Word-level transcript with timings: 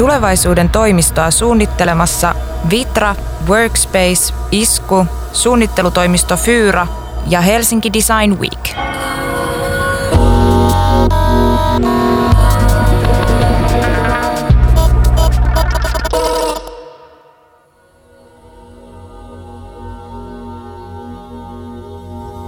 Tulevaisuuden 0.00 0.68
toimistoa 0.68 1.30
suunnittelemassa 1.30 2.34
Vitra, 2.70 3.14
Workspace, 3.48 4.34
Isku, 4.50 5.06
suunnittelutoimisto 5.32 6.36
Fyra 6.36 6.86
ja 7.26 7.40
Helsinki 7.40 7.92
Design 7.92 8.38
Week. 8.38 8.99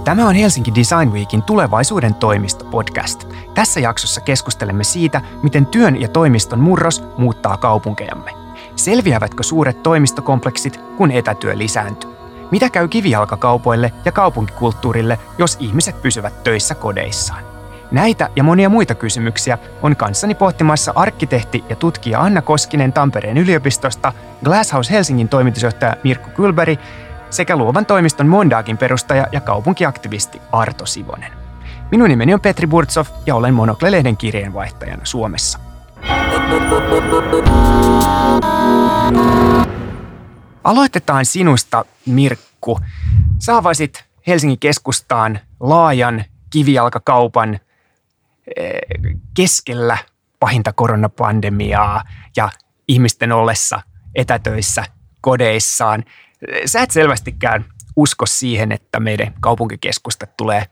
Tämä 0.03 0.27
on 0.27 0.35
Helsinki 0.35 0.75
Design 0.75 1.11
Weekin 1.13 1.43
tulevaisuuden 1.43 2.13
toimisto 2.15 2.65
podcast. 2.65 3.27
Tässä 3.53 3.79
jaksossa 3.79 4.21
keskustelemme 4.21 4.83
siitä, 4.83 5.21
miten 5.43 5.65
työn 5.65 6.01
ja 6.01 6.07
toimiston 6.07 6.59
murros 6.59 7.03
muuttaa 7.17 7.57
kaupunkejamme. 7.57 8.31
Selviävätkö 8.75 9.43
suuret 9.43 9.83
toimistokompleksit, 9.83 10.79
kun 10.97 11.11
etätyö 11.11 11.57
lisääntyy? 11.57 12.09
Mitä 12.51 12.69
käy 12.69 12.87
kivijalkakaupoille 12.87 13.93
ja 14.05 14.11
kaupunkikulttuurille, 14.11 15.19
jos 15.37 15.57
ihmiset 15.59 16.01
pysyvät 16.01 16.43
töissä 16.43 16.75
kodeissaan? 16.75 17.43
Näitä 17.91 18.29
ja 18.35 18.43
monia 18.43 18.69
muita 18.69 18.95
kysymyksiä 18.95 19.57
on 19.81 19.95
kanssani 19.95 20.35
pohtimassa 20.35 20.93
arkkitehti 20.95 21.63
ja 21.69 21.75
tutkija 21.75 22.21
Anna 22.21 22.41
Koskinen 22.41 22.93
Tampereen 22.93 23.37
yliopistosta, 23.37 24.13
Glasshouse 24.43 24.93
Helsingin 24.93 25.29
toimitusjohtaja 25.29 25.95
Mirkku 26.03 26.29
Kylberi 26.29 26.79
sekä 27.33 27.55
luovan 27.55 27.85
toimiston 27.85 28.27
Mondagin 28.27 28.77
perustaja 28.77 29.27
ja 29.31 29.41
kaupunkiaktivisti 29.41 30.41
Arto 30.51 30.85
Sivonen. 30.85 31.31
Minun 31.91 32.09
nimeni 32.09 32.33
on 32.33 32.41
Petri 32.41 32.67
Burtsov 32.67 33.05
ja 33.25 33.35
olen 33.35 33.53
Monokle-lehden 33.53 34.17
kirjeenvaihtajana 34.17 35.05
Suomessa. 35.05 35.59
Aloitetaan 40.63 41.25
sinusta, 41.25 41.85
Mirkku. 42.05 42.79
Saavaisit 43.39 44.05
Helsingin 44.27 44.59
keskustaan 44.59 45.39
laajan 45.59 46.25
kivijalkakaupan 46.49 47.59
eh, 48.57 48.79
keskellä 49.33 49.97
pahinta 50.39 50.73
koronapandemiaa 50.73 52.03
ja 52.37 52.49
ihmisten 52.87 53.31
ollessa 53.31 53.81
etätöissä 54.15 54.85
kodeissaan. 55.21 56.03
Sä 56.65 56.81
et 56.81 56.91
selvästikään 56.91 57.65
usko 57.95 58.25
siihen, 58.25 58.71
että 58.71 58.99
meidän 58.99 59.33
kaupunkikeskustat 59.41 60.37
tulee, 60.37 60.65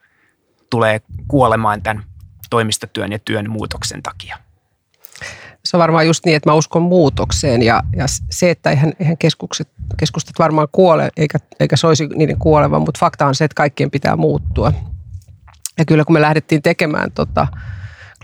tulee 0.70 1.02
kuolemaan 1.28 1.82
tämän 1.82 2.04
toimistotyön 2.50 3.12
ja 3.12 3.20
työn 3.20 3.50
muutoksen 3.50 4.04
takia. 4.04 4.38
Se 5.66 5.78
on 5.78 5.82
varmaan 5.82 6.08
just 6.08 6.26
niin, 6.26 6.36
että 6.36 6.50
mä 6.50 6.54
uskon 6.54 6.82
muutokseen 6.82 7.62
ja, 7.62 7.84
ja 7.96 8.06
se, 8.32 8.50
että 8.50 8.70
eihän, 8.70 8.94
eihän 9.00 9.18
keskukset, 9.18 9.70
keskustat 9.98 10.40
varmaan 10.40 10.68
kuole 10.72 11.10
eikä, 11.18 11.38
eikä 11.60 11.78
soisi 11.78 12.08
niiden 12.08 12.38
kuolevan, 12.38 12.82
mutta 12.82 13.00
fakta 13.00 13.26
on 13.26 13.36
se, 13.36 13.46
että 13.46 13.56
kaikkien 13.56 13.92
pitää 13.92 14.16
muuttua. 14.16 14.74
Ja 15.78 15.86
kyllä 15.86 16.06
kun 16.06 16.14
me 16.14 16.22
lähdettiin 16.22 16.62
tekemään 16.62 17.12
tota, 17.12 17.48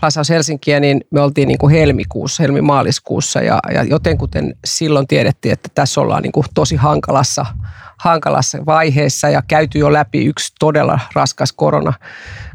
Glasshouse 0.00 0.34
Helsinkiä, 0.34 0.80
niin 0.80 1.00
me 1.10 1.20
oltiin 1.20 1.48
niin 1.48 1.58
kuin 1.58 1.74
helmikuussa, 1.74 2.42
helmimaaliskuussa 2.42 3.40
ja, 3.42 3.58
ja 3.74 3.82
jotenkuten 3.82 4.54
silloin 4.64 5.06
tiedettiin, 5.06 5.52
että 5.52 5.68
tässä 5.74 6.00
ollaan 6.00 6.22
niin 6.22 6.32
kuin 6.32 6.46
tosi 6.54 6.76
hankalassa, 6.76 7.46
hankalassa 7.98 8.58
vaiheessa 8.66 9.28
ja 9.28 9.42
käyty 9.48 9.78
jo 9.78 9.92
läpi 9.92 10.24
yksi 10.24 10.52
todella 10.60 11.00
raskas 11.14 11.52
korona, 11.52 11.92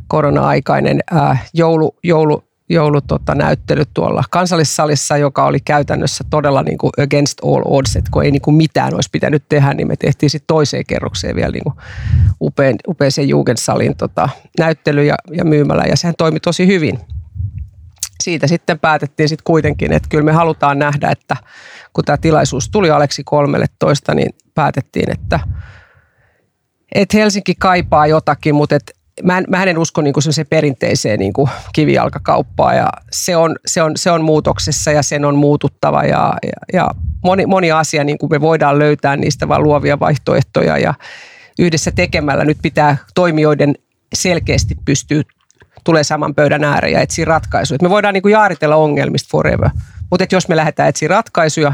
korona-aikainen 0.08 1.00
ää, 1.12 1.38
joulu, 1.54 1.96
joulu, 2.04 2.44
joulu 2.70 3.02
tota, 3.02 3.36
näyttely 3.36 3.84
tuolla 3.94 4.24
kansallissalissa, 4.30 5.18
joka 5.18 5.46
oli 5.46 5.60
käytännössä 5.60 6.24
todella 6.30 6.64
niin 6.64 6.78
kuin 6.78 6.92
against 7.04 7.38
all 7.44 7.62
odds, 7.66 7.96
että 7.96 8.12
kun 8.12 8.24
ei 8.24 8.32
niin 8.32 8.42
kuin 8.42 8.56
mitään 8.56 8.94
olisi 8.94 9.10
pitänyt 9.12 9.44
tehdä, 9.50 9.74
niin 9.74 9.88
me 9.88 9.96
tehtiin 9.96 10.30
sitten 10.30 10.48
toiseen 10.48 10.84
kerrokseen 10.88 11.36
vielä 11.36 11.52
niin 11.52 11.64
kuin 11.64 11.76
upean, 12.42 12.76
upeaseen 12.88 13.30
Jugendsalin 13.30 13.98
tota, 13.98 14.30
näyttely 14.60 15.04
ja, 15.04 15.16
ja 15.32 15.46
myymällä, 15.46 15.84
ja 15.84 15.98
sehän 15.98 16.16
toimi 16.18 16.40
tosi 16.40 16.68
hyvin 16.68 17.00
siitä 18.24 18.48
sitten 18.48 18.80
päätettiin 18.80 19.30
sitten 19.30 19.44
kuitenkin, 19.44 19.94
että 19.94 20.10
kyllä 20.10 20.24
me 20.24 20.32
halutaan 20.32 20.80
nähdä, 20.80 21.12
että 21.12 21.36
kun 21.94 22.04
tämä 22.04 22.18
tilaisuus 22.18 22.70
tuli 22.70 22.92
Aleksi 22.92 23.24
13, 23.24 24.14
niin 24.14 24.30
päätettiin, 24.56 25.12
että, 25.12 25.40
että 26.96 27.18
Helsinki 27.18 27.56
kaipaa 27.60 28.08
jotakin, 28.08 28.56
mutta 28.56 28.76
että 28.76 28.92
mä, 29.24 29.38
en, 29.38 29.46
mä 29.50 29.64
en 29.64 29.78
usko 29.78 30.02
niin 30.02 30.14
kuin 30.14 30.24
se 30.24 30.44
perinteiseen 30.44 31.20
niin 31.20 31.34
kuin 31.34 31.50
kivijalkakauppaan 31.74 32.78
ja 32.78 32.88
se 33.12 33.36
on, 33.36 33.56
se, 33.66 33.82
on, 33.82 33.92
se 33.98 34.12
on 34.12 34.24
muutoksessa 34.24 34.92
ja 34.92 35.04
sen 35.04 35.26
on 35.26 35.36
muututtava 35.36 36.04
ja, 36.04 36.34
ja, 36.44 36.52
ja 36.74 36.88
moni, 37.24 37.46
moni 37.46 37.72
asia 37.72 38.04
niin 38.04 38.18
kuin 38.18 38.30
me 38.32 38.42
voidaan 38.42 38.80
löytää 38.80 39.16
niistä 39.16 39.48
vaan 39.48 39.64
luovia 39.64 40.00
vaihtoehtoja 40.00 40.78
ja 40.78 40.94
yhdessä 41.60 41.92
tekemällä 41.92 42.46
nyt 42.46 42.58
pitää 42.62 42.98
toimijoiden 43.16 43.76
selkeästi 44.14 44.76
pystyä 44.86 45.24
tulee 45.84 46.04
saman 46.04 46.36
pöydän 46.36 46.64
ääreen 46.64 46.94
ja 46.94 47.02
etsii 47.02 47.26
ratkaisuja. 47.26 47.78
me 47.82 47.90
voidaan 47.90 48.14
niin 48.14 48.22
kuin 48.22 48.32
jaaritella 48.32 48.76
ongelmista 48.76 49.30
forever, 49.32 49.70
mutta 50.10 50.26
jos 50.32 50.48
me 50.48 50.56
lähdetään 50.56 50.90
etsiä 50.90 51.08
ratkaisuja, 51.08 51.74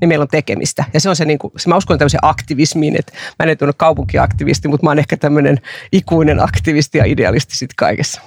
niin 0.00 0.08
meillä 0.08 0.22
on 0.22 0.28
tekemistä. 0.28 0.84
Ja 0.94 1.00
se 1.00 1.08
on 1.08 1.16
se, 1.16 1.24
niin 1.24 1.38
kuin, 1.38 1.52
se 1.56 1.68
mä 1.68 1.76
uskon 1.76 1.98
tämmöiseen 1.98 2.18
aktivismiin, 2.22 2.96
että 2.98 3.12
mä 3.38 3.50
en 3.50 3.56
ole 3.60 3.72
kaupunkiaktivisti, 3.76 4.68
mutta 4.68 4.84
mä 4.84 4.90
oon 4.90 4.98
ehkä 4.98 5.16
tämmöinen 5.16 5.60
ikuinen 5.92 6.44
aktivisti 6.44 6.98
ja 6.98 7.04
idealisti 7.04 7.56
sitten 7.56 7.76
kaikessa. 7.76 8.20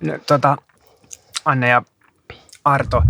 No, 0.00 0.18
tota, 0.26 0.56
Anne 1.44 1.68
ja 1.68 1.82
Arto, 2.64 3.02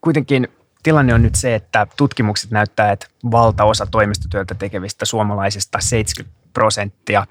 kuitenkin 0.00 0.48
tilanne 0.82 1.14
on 1.14 1.22
nyt 1.22 1.34
se, 1.34 1.54
että 1.54 1.86
tutkimukset 1.96 2.50
näyttää, 2.50 2.92
että 2.92 3.06
valtaosa 3.30 3.86
toimistotyötä 3.86 4.54
tekevistä 4.54 5.04
suomalaisista 5.04 5.78
70 5.80 6.42
prosenttia 6.52 7.26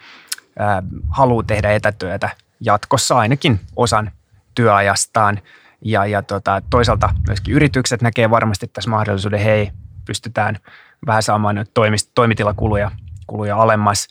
haluaa 1.09 1.43
tehdä 1.47 1.71
etätyötä 1.71 2.29
jatkossa 2.61 3.17
ainakin 3.17 3.59
osan 3.75 4.11
työajastaan. 4.55 5.39
Ja, 5.81 6.05
ja 6.05 6.21
tota, 6.21 6.61
toisaalta 6.69 7.09
myöskin 7.27 7.53
yritykset 7.53 8.01
näkee 8.01 8.29
varmasti 8.29 8.67
tässä 8.67 8.89
mahdollisuuden, 8.89 9.39
hei, 9.39 9.71
pystytään 10.05 10.57
vähän 11.05 11.23
saamaan 11.23 11.65
toimist, 11.73 12.11
toimitilakuluja 12.15 12.91
kuluja 13.27 13.57
alemmas. 13.57 14.07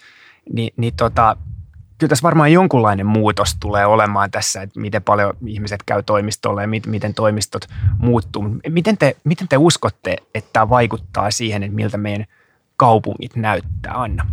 Ni, 0.52 0.70
niin 0.76 0.96
tota, 0.96 1.36
kyllä 1.98 2.08
tässä 2.08 2.22
varmaan 2.22 2.52
jonkunlainen 2.52 3.06
muutos 3.06 3.56
tulee 3.60 3.86
olemaan 3.86 4.30
tässä, 4.30 4.62
että 4.62 4.80
miten 4.80 5.02
paljon 5.02 5.36
ihmiset 5.46 5.82
käy 5.86 6.02
toimistolle 6.02 6.62
ja 6.62 6.68
miten, 6.68 6.90
miten 6.90 7.14
toimistot 7.14 7.66
muuttuu. 7.98 8.44
Miten 8.68 8.98
te, 8.98 9.16
miten 9.24 9.48
te 9.48 9.56
uskotte, 9.56 10.16
että 10.34 10.50
tämä 10.52 10.68
vaikuttaa 10.68 11.30
siihen, 11.30 11.62
että 11.62 11.74
miltä 11.74 11.98
meidän 11.98 12.26
kaupungit 12.76 13.36
näyttää, 13.36 13.92
Anna? 13.94 14.26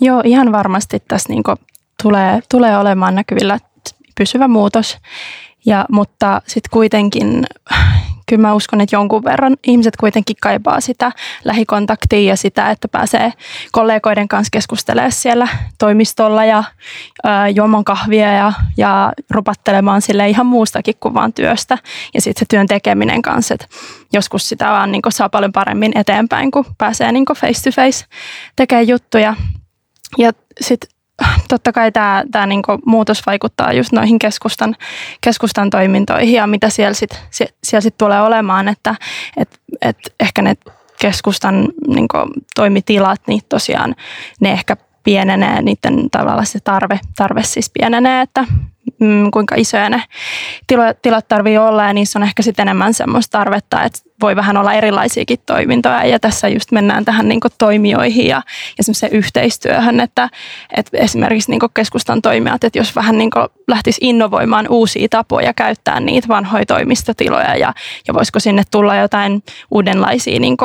Joo, 0.00 0.22
ihan 0.24 0.52
varmasti 0.52 1.02
tässä 1.08 1.28
niin 1.28 1.42
tulee, 2.02 2.40
tulee 2.50 2.78
olemaan 2.78 3.14
näkyvillä 3.14 3.58
pysyvä 4.18 4.48
muutos. 4.48 4.98
Ja, 5.66 5.84
mutta 5.90 6.42
sitten 6.46 6.70
kuitenkin 6.70 7.46
kyllä 8.28 8.42
mä 8.42 8.54
uskon, 8.54 8.80
että 8.80 8.96
jonkun 8.96 9.24
verran 9.24 9.56
ihmiset 9.66 9.96
kuitenkin 9.96 10.36
kaipaa 10.42 10.80
sitä 10.80 11.12
lähikontaktia 11.44 12.28
ja 12.28 12.36
sitä, 12.36 12.70
että 12.70 12.88
pääsee 12.88 13.32
kollegoiden 13.72 14.28
kanssa 14.28 14.50
keskustelemaan 14.52 15.12
siellä 15.12 15.48
toimistolla 15.78 16.44
ja 16.44 16.64
ö, 17.26 17.28
juomaan 17.54 17.84
kahvia 17.84 18.32
ja, 18.32 18.52
ja 18.76 19.12
rupattelemaan 19.30 20.02
sille 20.02 20.28
ihan 20.28 20.46
muustakin 20.46 20.94
kuin 21.00 21.14
vaan 21.14 21.32
työstä. 21.32 21.78
Ja 22.14 22.20
sitten 22.20 22.40
se 22.40 22.46
työn 22.50 22.66
tekeminen 22.66 23.22
kanssa, 23.22 23.54
että 23.54 23.66
joskus 24.12 24.48
sitä 24.48 24.68
vaan 24.68 24.92
niin 24.92 25.02
saa 25.08 25.28
paljon 25.28 25.52
paremmin 25.52 25.92
eteenpäin, 25.94 26.50
kun 26.50 26.64
pääsee 26.78 27.12
niin 27.12 27.24
face 27.36 27.70
to 27.70 27.82
face 27.82 28.04
tekemään 28.56 28.88
juttuja. 28.88 29.34
Ja 30.18 30.32
sitten 30.60 30.99
totta 31.48 31.72
kai 31.72 31.92
tämä, 31.92 32.24
tämä 32.30 32.46
niinku 32.46 32.78
muutos 32.86 33.26
vaikuttaa 33.26 33.72
just 33.72 33.92
noihin 33.92 34.18
keskustan, 34.18 34.76
keskustan 35.20 35.70
toimintoihin 35.70 36.34
ja 36.34 36.46
mitä 36.46 36.70
siellä 36.70 36.94
sitten 36.94 37.18
siellä 37.64 37.80
sit 37.80 37.98
tulee 37.98 38.22
olemaan, 38.22 38.68
että 38.68 38.94
et, 39.36 39.60
et 39.80 39.98
ehkä 40.20 40.42
ne 40.42 40.56
keskustan 41.00 41.68
niinku, 41.88 42.16
toimitilat, 42.54 43.20
niin 43.26 43.40
tosiaan 43.48 43.96
ne 44.40 44.52
ehkä 44.52 44.76
pienenee, 45.04 45.62
niiden 45.62 46.10
tavallaan 46.10 46.46
se 46.46 46.60
tarve, 46.60 47.00
tarve 47.16 47.42
siis 47.42 47.70
pienenee, 47.70 48.22
että 48.22 48.44
mm, 49.00 49.30
kuinka 49.30 49.54
isoja 49.58 49.90
ne 49.90 50.02
tilat, 50.66 51.02
tilat 51.02 51.28
tarvii 51.28 51.58
olla 51.58 51.84
ja 51.84 51.92
niissä 51.92 52.18
on 52.18 52.22
ehkä 52.22 52.42
sitten 52.42 52.62
enemmän 52.62 52.94
semmoista 52.94 53.38
tarvetta, 53.38 53.82
että 53.82 53.98
voi 54.20 54.36
vähän 54.36 54.56
olla 54.56 54.72
erilaisiakin 54.72 55.38
toimintoja 55.46 56.04
ja 56.04 56.18
tässä 56.18 56.48
just 56.48 56.72
mennään 56.72 57.04
tähän 57.04 57.28
niin 57.28 57.40
toimijoihin 57.58 58.26
ja, 58.26 58.42
ja 58.78 58.84
semmoiseen 58.84 59.12
yhteistyöhön, 59.12 60.00
että, 60.00 60.28
että 60.76 60.98
esimerkiksi 60.98 61.50
niin 61.50 61.60
keskustan 61.74 62.22
toimijat, 62.22 62.64
että 62.64 62.78
jos 62.78 62.96
vähän 62.96 63.18
niin 63.18 63.30
lähtisi 63.68 64.00
innovoimaan 64.02 64.66
uusia 64.68 65.08
tapoja 65.10 65.54
käyttää 65.54 66.00
niitä 66.00 66.28
vanhoja 66.28 66.66
toimistotiloja 66.66 67.56
ja, 67.56 67.74
ja 68.08 68.14
voisiko 68.14 68.40
sinne 68.40 68.62
tulla 68.70 68.96
jotain 68.96 69.42
uudenlaisia 69.70 70.40
niin 70.40 70.56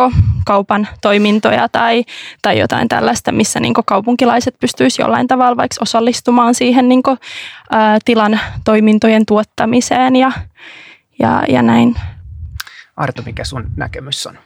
kaupan 0.45 0.87
toimintoja 1.01 1.69
tai, 1.69 2.03
tai 2.41 2.59
jotain 2.59 2.87
tällaista, 2.87 3.31
missä 3.31 3.59
niin 3.59 3.73
kaupunkilaiset 3.85 4.55
pystyisivät 4.59 5.05
jollain 5.05 5.27
tavalla 5.27 5.57
vaikka 5.57 5.75
osallistumaan 5.81 6.55
siihen 6.55 6.89
niin 6.89 7.03
kuin, 7.03 7.17
ä, 7.73 7.99
tilan 8.05 8.24
toimintojen 8.63 9.25
tuottamiseen 9.25 10.15
ja, 10.15 10.31
ja, 11.19 11.43
ja 11.49 11.61
näin. 11.61 11.95
Arto, 12.97 13.21
mikä 13.21 13.43
sun 13.43 13.71
näkemys 13.75 14.27
on? 14.27 14.39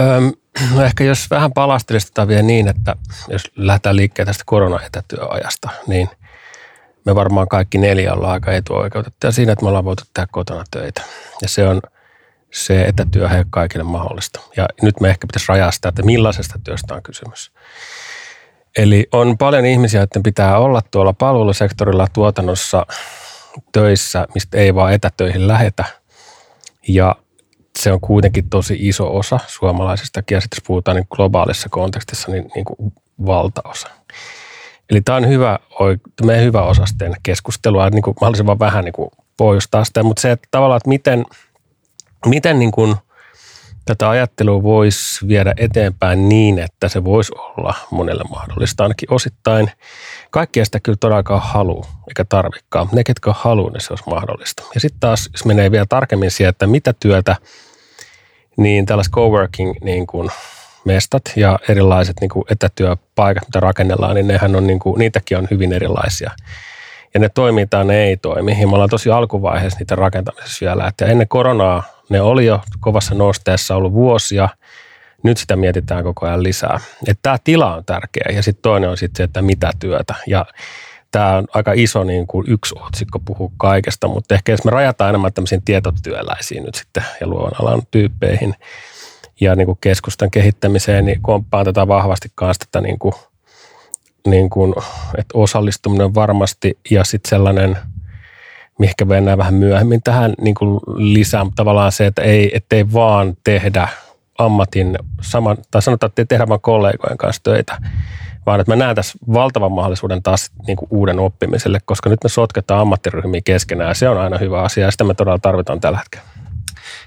Öm, 0.00 0.32
no 0.74 0.82
ehkä 0.82 1.04
jos 1.04 1.30
vähän 1.30 1.52
palastelistetaan 1.52 2.28
vielä 2.28 2.42
niin, 2.42 2.68
että 2.68 2.96
jos 3.28 3.42
lähdetään 3.56 3.96
liikkeelle 3.96 4.30
tästä 4.30 4.44
koronaetätyöajasta, 4.46 5.68
niin 5.86 6.08
me 7.04 7.14
varmaan 7.14 7.48
kaikki 7.48 7.78
neljä 7.78 8.14
ollaan 8.14 8.32
aika 8.32 8.52
etuoikeutettuja 8.52 9.32
siinä, 9.32 9.52
että 9.52 9.64
me 9.64 9.68
ollaan 9.68 9.84
voitu 9.84 10.02
tehdä 10.14 10.28
kotona 10.30 10.64
töitä. 10.70 11.02
Ja 11.42 11.48
se 11.48 11.68
on 11.68 11.80
se 12.52 12.82
etätyö 12.82 13.28
ei 13.28 13.36
ole 13.36 13.46
kaikille 13.50 13.84
mahdollista. 13.84 14.40
Ja 14.56 14.68
nyt 14.82 15.00
me 15.00 15.10
ehkä 15.10 15.26
pitäisi 15.26 15.46
rajaa 15.48 15.70
sitä, 15.70 15.88
että 15.88 16.02
millaisesta 16.02 16.58
työstä 16.64 16.94
on 16.94 17.02
kysymys. 17.02 17.52
Eli 18.78 19.06
on 19.12 19.38
paljon 19.38 19.66
ihmisiä, 19.66 20.00
joiden 20.00 20.22
pitää 20.22 20.58
olla 20.58 20.82
tuolla 20.90 21.12
palvelusektorilla 21.12 22.06
tuotannossa 22.12 22.86
töissä, 23.72 24.26
mistä 24.34 24.58
ei 24.58 24.74
vaan 24.74 24.92
etätöihin 24.92 25.48
lähetä. 25.48 25.84
Ja 26.88 27.16
se 27.78 27.92
on 27.92 28.00
kuitenkin 28.00 28.50
tosi 28.50 28.76
iso 28.80 29.16
osa 29.16 29.38
suomalaisistakin, 29.46 30.36
ja 30.36 30.40
sitten 30.40 30.56
jos 30.56 30.66
puhutaan 30.66 30.96
niin 30.96 31.06
globaalissa 31.10 31.68
kontekstissa, 31.68 32.30
niin, 32.30 32.50
niin 32.54 32.64
kuin 32.64 32.92
valtaosa. 33.26 33.88
Eli 34.90 35.00
tämä 35.00 35.16
on 35.16 35.28
hyvä, 35.28 35.58
meidän 36.26 36.44
hyvä 36.44 36.62
osasten 36.62 37.14
keskustelua, 37.22 37.90
niin 37.90 38.02
kuin 38.02 38.16
mahdollisimman 38.20 38.58
vähän 38.58 38.84
niin 38.84 38.92
kuin 38.92 39.10
poistaa 39.36 39.84
sitä, 39.84 40.02
mutta 40.02 40.22
se, 40.22 40.30
että 40.30 40.48
tavallaan, 40.50 40.76
että 40.76 40.88
miten, 40.88 41.24
miten 42.26 42.58
niin 42.58 42.72
kuin– 42.72 42.96
tätä 43.84 44.10
ajattelua 44.10 44.62
voisi 44.62 45.28
viedä 45.28 45.54
eteenpäin 45.56 46.28
niin, 46.28 46.58
että 46.58 46.88
se 46.88 47.04
voisi 47.04 47.32
olla 47.38 47.74
monelle 47.90 48.24
mahdollista, 48.30 48.82
ainakin 48.82 49.12
osittain. 49.12 49.70
Kaikkia 50.30 50.64
sitä 50.64 50.80
kyllä 50.80 50.96
todellakaan 51.00 51.42
halua, 51.42 51.86
eikä 52.08 52.24
tarvikkaan. 52.24 52.88
Ne, 52.92 53.04
ketkä 53.04 53.32
haluaa, 53.36 53.72
niin 53.72 53.80
se 53.80 53.92
olisi 53.92 54.04
mahdollista. 54.10 54.62
Ja 54.74 54.80
sitten 54.80 55.00
taas, 55.00 55.28
jos 55.32 55.44
menee 55.44 55.70
vielä 55.70 55.86
tarkemmin 55.88 56.30
siihen, 56.30 56.50
että 56.50 56.66
mitä 56.66 56.92
työtä, 57.00 57.36
niin 58.56 58.86
tällaiset 58.86 59.12
coworking 59.12 59.74
niin 59.84 60.06
kuin 60.06 60.30
mestat 60.84 61.22
ja 61.36 61.58
erilaiset 61.68 62.16
niin 62.20 62.30
kuin 62.30 62.44
etätyöpaikat, 62.50 63.48
mitä 63.48 63.60
rakennellaan, 63.60 64.14
niin 64.14 64.28
nehän 64.28 64.56
on, 64.56 64.66
niin 64.66 64.78
kuin, 64.78 64.98
niitäkin 64.98 65.38
on 65.38 65.48
hyvin 65.50 65.72
erilaisia. 65.72 66.30
Ja 67.14 67.20
ne 67.20 67.28
toimii 67.28 67.66
tai 67.66 67.84
ne 67.84 68.04
ei 68.04 68.16
toimi. 68.16 68.60
Ja 68.60 68.66
me 68.66 68.72
ollaan 68.72 68.90
tosi 68.90 69.10
alkuvaiheessa 69.10 69.78
niitä 69.78 69.96
rakentamisessa 69.96 70.66
vielä. 70.66 70.86
Että 70.86 71.06
ennen 71.06 71.28
koronaa 71.28 71.82
ne 72.08 72.20
oli 72.20 72.46
jo 72.46 72.60
kovassa 72.80 73.14
nosteessa 73.14 73.76
ollut 73.76 73.92
vuosia. 73.92 74.48
Nyt 75.22 75.38
sitä 75.38 75.56
mietitään 75.56 76.04
koko 76.04 76.26
ajan 76.26 76.42
lisää. 76.42 76.80
Että 77.06 77.18
tämä 77.22 77.38
tila 77.44 77.74
on 77.74 77.84
tärkeä 77.84 78.26
ja 78.34 78.42
sitten 78.42 78.62
toinen 78.62 78.90
on 78.90 78.96
sitten 78.96 79.16
se, 79.16 79.22
että 79.22 79.42
mitä 79.42 79.70
työtä. 79.78 80.14
Ja 80.26 80.46
tämä 81.10 81.36
on 81.36 81.46
aika 81.54 81.72
iso 81.74 82.04
niin 82.04 82.26
kuin 82.26 82.50
yksi 82.50 82.74
otsikko 82.80 83.18
puhuu 83.18 83.52
kaikesta, 83.56 84.08
mutta 84.08 84.34
ehkä 84.34 84.52
jos 84.52 84.64
me 84.64 84.70
rajataan 84.70 85.08
enemmän 85.08 85.32
tämmöisiin 85.32 85.62
tietotyöläisiin 85.64 86.62
nyt 86.62 86.74
sitten 86.74 87.04
ja 87.20 87.26
luovan 87.26 87.60
alan 87.60 87.82
tyyppeihin 87.90 88.54
ja 89.40 89.54
niin 89.54 89.66
kuin 89.66 89.78
keskustan 89.80 90.30
kehittämiseen, 90.30 91.04
niin 91.04 91.22
komppaan 91.22 91.64
tätä 91.64 91.88
vahvasti 91.88 92.28
kanssa 92.34 92.64
tätä 92.66 92.80
niin 92.80 92.98
kuin, 92.98 93.14
niin 94.26 94.50
kuin, 94.50 94.74
että 95.18 95.38
osallistuminen 95.38 96.14
varmasti 96.14 96.78
ja 96.90 97.04
sitten 97.04 97.30
sellainen– 97.30 97.78
mihinkä 98.78 99.04
mennään 99.04 99.38
vähän 99.38 99.54
myöhemmin 99.54 100.02
tähän 100.02 100.34
niin 100.40 100.54
kuin 100.54 100.80
lisää, 100.96 101.46
tavallaan 101.56 101.92
se, 101.92 102.06
että 102.06 102.22
ei, 102.22 102.56
ettei 102.56 102.92
vaan 102.92 103.36
tehdä 103.44 103.88
ammatin 104.38 104.98
saman, 105.20 105.56
tai 105.70 105.82
sanotaan, 105.82 106.08
että 106.08 106.24
tehdä 106.24 106.48
vaan 106.48 106.60
kollegojen 106.60 107.18
kanssa 107.18 107.42
töitä, 107.42 107.78
vaan 108.46 108.60
että 108.60 108.72
mä 108.72 108.76
näen 108.76 108.96
tässä 108.96 109.18
valtavan 109.32 109.72
mahdollisuuden 109.72 110.22
taas 110.22 110.50
niin 110.66 110.76
kuin 110.76 110.88
uuden 110.90 111.18
oppimiselle, 111.18 111.78
koska 111.84 112.10
nyt 112.10 112.24
me 112.24 112.28
sotketaan 112.28 112.80
ammattiryhmiä 112.80 113.40
keskenään 113.44 113.90
ja 113.90 113.94
se 113.94 114.08
on 114.08 114.18
aina 114.18 114.38
hyvä 114.38 114.62
asia 114.62 114.84
ja 114.84 114.90
sitä 114.90 115.04
me 115.04 115.14
todella 115.14 115.38
tarvitaan 115.38 115.80
tällä 115.80 115.98
hetkellä 115.98 116.31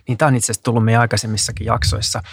niin 0.07 0.17
tämä 0.17 0.27
on 0.27 0.35
itse 0.35 0.45
asiassa 0.45 0.63
tullut 0.63 0.85
meidän 0.85 1.01
aikaisemmissakin 1.01 1.65
jaksoissa 1.65 2.23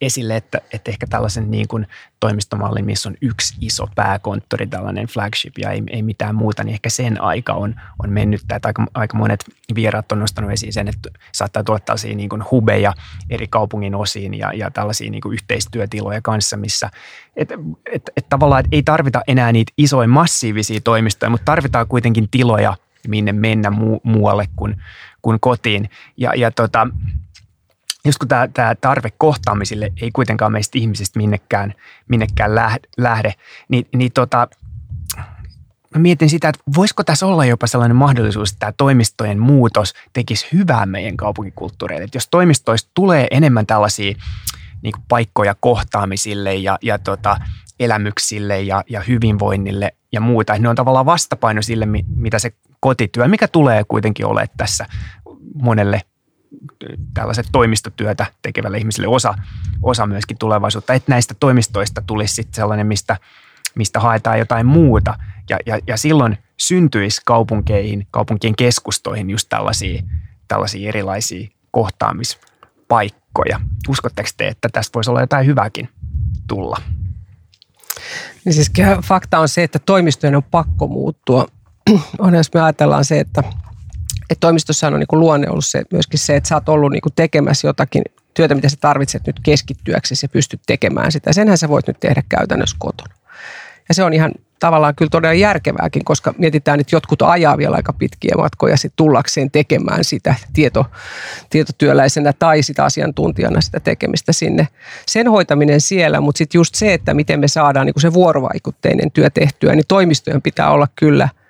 esille, 0.00 0.36
että, 0.36 0.60
että 0.72 0.90
ehkä 0.90 1.06
tällaisen 1.06 1.50
niin 1.50 1.68
kuin 1.68 1.86
toimistomallin, 2.20 2.84
missä 2.84 3.08
on 3.08 3.14
yksi 3.20 3.54
iso 3.60 3.88
pääkonttori, 3.94 4.66
tällainen 4.66 5.06
flagship 5.06 5.58
ja 5.58 5.70
ei, 5.70 5.82
ei 5.90 6.02
mitään 6.02 6.34
muuta, 6.34 6.64
niin 6.64 6.72
ehkä 6.72 6.88
sen 6.88 7.20
aika 7.20 7.52
on, 7.52 7.74
on 8.02 8.10
mennyt. 8.10 8.40
Että 8.40 8.68
aika, 8.68 8.86
aika 8.94 9.18
monet 9.18 9.44
vieraat 9.74 10.12
on 10.12 10.18
nostanut 10.18 10.50
esiin 10.50 10.72
sen, 10.72 10.88
että 10.88 11.10
saattaa 11.32 11.64
tulla 11.64 11.78
tällaisia 11.78 12.16
niin 12.16 12.28
kuin 12.28 12.44
hubeja 12.50 12.94
eri 13.30 13.46
kaupungin 13.48 13.94
osiin 13.94 14.38
ja, 14.38 14.52
ja 14.52 14.70
tällaisia 14.70 15.10
niin 15.10 15.20
kuin 15.20 15.32
yhteistyötiloja 15.32 16.20
kanssa, 16.22 16.56
missä 16.56 16.90
et, 17.36 17.48
et, 17.92 18.10
et 18.16 18.26
tavallaan 18.28 18.60
et 18.60 18.72
ei 18.72 18.82
tarvita 18.82 19.20
enää 19.26 19.52
niitä 19.52 19.72
isoja 19.78 20.08
massiivisia 20.08 20.80
toimistoja, 20.80 21.30
mutta 21.30 21.44
tarvitaan 21.44 21.88
kuitenkin 21.88 22.28
tiloja, 22.30 22.76
minne 23.08 23.32
mennä 23.32 23.70
mu, 23.70 24.00
muualle 24.02 24.48
kuin, 24.56 24.82
kuin 25.22 25.40
kotiin. 25.40 25.90
Ja, 26.16 26.34
ja 26.34 26.50
tota, 26.50 26.88
just 28.04 28.18
kun 28.18 28.28
tämä, 28.28 28.48
tämä 28.48 28.74
tarve 28.74 29.08
kohtaamisille 29.18 29.92
ei 30.02 30.10
kuitenkaan 30.10 30.52
meistä 30.52 30.78
ihmisistä 30.78 31.18
minnekään, 31.18 31.74
minnekään 32.08 32.54
lähde, 32.98 33.34
niin, 33.68 33.86
niin 33.94 34.12
tota, 34.12 34.48
mä 35.94 35.98
mietin 35.98 36.30
sitä, 36.30 36.48
että 36.48 36.62
voisiko 36.76 37.04
tässä 37.04 37.26
olla 37.26 37.44
jopa 37.44 37.66
sellainen 37.66 37.96
mahdollisuus, 37.96 38.50
että 38.50 38.60
tämä 38.60 38.72
toimistojen 38.76 39.38
muutos 39.38 39.94
tekisi 40.12 40.46
hyvää 40.52 40.86
meidän 40.86 41.16
kaupunkikulttuureille. 41.16 42.04
Että 42.04 42.16
jos 42.16 42.28
toimistoista 42.28 42.90
tulee 42.94 43.26
enemmän 43.30 43.66
tällaisia 43.66 44.14
niin 44.82 44.92
kuin 44.92 45.04
paikkoja 45.08 45.54
kohtaamisille 45.60 46.54
ja, 46.54 46.78
ja 46.82 46.98
tota, 46.98 47.36
elämyksille 47.80 48.60
ja, 48.60 48.84
ja 48.88 49.00
hyvinvoinnille 49.00 49.92
ja 50.12 50.20
muuta, 50.20 50.58
ne 50.58 50.68
on 50.68 50.76
tavallaan 50.76 51.06
vastapaino 51.06 51.62
sille, 51.62 51.86
mitä 52.16 52.38
se 52.38 52.52
kotityö, 52.80 53.28
mikä 53.28 53.48
tulee 53.48 53.84
kuitenkin 53.84 54.26
ole 54.26 54.48
tässä 54.56 54.86
monelle 55.54 56.00
tällaiset 57.14 57.46
toimistotyötä 57.52 58.26
tekevälle 58.42 58.78
ihmiselle 58.78 59.08
osa, 59.08 59.34
osa 59.82 60.06
myöskin 60.06 60.38
tulevaisuutta, 60.38 60.94
että 60.94 61.12
näistä 61.12 61.34
toimistoista 61.40 62.02
tulisi 62.06 62.34
sitten 62.34 62.54
sellainen, 62.54 62.86
mistä, 62.86 63.16
mistä 63.74 64.00
haetaan 64.00 64.38
jotain 64.38 64.66
muuta. 64.66 65.18
Ja, 65.50 65.58
ja, 65.66 65.78
ja 65.86 65.96
silloin 65.96 66.38
syntyisi 66.60 67.22
kaupunkeihin, 67.24 68.06
kaupunkien 68.10 68.56
keskustoihin 68.56 69.30
just 69.30 69.48
tällaisia, 69.48 70.02
tällaisia 70.48 70.88
erilaisia 70.88 71.48
kohtaamispaikkoja. 71.70 73.60
Uskotteko 73.88 74.28
te, 74.36 74.48
että 74.48 74.68
tästä 74.72 74.94
voisi 74.94 75.10
olla 75.10 75.20
jotain 75.20 75.46
hyvääkin 75.46 75.88
tulla? 76.48 76.76
Niin 78.44 78.52
siis 78.52 78.72
fakta 79.04 79.38
on 79.38 79.48
se, 79.48 79.62
että 79.62 79.78
toimistojen 79.78 80.36
on 80.36 80.42
pakko 80.42 80.88
muuttua. 80.88 81.46
on, 82.18 82.34
jos 82.34 82.54
me 82.54 82.60
ajatellaan 82.60 83.04
se, 83.04 83.20
että– 83.20 83.42
että 84.30 84.40
toimistossa 84.40 84.86
on 84.86 84.92
niin 84.92 85.06
kuin 85.06 85.20
luonne 85.20 85.50
ollut 85.50 85.64
se, 85.64 85.82
myöskin 85.92 86.18
se, 86.18 86.36
että 86.36 86.48
sä 86.48 86.54
oot 86.54 86.68
ollut 86.68 86.92
niin 86.92 87.02
kuin 87.02 87.12
tekemässä 87.16 87.68
jotakin 87.68 88.02
työtä, 88.34 88.54
mitä 88.54 88.68
sä 88.68 88.76
tarvitset 88.80 89.26
nyt 89.26 89.40
keskittyäksesi 89.42 90.24
ja 90.24 90.28
pystyt 90.28 90.60
tekemään 90.66 91.12
sitä. 91.12 91.32
Senhän 91.32 91.58
sä 91.58 91.68
voit 91.68 91.86
nyt 91.86 92.00
tehdä 92.00 92.22
käytännössä 92.28 92.76
kotona. 92.78 93.14
Ja 93.88 93.94
se 93.94 94.04
on 94.04 94.12
ihan 94.12 94.32
tavallaan 94.58 94.94
kyllä 94.94 95.10
todella 95.10 95.34
järkevääkin, 95.34 96.04
koska 96.04 96.34
mietitään, 96.38 96.80
että 96.80 96.96
jotkut 96.96 97.22
ajaa 97.22 97.58
vielä 97.58 97.76
aika 97.76 97.92
pitkiä 97.92 98.34
matkoja 98.36 98.76
sit 98.76 98.92
tullakseen 98.96 99.50
tekemään 99.50 100.04
sitä 100.04 100.34
tieto, 100.52 100.86
tietotyöläisenä 101.50 102.32
tai 102.32 102.62
sitä 102.62 102.84
asiantuntijana 102.84 103.60
sitä 103.60 103.80
tekemistä 103.80 104.32
sinne. 104.32 104.68
Sen 105.06 105.28
hoitaminen 105.28 105.80
siellä, 105.80 106.20
mutta 106.20 106.38
sitten 106.38 106.58
just 106.58 106.74
se, 106.74 106.94
että 106.94 107.14
miten 107.14 107.40
me 107.40 107.48
saadaan 107.48 107.86
niin 107.86 108.00
se 108.00 108.12
vuorovaikutteinen 108.12 109.10
työ 109.10 109.30
tehtyä, 109.30 109.74
niin 109.74 109.86
toimistojen 109.88 110.42
pitää 110.42 110.70
olla 110.70 110.88
kyllä– 110.96 111.28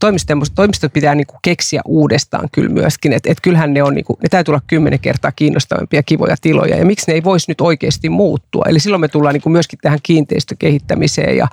toimistot, 0.00 0.38
toimistot 0.54 0.92
pitää 0.92 1.14
niin 1.14 1.26
kuin 1.26 1.38
keksiä 1.42 1.80
uudestaan 1.84 2.48
kyllä 2.52 2.68
myöskin. 2.68 3.12
Että 3.12 3.32
et 3.32 3.40
kyllähän 3.40 3.74
ne 3.74 3.82
on, 3.82 3.94
niin 3.94 4.04
kuin, 4.04 4.16
ne 4.22 4.28
täytyy 4.28 4.52
olla 4.52 4.62
kymmenen 4.66 5.00
kertaa 5.00 5.32
kiinnostavampia 5.32 6.02
kivoja 6.02 6.36
tiloja 6.40 6.76
ja 6.76 6.84
miksi 6.84 7.04
ne 7.08 7.14
ei 7.14 7.24
voisi 7.24 7.50
nyt 7.50 7.60
oikeasti 7.60 8.08
muuttua. 8.08 8.64
Eli 8.68 8.80
silloin 8.80 9.00
me 9.00 9.08
tullaan 9.08 9.32
niin 9.32 9.42
kuin 9.42 9.52
myöskin 9.52 9.78
tähän 9.82 9.98
kiinteistökehittämiseen 10.02 11.36
ja 11.36 11.48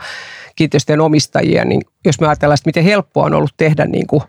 kiinteistöjen 0.56 1.02
omistajia, 1.02 1.66
niin 1.66 1.82
jos 2.06 2.20
me 2.20 2.28
ajatellaan, 2.28 2.56
että 2.56 2.68
miten 2.68 2.84
helppoa 2.84 3.26
on 3.26 3.34
ollut 3.34 3.54
tehdä 3.58 3.86
niin 3.86 4.08
kuin 4.08 4.22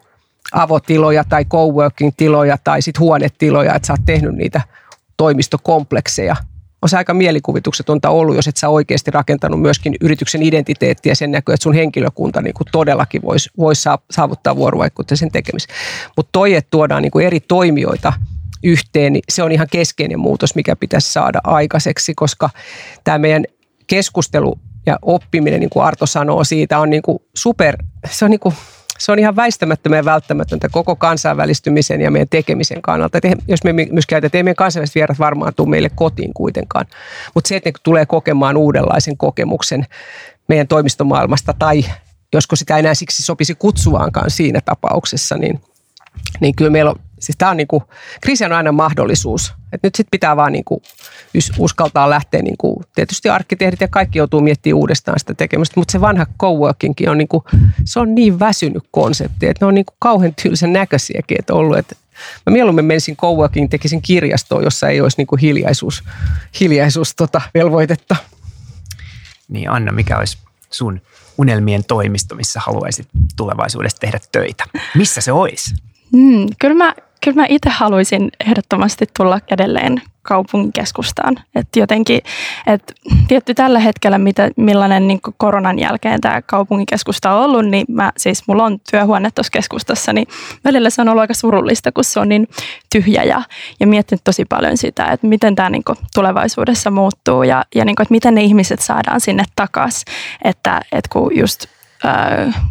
avotiloja 0.53 1.25
tai 1.25 1.45
coworking-tiloja 1.45 2.59
tai 2.65 2.83
sitten 2.83 3.01
huonetiloja, 3.01 3.75
että 3.75 3.87
sä 3.87 3.93
oot 3.93 4.07
tehnyt 4.07 4.35
niitä 4.35 4.61
toimistokomplekseja– 5.17 6.37
on 6.83 6.89
se 6.89 6.97
aika 6.97 7.15
mielikuvituksetonta 7.15 8.11
ollut, 8.11 8.37
jos 8.37 8.49
et 8.49 8.57
sä 8.57 8.69
oikeasti 8.69 9.11
rakentanut 9.11 9.61
myöskin 9.61 9.97
yrityksen 10.01 10.43
identiteettiä 10.43 11.15
sen 11.15 11.31
näkyy, 11.31 11.53
että 11.55 11.63
sun 11.63 11.75
henkilökunta 11.75 12.43
niin 12.43 12.55
kuin 12.55 12.69
todellakin 12.73 13.23
voisi 13.23 13.51
vois 13.59 13.85
saavuttaa 14.11 14.57
vuorovaikutteisen 14.57 15.31
tekemisen. 15.31 15.77
Mutta 16.17 16.31
toi, 16.33 16.55
että 16.55 16.71
tuodaan 16.71 17.03
niin 17.03 17.11
kuin 17.11 17.27
eri 17.27 17.41
toimijoita 17.41 18.13
yhteen, 18.65 19.13
niin 19.13 19.23
se 19.29 19.43
on 19.43 19.53
ihan 19.53 19.67
keskeinen 19.71 20.19
muutos, 20.19 20.55
mikä 20.55 20.77
pitäisi 20.77 21.13
saada 21.13 21.41
aikaiseksi, 21.45 22.15
koska 22.15 22.51
tämä 23.05 23.19
meidän 23.19 23.45
keskustelu 23.87 24.59
ja 24.87 24.99
oppiminen, 25.03 25.61
niin 25.61 25.71
kuin 25.71 25.85
Arto 25.85 26.07
sanoo 26.07 26.45
siitä, 26.45 26.79
on 26.79 26.91
niin 26.91 27.03
kuin 27.03 27.19
super, 27.35 27.77
se 28.11 28.25
on 28.25 28.31
niin 28.31 28.41
kuin 28.41 28.55
se 28.99 29.13
on 29.13 29.19
ihan 29.19 29.37
väistämättömän 29.37 30.05
välttämätöntä 30.05 30.69
koko 30.69 30.97
kansainvälistymisen 30.97 32.01
ja 32.01 32.11
meidän 32.11 32.29
tekemisen 32.29 32.83
kannalta. 32.83 33.19
Et 33.19 33.25
jos 33.49 33.65
me 33.65 33.73
myös 33.73 34.07
käytetään, 34.07 34.39
ei 34.39 34.43
meidän 34.43 34.57
kansainväliset 34.57 34.95
vierat 34.95 35.19
varmaan 35.19 35.53
tule 35.55 35.69
meille 35.69 35.91
kotiin 35.95 36.35
kuitenkaan. 36.35 36.87
Mutta 37.35 37.49
se, 37.49 37.57
että 37.57 37.69
ne 37.69 37.73
tulee 37.83 38.07
kokemaan 38.07 38.57
uudenlaisen 38.57 39.17
kokemuksen 39.17 39.87
meidän 40.49 40.69
toimistomaailmasta 40.69 41.55
tai 41.59 41.85
josko 42.33 42.57
sitä 42.57 42.79
enää 42.79 42.95
siksi 42.95 43.23
sopisi 43.23 43.55
kutsuvaankaan 43.55 44.31
siinä 44.31 44.61
tapauksessa, 44.65 45.37
niin, 45.37 45.61
niin 46.41 46.55
kyllä 46.55 46.71
meillä 46.71 46.91
on 46.91 47.01
Siis 47.19 47.37
tämä 47.39 47.51
on 47.51 47.57
niin 47.57 47.69
kuin, 47.69 47.83
kriisi 48.21 48.45
on 48.45 48.53
aina 48.53 48.73
mahdollisuus. 48.73 49.55
Et 49.73 49.83
nyt 49.83 49.95
sitten 49.95 50.11
pitää 50.11 50.37
vaan 50.37 50.53
niin 50.53 50.65
kuin, 50.65 50.83
uskaltaa 51.59 52.11
lähteä, 52.11 52.43
niin 52.43 52.57
kuin, 52.59 52.77
tietysti 52.95 53.29
arkkitehdit 53.29 53.81
ja 53.81 53.89
kaikki 53.89 54.19
joutuu 54.19 54.41
miettimään 54.41 54.79
uudestaan 54.79 55.19
sitä 55.19 55.35
tekemistä, 55.35 55.81
mutta 55.81 55.93
se 55.93 56.01
vanha 56.01 56.27
coworkingkin 56.41 57.11
on 57.11 57.19
niin, 57.19 57.29
kuin, 57.29 57.45
se 57.85 58.01
on 58.01 58.15
niin 58.15 58.41
väsynyt 58.41 58.85
konsepti, 58.91 59.47
että 59.47 59.65
ne 59.65 59.69
on 59.69 59.75
niin 59.75 59.85
kuin 59.85 59.97
kauhean 59.99 60.35
tylsän 60.43 60.73
näköisiäkin, 60.73 61.37
että 61.39 61.55
ollut, 61.55 61.79
että 61.79 61.97
Mä 62.47 62.53
mieluummin 62.53 62.85
menisin 62.85 63.17
coworking, 63.17 63.71
tekisin 63.71 64.03
kirjastoa, 64.03 64.63
jossa 64.63 64.89
ei 64.89 65.01
olisi 65.01 65.17
niin 65.17 65.27
kuin 65.27 65.41
hiljaisuus, 65.41 66.05
hiljaisuus 66.61 67.15
tota, 67.15 67.41
velvoitetta. 67.55 68.17
Niin 69.49 69.71
Anna, 69.71 69.93
mikä 69.93 70.19
olisi 70.19 70.39
sun 70.71 71.01
unelmien 71.39 71.85
toimisto, 71.85 72.35
missä 72.35 72.61
haluaisit 72.67 73.09
tulevaisuudessa 73.37 73.99
tehdä 73.99 74.21
töitä? 74.33 74.65
Missä 74.95 75.21
se 75.21 75.33
olisi? 75.33 75.75
Mm, 76.13 76.47
kyllä 76.59 76.75
mä, 76.75 76.95
kyllä 77.25 77.41
mä 77.41 77.47
itse 77.49 77.71
haluaisin 77.71 78.31
ehdottomasti 78.47 79.07
tulla 79.17 79.41
edelleen 79.51 80.03
kaupunkikeskustaan. 80.29 81.37
Että 81.55 81.81
jotenkin, 81.81 82.21
että 82.67 82.95
tietty 83.29 83.55
tällä 83.55 83.79
hetkellä, 83.79 84.19
mitä, 84.19 84.51
millainen 84.57 85.09
niin 85.09 85.21
koronan 85.37 85.79
jälkeen 85.79 86.21
tämä 86.21 86.43
kaupunkikeskusta 86.43 87.33
on 87.33 87.45
ollut, 87.45 87.67
niin 87.67 87.87
mä, 87.89 88.13
siis 88.17 88.43
mulla 88.49 88.65
on 88.65 88.81
työhuone 88.91 89.31
tuossa 89.35 89.51
keskustassa, 89.51 90.13
niin 90.13 90.27
välillä 90.65 90.91
se 90.91 91.01
on 91.03 91.09
ollut 91.09 91.21
aika 91.21 91.35
surullista, 91.35 91.93
kun 91.93 92.05
se 92.05 92.21
on 92.21 92.29
niin 92.29 92.49
tyhjä 92.93 93.23
ja, 93.23 93.43
ja 93.81 93.87
miettinyt 93.87 94.25
tosi 94.25 94.45
paljon 94.45 94.77
sitä, 94.77 95.07
että 95.07 95.27
miten 95.27 95.55
tämä 95.55 95.71
niin 95.71 95.83
tulevaisuudessa 96.15 96.91
muuttuu 96.91 97.43
ja, 97.43 97.65
ja 97.75 97.85
niin 97.85 97.97
kuin, 97.97 98.05
että 98.05 98.15
miten 98.15 98.35
ne 98.35 98.43
ihmiset 98.43 98.81
saadaan 98.81 99.21
sinne 99.21 99.45
takaisin, 99.57 100.15
että, 100.45 100.81
että 100.93 101.09
kun 101.13 101.37
just 101.37 101.78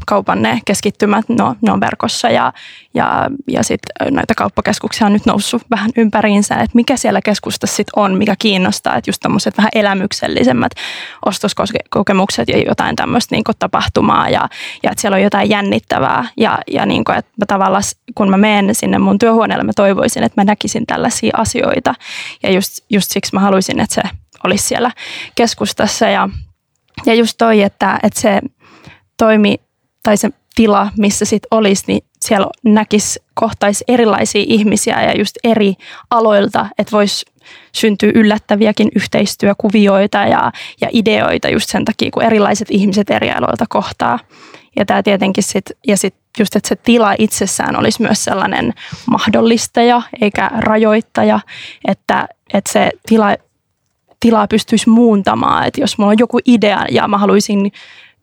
kaupan 0.06 0.42
ne 0.42 0.62
keskittymät, 0.66 1.30
no, 1.30 1.56
ne 1.62 1.72
on 1.72 1.80
verkossa 1.80 2.30
ja, 2.30 2.54
ja, 2.94 3.30
ja 3.48 3.64
sitten 3.64 4.14
näitä 4.14 4.34
kauppakeskuksia 4.36 5.08
on 5.08 5.14
nyt 5.14 5.26
noussut 5.26 5.62
vähän 5.72 5.92
ympäriinsä, 5.98 6.56
että 6.56 6.76
mikä 6.76 6.98
siellä 6.98 7.22
keskustassa 7.22 7.76
sitten 7.76 8.00
on, 8.04 8.18
mikä 8.18 8.36
kiinnostaa, 8.40 8.96
että 8.96 9.10
just 9.10 9.20
tämmöiset 9.20 9.58
vähän 9.58 9.70
elämyksellisemmät 9.76 10.72
ostoskokemukset 11.26 12.50
ja 12.50 12.58
jotain 12.58 12.96
tämmöistä 12.96 13.36
niin 13.36 13.44
tapahtumaa 13.60 14.30
ja, 14.30 14.50
ja 14.84 14.92
että 14.92 15.02
siellä 15.02 15.16
on 15.16 15.24
jotain 15.24 15.50
jännittävää 15.50 16.26
ja, 16.38 16.60
ja 16.72 16.86
niin 16.86 17.04
kuin, 17.04 17.18
että 17.18 17.32
tavallaan 17.48 17.84
kun 18.16 18.30
mä 18.30 18.38
menen 18.38 18.76
sinne 18.76 18.98
mun 18.98 19.20
työhuoneelle, 19.20 19.64
mä 19.64 19.72
toivoisin, 19.76 20.24
että 20.24 20.42
mä 20.42 20.46
näkisin 20.46 20.86
tällaisia 20.86 21.38
asioita 21.38 21.96
ja 22.44 22.52
just, 22.52 22.78
just 22.90 23.12
siksi 23.12 23.34
mä 23.34 23.40
haluaisin, 23.40 23.80
että 23.80 23.96
se 23.96 24.02
olisi 24.44 24.68
siellä 24.68 24.92
keskustassa 25.36 26.10
ja 26.10 26.30
ja 27.06 27.14
just 27.14 27.36
toi, 27.38 27.62
että, 27.62 28.00
että 28.04 28.22
se 28.22 28.42
toimi 29.18 29.56
tai 30.04 30.18
se 30.18 30.30
tila, 30.56 30.90
missä 30.98 31.26
sitten 31.26 31.48
olisi, 31.52 31.84
niin 31.88 32.04
siellä 32.22 32.48
näkisi, 32.64 33.20
kohtaisi 33.34 33.84
erilaisia 33.88 34.44
ihmisiä 34.48 35.04
ja 35.04 35.18
just 35.18 35.36
eri 35.44 35.74
aloilta, 36.10 36.66
että 36.78 36.92
voisi 36.92 37.26
syntyä 37.72 38.12
yllättäviäkin 38.16 38.90
yhteistyökuvioita 38.96 40.18
ja, 40.18 40.52
ja 40.82 40.90
ideoita 40.92 41.50
just 41.50 41.70
sen 41.70 41.86
takia, 41.86 42.12
kun 42.14 42.24
erilaiset 42.24 42.68
ihmiset 42.72 43.10
eri 43.10 43.32
aloilta 43.32 43.66
kohtaa. 43.70 44.20
Ja 44.76 44.86
tämä 44.86 45.04
tietenkin 45.04 45.44
sitten, 45.44 45.78
ja 45.88 45.98
sitten 45.98 46.24
just, 46.40 46.56
että 46.56 46.70
se 46.70 46.76
tila 46.76 47.16
itsessään 47.20 47.80
olisi 47.80 48.02
myös 48.02 48.24
sellainen 48.24 48.74
mahdollistaja 49.12 50.02
eikä 50.22 50.52
rajoittaja, 50.58 51.40
että, 51.88 52.28
että 52.54 52.72
se 52.72 52.92
tila, 53.08 53.36
tilaa 54.20 54.48
pystyisi 54.48 54.90
muuntamaan, 54.90 55.68
että 55.68 55.82
jos 55.82 55.98
mulla 55.98 56.12
on 56.12 56.20
joku 56.20 56.40
idea 56.46 56.86
ja 56.92 57.08
mä 57.08 57.18
haluaisin 57.18 57.72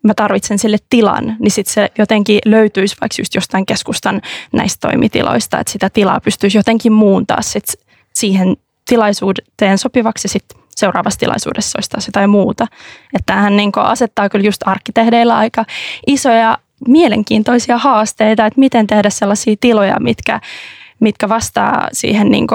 mä 0.05 0.15
tarvitsen 0.15 0.59
sille 0.59 0.77
tilan, 0.91 1.37
niin 1.39 1.51
sitten 1.51 1.75
se 1.75 1.91
jotenkin 1.99 2.39
löytyisi 2.45 2.97
vaikka 3.01 3.15
just 3.19 3.35
jostain 3.35 3.67
keskustan 3.67 4.21
näistä 4.53 4.89
toimitiloista, 4.89 5.61
että 5.61 5.73
sitä 5.73 5.91
tilaa 5.91 6.21
pystyisi 6.21 6.59
jotenkin 6.59 6.93
muuntaa 6.93 7.43
sit 7.43 7.65
siihen 8.15 8.57
tilaisuuteen 8.89 9.79
sopivaksi 9.79 10.29
sitten 10.29 10.59
seuraavassa 10.71 11.21
tilaisuudessa 11.21 11.79
olisi 11.79 11.91
taas 11.91 12.07
jotain 12.07 12.31
muuta. 12.31 12.67
Että 13.15 13.27
tämähän 13.27 13.57
niin 13.57 13.73
asettaa 13.77 14.29
kyllä 14.29 14.45
just 14.45 14.69
arkkitehdeillä 14.69 15.37
aika 15.37 15.65
isoja 16.07 16.59
mielenkiintoisia 16.89 17.79
haasteita, 17.79 18.47
että 18.47 18.61
miten 18.61 18.87
tehdä 18.87 19.11
sellaisia 19.11 19.57
tiloja, 19.61 19.97
mitkä, 20.01 20.41
mitkä 21.01 21.29
vastaa 21.29 21.89
siihen 21.93 22.31
niin 22.31 22.47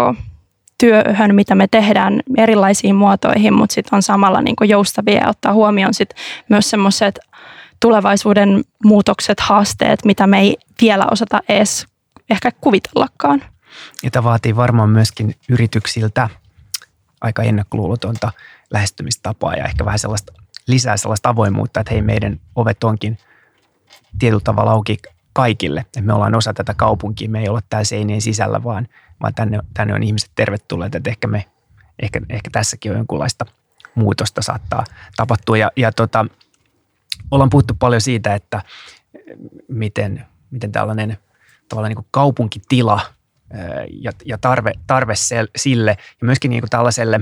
työhön, 0.78 1.36
mitä 1.36 1.56
me 1.56 1.68
tehdään 1.68 2.22
erilaisiin 2.38 2.96
muotoihin, 2.96 3.54
mutta 3.54 3.74
sitten 3.74 3.96
on 3.98 4.04
samalla 4.04 4.42
niin 4.42 4.56
joustavia 4.68 5.18
ja 5.18 5.30
ottaa 5.30 5.54
huomioon 5.54 5.94
sit 5.94 6.10
myös 6.50 6.70
semmoiset 6.70 7.20
tulevaisuuden 7.80 8.64
muutokset, 8.84 9.40
haasteet, 9.40 10.06
mitä 10.06 10.28
me 10.28 10.40
ei 10.40 10.58
vielä 10.82 11.06
osata 11.12 11.40
edes 11.50 11.88
ehkä 12.30 12.52
kuvitellakaan. 12.62 13.44
Ja 14.04 14.12
tämä 14.12 14.24
vaatii 14.24 14.56
varmaan 14.56 14.90
myöskin 14.90 15.36
yrityksiltä 15.50 16.30
aika 17.22 17.44
ennakkoluulotonta 17.44 18.32
lähestymistapaa 18.72 19.56
ja 19.56 19.66
ehkä 19.66 19.86
vähän 19.86 20.00
sellaista 20.00 20.34
lisää 20.68 20.98
sellaista 20.98 21.30
avoimuutta, 21.30 21.80
että 21.80 21.94
hei 21.94 22.02
meidän 22.02 22.40
ovet 22.56 22.84
onkin 22.84 23.18
tietyllä 24.20 24.42
tavalla 24.44 24.72
auki 24.72 24.98
kaikille. 25.34 25.80
Että 25.80 26.02
me 26.02 26.14
ollaan 26.14 26.36
osa 26.36 26.54
tätä 26.54 26.74
kaupunkia, 26.74 27.30
me 27.30 27.40
ei 27.40 27.50
olla 27.50 27.62
täällä 27.70 27.84
seinien 27.84 28.22
sisällä, 28.22 28.64
vaan, 28.64 28.88
vaan 29.22 29.34
tänne, 29.34 29.60
tänne 29.74 29.94
on 29.94 30.04
ihmiset 30.04 30.32
tervetulleet. 30.36 30.96
Että 30.96 31.10
ehkä, 31.10 31.28
me, 31.28 31.46
ehkä, 32.00 32.22
ehkä 32.30 32.50
tässäkin 32.52 32.92
on 32.92 32.98
jonkunlaista 32.98 33.46
muutosta 33.96 34.42
saattaa 34.42 34.84
tapahtua. 35.16 35.58
Ja, 35.58 35.72
ja 35.76 35.92
tota, 35.92 36.26
ollaan 37.32 37.50
puhuttu 37.50 37.74
paljon 37.80 38.02
siitä, 38.02 38.36
että 38.36 38.62
miten, 39.68 40.26
miten 40.52 40.72
tällainen 40.72 41.18
tavallaan 41.70 41.90
niin 41.90 41.96
kuin 41.96 42.08
kaupunkitila 42.12 43.02
ja, 43.92 44.12
ja 44.26 44.38
tarve, 44.38 44.72
tarve 44.88 45.14
sille 45.56 45.92
ja 45.92 46.26
myöskin 46.26 46.50
niin 46.50 46.62
kuin 46.62 46.70
tällaiselle, 46.70 47.20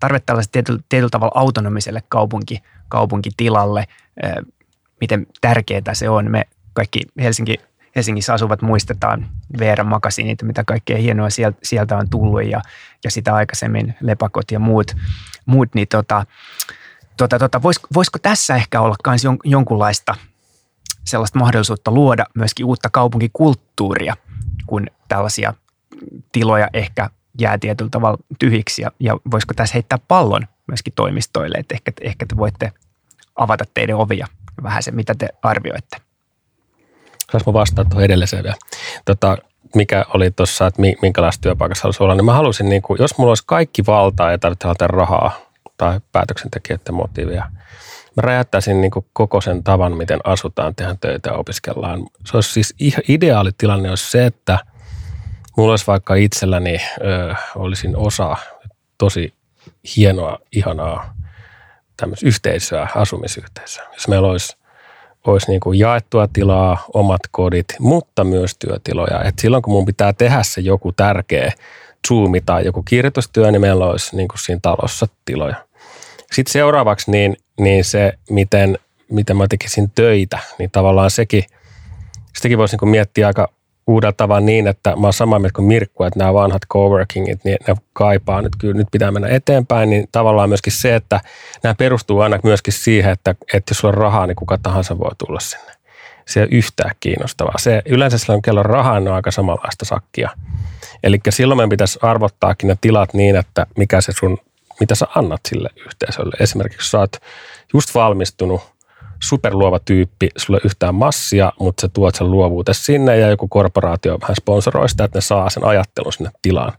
tarve 0.00 0.20
tällaiselle 0.20 0.52
tietyllä, 0.52 0.80
tietyllä 0.88 1.10
tavalla 1.10 1.40
autonomiselle 1.40 2.02
kaupunki, 2.08 2.62
kaupunkitilalle, 2.88 3.84
miten 5.00 5.26
tärkeää 5.40 5.94
se 5.94 6.08
on. 6.08 6.30
Me 6.30 6.44
kaikki 6.72 7.00
Helsinki, 7.20 7.56
Helsingissä 7.96 8.34
asuvat 8.34 8.62
muistetaan 8.62 9.28
VR 9.58 9.84
Magasiinit, 9.84 10.42
mitä 10.42 10.64
kaikkea 10.64 10.98
hienoa 10.98 11.30
sieltä, 11.30 11.58
sieltä 11.62 11.96
on 11.96 12.10
tullut 12.10 12.44
ja, 12.44 12.62
ja 13.04 13.10
sitä 13.10 13.34
aikaisemmin 13.34 13.94
lepakot 14.00 14.50
ja 14.50 14.58
muut, 14.58 14.96
muut 15.46 15.74
niin 15.74 15.88
tota, 15.88 16.26
tota, 17.16 17.38
tota, 17.38 17.62
voisiko, 17.62 17.88
voisiko 17.94 18.18
tässä 18.18 18.56
ehkä 18.56 18.80
olla 18.80 18.94
myös 19.06 19.24
jon, 19.24 19.38
jonkunlaista 19.44 20.14
sellaista 21.04 21.38
mahdollisuutta 21.38 21.90
luoda 21.90 22.26
myöskin 22.34 22.66
uutta 22.66 22.90
kaupunkikulttuuria, 22.90 24.16
kun 24.66 24.86
tällaisia 25.08 25.54
tiloja 26.32 26.68
ehkä 26.72 27.10
jää 27.40 27.58
tietyllä 27.58 27.90
tavalla 27.90 28.18
tyhjiksi 28.38 28.82
ja, 28.82 28.90
ja 29.00 29.16
voisiko 29.30 29.54
tässä 29.54 29.74
heittää 29.74 29.98
pallon 30.08 30.42
myöskin 30.66 30.92
toimistoille, 30.96 31.58
että 31.58 31.74
ehkä, 31.74 31.92
ehkä 32.00 32.26
te 32.26 32.36
voitte 32.36 32.72
avata 33.36 33.64
teidän 33.74 33.96
ovia 33.96 34.26
vähän 34.62 34.82
se, 34.82 34.90
mitä 34.90 35.14
te 35.18 35.28
arvioitte. 35.42 35.96
Saanko 37.32 37.52
vastaa 37.52 37.84
tuohon 37.84 38.04
edelliseen 38.04 38.42
vielä? 38.42 38.56
Tota, 39.04 39.38
mikä 39.74 40.04
oli 40.14 40.30
tuossa, 40.30 40.66
että 40.66 40.82
minkälaista 41.02 41.42
työpaikassa 41.42 41.82
haluaisi 41.82 42.02
olla, 42.02 42.14
niin 42.14 42.24
mä 42.24 42.32
haluaisin, 42.32 42.68
niin 42.68 42.82
kuin, 42.82 43.00
jos 43.00 43.18
mulla 43.18 43.30
olisi 43.30 43.44
kaikki 43.46 43.86
valtaa 43.86 44.30
ja 44.30 44.38
tarvitse 44.38 44.86
rahaa, 44.86 45.32
tai 45.84 46.00
päätöksentekijöiden 46.12 46.94
motiiveja. 46.94 47.50
Mä 48.16 48.20
räjättäisin 48.20 48.80
niin 48.80 48.90
koko 49.12 49.40
sen 49.40 49.64
tavan, 49.64 49.96
miten 49.96 50.20
asutaan, 50.24 50.74
tehdään 50.74 50.98
töitä 50.98 51.30
ja 51.30 51.36
opiskellaan. 51.36 52.06
Se 52.26 52.36
olisi 52.36 52.52
siis 52.52 52.74
ideaali 53.08 53.50
tilanne 53.58 53.90
olisi 53.90 54.10
se, 54.10 54.26
että 54.26 54.58
mulla 55.56 55.72
olisi 55.72 55.86
vaikka 55.86 56.14
itselläni, 56.14 56.76
ö, 57.00 57.34
olisin 57.56 57.96
osa 57.96 58.36
tosi 58.98 59.34
hienoa, 59.96 60.38
ihanaa 60.52 61.14
tämmöistä 61.96 62.26
yhteisöä, 62.26 62.88
asumisyhteisöä. 62.94 63.84
Jos 63.92 64.08
meillä 64.08 64.28
olisi, 64.28 64.56
olisi 65.26 65.50
niin 65.50 65.60
kuin 65.60 65.78
jaettua 65.78 66.28
tilaa, 66.32 66.84
omat 66.94 67.20
kodit, 67.30 67.66
mutta 67.78 68.24
myös 68.24 68.56
työtiloja. 68.58 69.22
Et 69.24 69.38
silloin 69.38 69.62
kun 69.62 69.74
mun 69.74 69.86
pitää 69.86 70.12
tehdä 70.12 70.42
se 70.42 70.60
joku 70.60 70.92
tärkeä 70.92 71.52
Zoom 72.08 72.32
tai 72.46 72.64
joku 72.64 72.82
kirjoitustyö, 72.82 73.50
niin 73.50 73.60
meillä 73.60 73.86
olisi 73.86 74.16
niin 74.16 74.28
kuin 74.28 74.38
siinä 74.38 74.60
talossa 74.62 75.06
tiloja. 75.24 75.56
Sitten 76.34 76.52
seuraavaksi 76.52 77.10
niin, 77.10 77.36
niin 77.60 77.84
se, 77.84 78.12
miten, 78.30 78.78
miten 79.10 79.36
mä 79.36 79.46
tekisin 79.48 79.90
töitä, 79.90 80.38
niin 80.58 80.70
tavallaan 80.70 81.10
sekin, 81.10 81.44
sitäkin 82.36 82.58
voisi 82.58 82.76
niin 82.76 82.88
miettiä 82.88 83.26
aika 83.26 83.48
uudella 83.86 84.12
tavalla 84.12 84.40
niin, 84.40 84.66
että 84.66 84.96
mä 84.96 85.06
oon 85.06 85.12
samaa 85.12 85.38
mieltä 85.38 85.56
kuin 85.56 85.68
Mirkku, 85.68 86.04
että 86.04 86.18
nämä 86.18 86.34
vanhat 86.34 86.62
coworkingit, 86.72 87.44
niin 87.44 87.56
ne 87.68 87.74
kaipaa 87.92 88.42
nyt, 88.42 88.52
kyllä 88.58 88.74
nyt 88.74 88.88
pitää 88.92 89.10
mennä 89.10 89.28
eteenpäin, 89.28 89.90
niin 89.90 90.08
tavallaan 90.12 90.48
myöskin 90.48 90.72
se, 90.72 90.94
että 90.94 91.20
nämä 91.62 91.74
perustuu 91.74 92.20
aina 92.20 92.38
myöskin 92.44 92.72
siihen, 92.72 93.12
että, 93.12 93.34
että 93.52 93.70
jos 93.70 93.78
sulla 93.78 93.94
on 93.94 93.98
rahaa, 93.98 94.26
niin 94.26 94.36
kuka 94.36 94.58
tahansa 94.58 94.98
voi 94.98 95.10
tulla 95.18 95.40
sinne. 95.40 95.72
Se 96.26 96.40
ei 96.40 96.48
yhtään 96.50 96.94
kiinnostavaa. 97.00 97.58
Se, 97.58 97.82
yleensä 97.86 98.18
silloin, 98.18 98.42
kello 98.42 98.60
on 98.60 98.66
rahaa, 98.66 98.96
on 98.96 99.08
aika 99.08 99.30
samanlaista 99.30 99.84
sakkia. 99.84 100.30
Eli 101.02 101.20
silloin 101.30 101.58
meidän 101.58 101.68
pitäisi 101.68 101.98
arvottaakin 102.02 102.68
ne 102.68 102.76
tilat 102.80 103.14
niin, 103.14 103.36
että 103.36 103.66
mikä 103.76 104.00
se 104.00 104.12
sun, 104.18 104.38
mitä 104.80 104.94
sä 104.94 105.06
annat 105.14 105.40
sille 105.48 105.68
yhteisölle. 105.86 106.36
Esimerkiksi 106.40 106.90
sä 106.90 106.98
oot 106.98 107.16
just 107.74 107.94
valmistunut 107.94 108.74
superluova 109.22 109.78
tyyppi, 109.78 110.28
sulle 110.36 110.60
yhtään 110.64 110.94
massia, 110.94 111.52
mutta 111.60 111.80
sä 111.80 111.88
tuot 111.88 112.14
sen 112.14 112.30
luovuutes 112.30 112.86
sinne 112.86 113.18
ja 113.18 113.28
joku 113.28 113.48
korporaatio 113.48 114.18
vähän 114.20 114.36
sponsoroi 114.36 114.88
sitä, 114.88 115.04
että 115.04 115.16
ne 115.18 115.20
saa 115.20 115.50
sen 115.50 115.64
ajattelun 115.64 116.12
sinne 116.12 116.30
tilaan. 116.42 116.72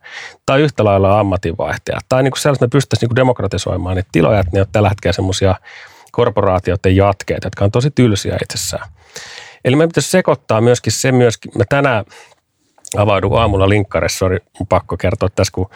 Tai 0.45 0.61
yhtä 0.61 0.83
lailla 0.83 1.19
ammatinvaihtajat. 1.19 2.05
Tai 2.09 2.23
niin 2.23 2.31
kuin 2.31 2.41
sellaista 2.41 2.65
me 2.65 2.69
pystyttäisiin 2.69 3.07
niin 3.07 3.15
demokratisoimaan 3.15 3.95
niitä 3.95 4.09
tiloja, 4.11 4.39
että 4.39 4.51
ne 4.53 4.61
on 4.61 4.67
tällä 4.71 4.89
hetkellä 4.89 5.13
semmoisia 5.13 5.55
korporaatioiden 6.11 6.95
jatkeet, 6.95 7.43
jotka 7.43 7.65
on 7.65 7.71
tosi 7.71 7.91
tylsiä 7.91 8.37
itsessään. 8.43 8.89
Eli 9.65 9.75
me 9.75 9.87
pitäisi 9.87 10.09
sekoittaa 10.09 10.61
myöskin 10.61 10.93
se 10.93 11.11
myöskin, 11.11 11.51
me 11.57 11.65
tänään 11.69 12.05
avaudun 12.97 13.39
aamulla 13.39 13.69
linkkarissa, 13.69 14.17
sori, 14.17 14.37
pakko 14.69 14.97
kertoa 14.97 15.29
tässä, 15.29 15.51
kun 15.51 15.69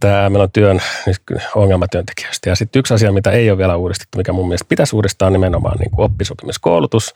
tämä, 0.00 0.30
meillä 0.30 0.42
on 0.42 0.52
työn 0.52 0.80
ongelmatyöntekijöistä. 1.54 2.50
Ja 2.50 2.56
sitten 2.56 2.80
yksi 2.80 2.94
asia, 2.94 3.12
mitä 3.12 3.30
ei 3.30 3.50
ole 3.50 3.58
vielä 3.58 3.76
uudistettu, 3.76 4.18
mikä 4.18 4.32
mun 4.32 4.48
mielestä 4.48 4.68
pitäisi 4.68 4.96
uudistaa, 4.96 5.26
on 5.26 5.32
nimenomaan 5.32 5.78
niin 5.78 5.90
kuin 5.90 6.04
oppisopimiskoulutus. 6.04 7.14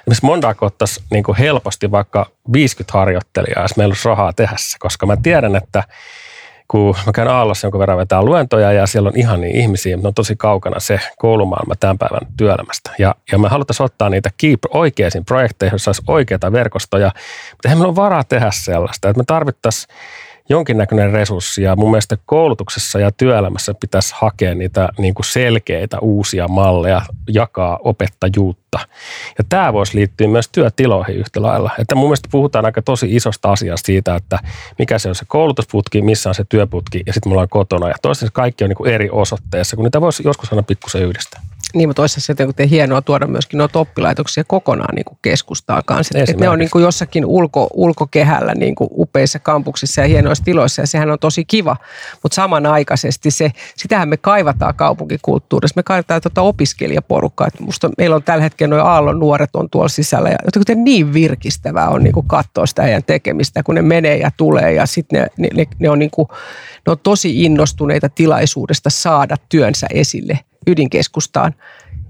Esimerkiksi 0.00 0.26
Mondaako 0.26 0.66
ottaisi 0.66 1.02
niin 1.10 1.24
kuin 1.24 1.38
helposti 1.38 1.90
vaikka 1.90 2.26
50 2.52 2.98
harjoittelijaa, 2.98 3.62
jos 3.62 3.76
meillä 3.76 3.92
olisi 3.92 4.08
rahaa 4.08 4.32
tehdä 4.32 4.54
se, 4.58 4.76
koska 4.78 5.06
mä 5.06 5.16
tiedän, 5.22 5.56
että 5.56 5.82
kun 6.68 6.94
mä 7.06 7.12
käyn 7.12 7.28
Aallossa 7.28 7.66
jonkun 7.66 7.78
verran 7.78 7.98
vetää 7.98 8.22
luentoja 8.22 8.72
ja 8.72 8.86
siellä 8.86 9.08
on 9.08 9.16
ihan 9.16 9.40
niin 9.40 9.56
ihmisiä, 9.56 9.96
mutta 9.96 10.08
on 10.08 10.14
tosi 10.14 10.36
kaukana 10.36 10.80
se 10.80 11.00
koulumaailma 11.18 11.74
tämän 11.80 11.98
päivän 11.98 12.20
työelämästä. 12.36 12.90
Ja, 12.98 13.14
ja 13.32 13.38
me 13.38 13.48
haluttaisiin 13.48 13.84
ottaa 13.84 14.08
niitä 14.08 14.30
keep 14.36 14.60
oikeisiin 14.70 15.24
projekteihin, 15.24 15.72
joissa 15.72 15.88
olisi 15.88 16.02
oikeita 16.06 16.52
verkostoja, 16.52 17.12
mutta 17.50 17.68
eihän 17.68 17.78
meillä 17.78 17.88
ole 17.88 17.96
varaa 17.96 18.24
tehdä 18.24 18.50
sellaista. 18.50 19.08
Että 19.08 19.20
me 19.20 19.24
tarvittaisiin 19.26 19.94
jonkinnäköinen 20.48 21.10
resurssi 21.10 21.62
ja 21.62 21.76
mun 21.76 21.90
mielestä 21.90 22.18
koulutuksessa 22.26 22.98
ja 22.98 23.12
työelämässä 23.12 23.74
pitäisi 23.80 24.14
hakea 24.18 24.54
niitä 24.54 24.88
niin 24.98 25.14
kuin 25.14 25.26
selkeitä 25.26 25.98
uusia 25.98 26.48
malleja, 26.48 27.02
jakaa 27.28 27.78
opettajuutta. 27.84 28.78
Ja 29.38 29.44
tämä 29.48 29.72
voisi 29.72 29.96
liittyä 29.96 30.28
myös 30.28 30.48
työtiloihin 30.48 31.16
yhtä 31.16 31.42
lailla. 31.42 31.70
Että 31.78 31.94
mun 31.94 32.04
mielestä 32.04 32.28
puhutaan 32.32 32.64
aika 32.64 32.82
tosi 32.82 33.16
isosta 33.16 33.52
asiasta 33.52 33.86
siitä, 33.86 34.16
että 34.16 34.38
mikä 34.78 34.98
se 34.98 35.08
on 35.08 35.14
se 35.14 35.24
koulutusputki, 35.28 36.02
missä 36.02 36.28
on 36.28 36.34
se 36.34 36.44
työputki 36.48 37.02
ja 37.06 37.12
sitten 37.12 37.30
mulla 37.30 37.42
on 37.42 37.48
kotona. 37.48 37.88
Ja 37.88 37.94
toistaiseksi 38.02 38.34
kaikki 38.34 38.64
on 38.64 38.68
niin 38.70 38.76
kuin 38.76 38.90
eri 38.90 39.08
osoitteessa, 39.12 39.76
kun 39.76 39.84
niitä 39.84 40.00
voisi 40.00 40.22
joskus 40.26 40.52
aina 40.52 40.62
pikkusen 40.62 41.02
yhdistää. 41.02 41.40
Niin, 41.74 41.88
mutta 41.88 42.02
olisi 42.02 42.20
se 42.20 42.32
jotenkin 42.38 42.68
hienoa 42.68 43.02
tuoda 43.02 43.26
myöskin 43.26 43.58
noita 43.58 43.78
oppilaitoksia 43.78 44.44
kokonaan 44.44 44.94
niin 44.94 45.04
kuin 45.04 45.18
keskustaan 45.22 45.82
kanssa. 45.86 46.18
Että 46.18 46.36
ne 46.36 46.48
on 46.48 46.58
niin 46.58 46.70
kuin 46.70 46.82
jossakin 46.82 47.26
ulko, 47.26 47.68
ulkokehällä 47.74 48.54
niin 48.54 48.74
kuin 48.74 48.90
upeissa 48.92 49.38
kampuksissa 49.38 50.00
ja 50.00 50.06
hienoissa 50.06 50.44
tiloissa 50.44 50.82
ja 50.82 50.86
sehän 50.86 51.10
on 51.10 51.18
tosi 51.18 51.44
kiva. 51.44 51.76
Mutta 52.22 52.34
samanaikaisesti 52.34 53.30
se, 53.30 53.50
sitähän 53.76 54.08
me 54.08 54.16
kaivataan 54.16 54.74
kaupunkikulttuurissa. 54.74 55.72
Me 55.76 55.82
kaivataan 55.82 56.20
tuota 56.20 56.42
opiskelijaporukkaa. 56.42 57.46
Että 57.46 57.64
musta 57.64 57.90
meillä 57.98 58.16
on 58.16 58.22
tällä 58.22 58.42
hetkellä 58.42 58.76
noin 58.76 58.88
aallon 58.88 59.18
nuoret 59.18 59.56
on 59.56 59.70
tuolla 59.70 59.88
sisällä 59.88 60.28
ja 60.28 60.38
jotenkin 60.44 60.84
niin 60.84 61.12
virkistävää 61.12 61.88
on 61.88 62.04
niin 62.04 62.14
kuin 62.14 62.28
katsoa 62.28 62.66
sitä 62.66 62.82
heidän 62.82 63.04
tekemistä, 63.04 63.62
kun 63.62 63.74
ne 63.74 63.82
menee 63.82 64.16
ja 64.16 64.30
tulee 64.36 64.72
ja 64.72 64.86
sitten 64.86 65.30
ne, 65.36 65.48
ne, 65.54 65.66
ne, 65.78 65.90
on 65.90 65.98
niin 65.98 66.10
kuin, 66.10 66.28
ne 66.86 66.90
on 66.90 66.98
tosi 67.02 67.44
innostuneita 67.44 68.08
tilaisuudesta 68.08 68.90
saada 68.90 69.36
työnsä 69.48 69.86
esille 69.94 70.38
ydinkeskustaan. 70.66 71.54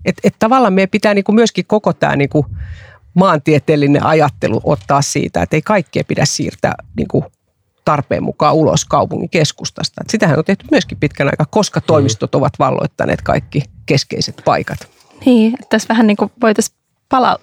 Että 0.04 0.20
et 0.24 0.34
tavallaan 0.38 0.72
meidän 0.72 0.90
pitää 0.90 1.14
niinku 1.14 1.32
myöskin 1.32 1.64
koko 1.66 1.92
tämä 1.92 2.16
niinku 2.16 2.46
maantieteellinen 3.14 4.06
ajattelu 4.06 4.60
ottaa 4.64 5.02
siitä, 5.02 5.42
että 5.42 5.56
ei 5.56 5.62
kaikkea 5.62 6.02
pidä 6.08 6.24
siirtää 6.24 6.74
niinku 6.96 7.24
tarpeen 7.84 8.22
mukaan 8.22 8.54
ulos 8.54 8.84
kaupungin 8.84 9.30
keskustasta. 9.30 10.00
Et 10.00 10.10
sitähän 10.10 10.38
on 10.38 10.44
tehty 10.44 10.66
myöskin 10.70 10.98
pitkän 10.98 11.26
aikaa, 11.26 11.46
koska 11.50 11.80
toimistot 11.80 12.34
ovat 12.34 12.52
valloittaneet 12.58 13.22
kaikki 13.22 13.62
keskeiset 13.86 14.42
paikat. 14.44 14.78
Niin, 15.26 15.54
että 15.54 15.66
tässä 15.68 15.88
vähän 15.88 16.06
niin 16.06 16.16
kuin 16.16 16.32
voitaisiin 16.40 16.78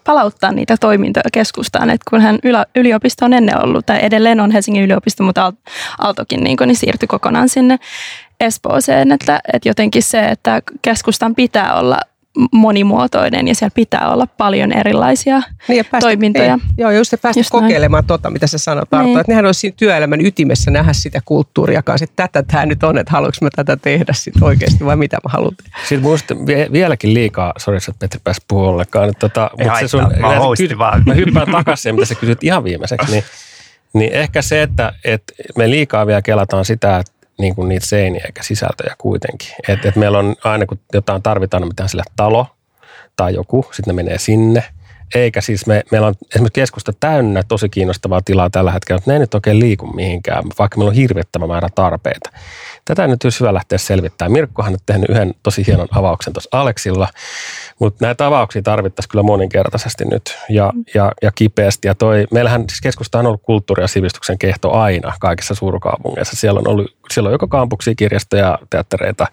palauttaa 0.04 0.52
niitä 0.52 0.78
toimintoja 0.78 1.30
keskustaan, 1.34 1.90
että 1.90 2.10
kun 2.10 2.22
hän 2.22 2.40
yliopisto 2.76 3.26
on 3.26 3.34
ennen 3.34 3.64
ollut, 3.64 3.86
tai 3.86 4.00
edelleen 4.02 4.40
on 4.40 4.52
Helsingin 4.52 4.84
yliopisto, 4.84 5.24
mutta 5.24 5.54
Aaltokin 6.00 6.44
niin, 6.44 6.58
niin 6.66 6.76
siirtyi 6.76 7.08
kokonaan 7.08 7.50
sinne 7.50 7.80
Espooseen, 8.40 9.12
että, 9.12 9.40
että 9.54 9.70
jotenkin 9.70 10.04
se, 10.04 10.26
että 10.26 10.62
keskustan 10.82 11.36
pitää 11.36 11.74
olla 11.74 12.00
monimuotoinen 12.52 13.48
ja 13.48 13.56
siellä 13.56 13.74
pitää 13.76 14.10
olla 14.14 14.28
paljon 14.28 14.72
erilaisia 14.72 15.42
niin 15.68 15.78
ja 15.78 15.84
päästä, 15.84 16.08
toimintoja. 16.08 16.54
Ei, 16.54 16.60
joo, 16.78 16.92
just 16.92 17.12
se 17.12 17.18
päästä 17.18 17.40
just 17.40 17.50
kokeilemaan 17.50 18.02
noin. 18.02 18.08
tota, 18.08 18.30
mitä 18.30 18.48
sä 18.48 18.58
sanot 18.58 18.94
Arto, 18.94 19.06
niin. 19.06 19.20
että 19.20 19.32
nehän 19.32 19.46
olisi 19.46 19.60
siinä 19.60 19.76
työelämän 19.78 20.26
ytimessä 20.26 20.72
nähdä 20.72 20.94
sitä 20.94 21.22
kulttuuria 21.26 21.84
kanssa, 21.84 22.04
että 22.04 22.28
tätä 22.28 22.44
tämä 22.52 22.66
nyt 22.66 22.84
on, 22.84 22.98
että 22.98 23.12
haluanko 23.12 23.38
mä 23.42 23.50
tätä 23.56 23.78
tehdä 23.78 24.14
sitten 24.14 24.44
oikeasti 24.44 24.86
vai 24.86 24.96
mitä 24.96 25.18
mä 25.24 25.30
haluan 25.30 25.56
tehdä. 25.56 25.78
Sitten 25.80 26.02
muista 26.02 26.36
vieläkin 26.72 27.14
liikaa, 27.14 27.54
sori 27.58 27.78
että 27.78 27.94
Petri 28.00 28.20
pääsi 28.24 28.42
puhua 28.48 28.68
ollenkaan, 28.70 29.10
että 29.10 29.20
tota, 29.20 29.50
Ei 29.58 29.66
mutta 29.66 29.80
se 29.80 29.88
sun, 29.88 30.02
mä, 30.02 30.40
kysy, 30.58 30.78
vaan. 30.78 31.04
mä 31.06 31.14
hyppään 31.14 31.52
takaisin, 31.52 31.96
mitä 31.96 32.06
sä 32.06 32.16
kysyt 32.16 32.44
ihan 32.44 32.64
viimeiseksi, 32.64 33.12
niin, 33.12 33.24
niin 33.94 34.14
ehkä 34.14 34.42
se, 34.42 34.62
että, 34.62 34.94
että 35.04 35.34
me 35.58 35.70
liikaa 35.70 36.08
vielä 36.08 36.22
kelataan 36.22 36.66
sitä, 36.66 36.98
että 36.98 37.12
niin 37.38 37.56
kuin 37.56 37.70
niitä 37.70 37.86
seiniä 37.86 38.24
eikä 38.26 38.44
sisältöjä 38.44 38.96
kuitenkin. 38.98 39.50
Et, 39.68 39.86
et 39.86 39.96
meillä 39.96 40.18
on 40.18 40.36
aina, 40.44 40.66
kun 40.66 40.80
jotain 40.94 41.22
tarvitaan, 41.22 41.62
niin 41.62 41.70
mitään 41.70 41.90
sille 41.90 42.04
talo 42.16 42.48
tai 43.16 43.34
joku, 43.34 43.66
sitten 43.72 43.96
ne 43.96 44.04
menee 44.04 44.18
sinne. 44.18 44.64
Eikä 45.16 45.42
siis 45.42 45.68
me, 45.68 45.84
meillä 45.92 46.08
on 46.08 46.14
esimerkiksi 46.36 46.62
keskusta 46.62 46.94
täynnä 47.00 47.44
tosi 47.48 47.70
kiinnostavaa 47.70 48.22
tilaa 48.26 48.50
tällä 48.50 48.72
hetkellä, 48.72 48.98
mutta 48.98 49.12
ne 49.12 49.16
ei 49.16 49.20
nyt 49.20 49.34
oikein 49.34 49.60
liiku 49.60 49.88
mihinkään, 49.88 50.44
vaikka 50.60 50.78
meillä 50.78 50.90
on 50.90 50.96
hirvittävä 50.96 51.48
määrä 51.48 51.70
tarpeita. 51.76 52.30
Tätä 52.86 53.08
nyt 53.08 53.24
olisi 53.24 53.40
hyvä 53.40 53.54
lähteä 53.54 53.78
selvittämään. 53.78 54.32
Mirkkohan 54.32 54.74
on 54.74 54.80
tehnyt 54.86 55.10
yhden 55.10 55.34
tosi 55.44 55.68
hienon 55.68 55.88
avauksen 55.92 56.34
tuossa 56.34 56.50
Aleksilla, 56.52 57.08
mutta 57.80 58.06
näitä 58.06 58.26
avauksia 58.26 58.62
tarvittaisiin 58.62 59.12
kyllä 59.12 59.24
moninkertaisesti 59.24 60.06
nyt 60.06 60.38
ja, 60.50 60.74
ja, 60.94 61.12
ja 61.22 61.32
kipeästi. 61.36 61.88
Ja 61.88 61.96
toi, 61.96 62.26
meillähän 62.32 62.62
siis 62.70 62.82
keskusta 62.82 63.20
on 63.20 63.26
ollut 63.26 63.44
kulttuuri- 63.44 63.84
ja 63.84 63.88
sivistyksen 63.88 64.38
kehto 64.38 64.72
aina 64.72 65.14
kaikissa 65.20 65.56
suurkaupungeissa. 65.56 66.36
Siellä 66.36 66.60
on 66.60 66.68
ollut, 66.68 66.96
siellä 67.14 67.28
on 67.28 67.34
joko 67.34 67.48
kampuksia, 67.48 67.94
kirjastoja, 67.98 68.60
teattereita, 68.70 69.28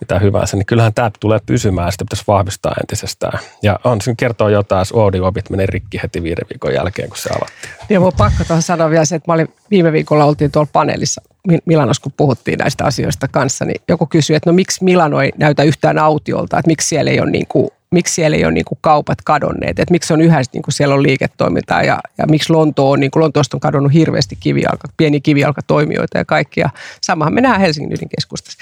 mitä 0.00 0.18
hyvänsä, 0.18 0.56
niin 0.56 0.66
kyllähän 0.66 0.94
tämä 0.94 1.10
tulee 1.20 1.38
pysymään, 1.46 1.92
sitä 1.92 2.04
pitäisi 2.04 2.24
vahvistaa 2.26 2.74
entisestään. 2.80 3.38
Ja 3.62 3.80
on 3.84 4.00
se 4.00 4.14
kertoo 4.16 4.48
jotain, 4.48 4.80
jos 4.80 4.92
Oodi-opit 4.92 5.50
menee 5.50 5.66
rikki 5.66 6.00
heti 6.02 6.22
viiden 6.22 6.46
viikon 6.50 6.74
jälkeen, 6.74 7.08
kun 7.08 7.18
se 7.18 7.30
avattiin. 7.30 7.74
Ja 7.88 8.00
mun 8.00 8.12
pakko 8.16 8.44
tuohon 8.44 8.62
sanoa 8.62 8.90
vielä 8.90 9.04
se, 9.04 9.14
että 9.14 9.30
mä 9.30 9.34
olin 9.34 9.48
viime 9.70 9.92
viikolla 9.92 10.24
oltiin 10.24 10.50
tuolla 10.50 10.68
paneelissa 10.72 11.22
Milanossa, 11.64 12.02
kun 12.02 12.12
puhuttiin 12.16 12.58
näistä 12.58 12.84
asioista 12.84 13.28
kanssa, 13.28 13.64
niin 13.64 13.82
joku 13.88 14.06
kysyi, 14.06 14.36
että 14.36 14.50
no 14.50 14.54
miksi 14.54 14.84
Milano 14.84 15.20
ei 15.20 15.32
näytä 15.38 15.62
yhtään 15.62 15.98
autiolta, 15.98 16.58
että 16.58 16.68
miksi 16.68 16.88
siellä 16.88 17.10
ei 17.10 17.20
ole 17.20 17.30
niin 17.30 17.46
kuin 17.48 17.70
miksi 17.94 18.14
siellä 18.14 18.36
ei 18.36 18.44
ole 18.44 18.52
niin 18.52 18.64
kuin 18.64 18.78
kaupat 18.80 19.18
kadonneet, 19.24 19.78
että 19.78 19.92
miksi 19.92 20.12
on 20.12 20.20
yhä 20.20 20.42
niin 20.52 20.62
kuin 20.62 20.74
siellä 20.74 20.94
on 20.94 21.02
liiketoimintaa 21.02 21.82
ja, 21.82 22.00
ja 22.18 22.26
miksi 22.26 22.52
Lonto 22.52 22.90
on, 22.90 23.00
niin 23.00 23.10
kuin 23.10 23.22
Lontoosta 23.22 23.56
on 23.56 23.60
kadonnut 23.60 23.92
hirveästi 23.92 24.36
kivijalka, 24.40 24.88
pieni 24.96 25.20
kivijalkatoimijoita 25.20 26.18
ja 26.18 26.24
kaikkia. 26.24 26.70
Samahan 27.00 27.34
me 27.34 27.40
nähdään 27.40 27.60
Helsingin 27.60 27.92
ydinkeskustassa. 27.92 28.58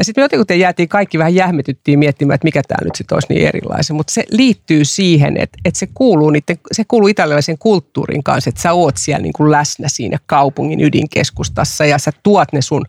Ja 0.00 0.04
sitten 0.04 0.22
me 0.22 0.28
jotenkin 0.32 0.60
jäätiin 0.60 0.88
kaikki 0.88 1.18
vähän 1.18 1.34
jähmetyttiin 1.34 1.98
miettimään, 1.98 2.34
että 2.34 2.44
mikä 2.44 2.62
tämä 2.68 2.84
nyt 2.84 2.94
sitten 2.94 3.16
olisi 3.16 3.26
niin 3.30 3.48
erilaisen. 3.48 3.96
Mutta 3.96 4.12
se 4.12 4.24
liittyy 4.30 4.84
siihen, 4.84 5.36
että, 5.36 5.58
että 5.64 5.78
se, 5.78 5.88
kuuluu 5.94 6.30
niiden, 6.30 6.58
se 6.72 6.84
kuuluu 6.88 7.08
italialaisen 7.08 7.58
kulttuurin 7.58 8.22
kanssa, 8.22 8.48
että 8.48 8.62
sä 8.62 8.72
oot 8.72 8.96
siellä 8.96 9.22
niin 9.22 9.32
kuin 9.32 9.50
läsnä 9.50 9.88
siinä 9.88 10.18
kaupungin 10.26 10.80
ydinkeskustassa 10.80 11.84
ja 11.84 11.98
sä 11.98 12.12
tuot 12.22 12.52
ne 12.52 12.62
sun 12.62 12.84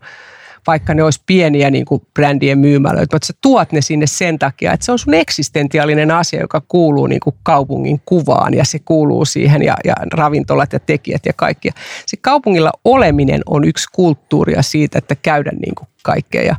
vaikka 0.67 0.93
ne 0.93 1.03
olisi 1.03 1.21
pieniä 1.25 1.69
niin 1.69 1.85
kuin 1.85 2.01
brändien 2.13 2.59
myymälöitä, 2.59 3.15
mutta 3.15 3.27
sä 3.27 3.33
tuot 3.41 3.71
ne 3.71 3.81
sinne 3.81 4.07
sen 4.07 4.39
takia, 4.39 4.73
että 4.73 4.85
se 4.85 4.91
on 4.91 4.99
sun 4.99 5.13
eksistentiaalinen 5.13 6.11
asia, 6.11 6.39
joka 6.39 6.61
kuuluu 6.67 7.07
niin 7.07 7.19
kuin 7.19 7.35
kaupungin 7.43 8.01
kuvaan 8.05 8.53
ja 8.53 8.65
se 8.65 8.79
kuuluu 8.79 9.25
siihen 9.25 9.61
ja, 9.61 9.77
ja 9.85 9.93
ravintolat 10.13 10.73
ja 10.73 10.79
tekijät 10.79 11.25
ja 11.25 11.33
kaikki. 11.35 11.69
Se 12.05 12.17
kaupungilla 12.17 12.71
oleminen 12.85 13.41
on 13.45 13.63
yksi 13.63 13.87
kulttuuria 13.91 14.61
siitä, 14.61 14.97
että 14.97 15.15
käydä 15.15 15.51
niin 15.51 15.75
kuin 15.75 15.87
kaikkea 16.03 16.41
ja 16.41 16.55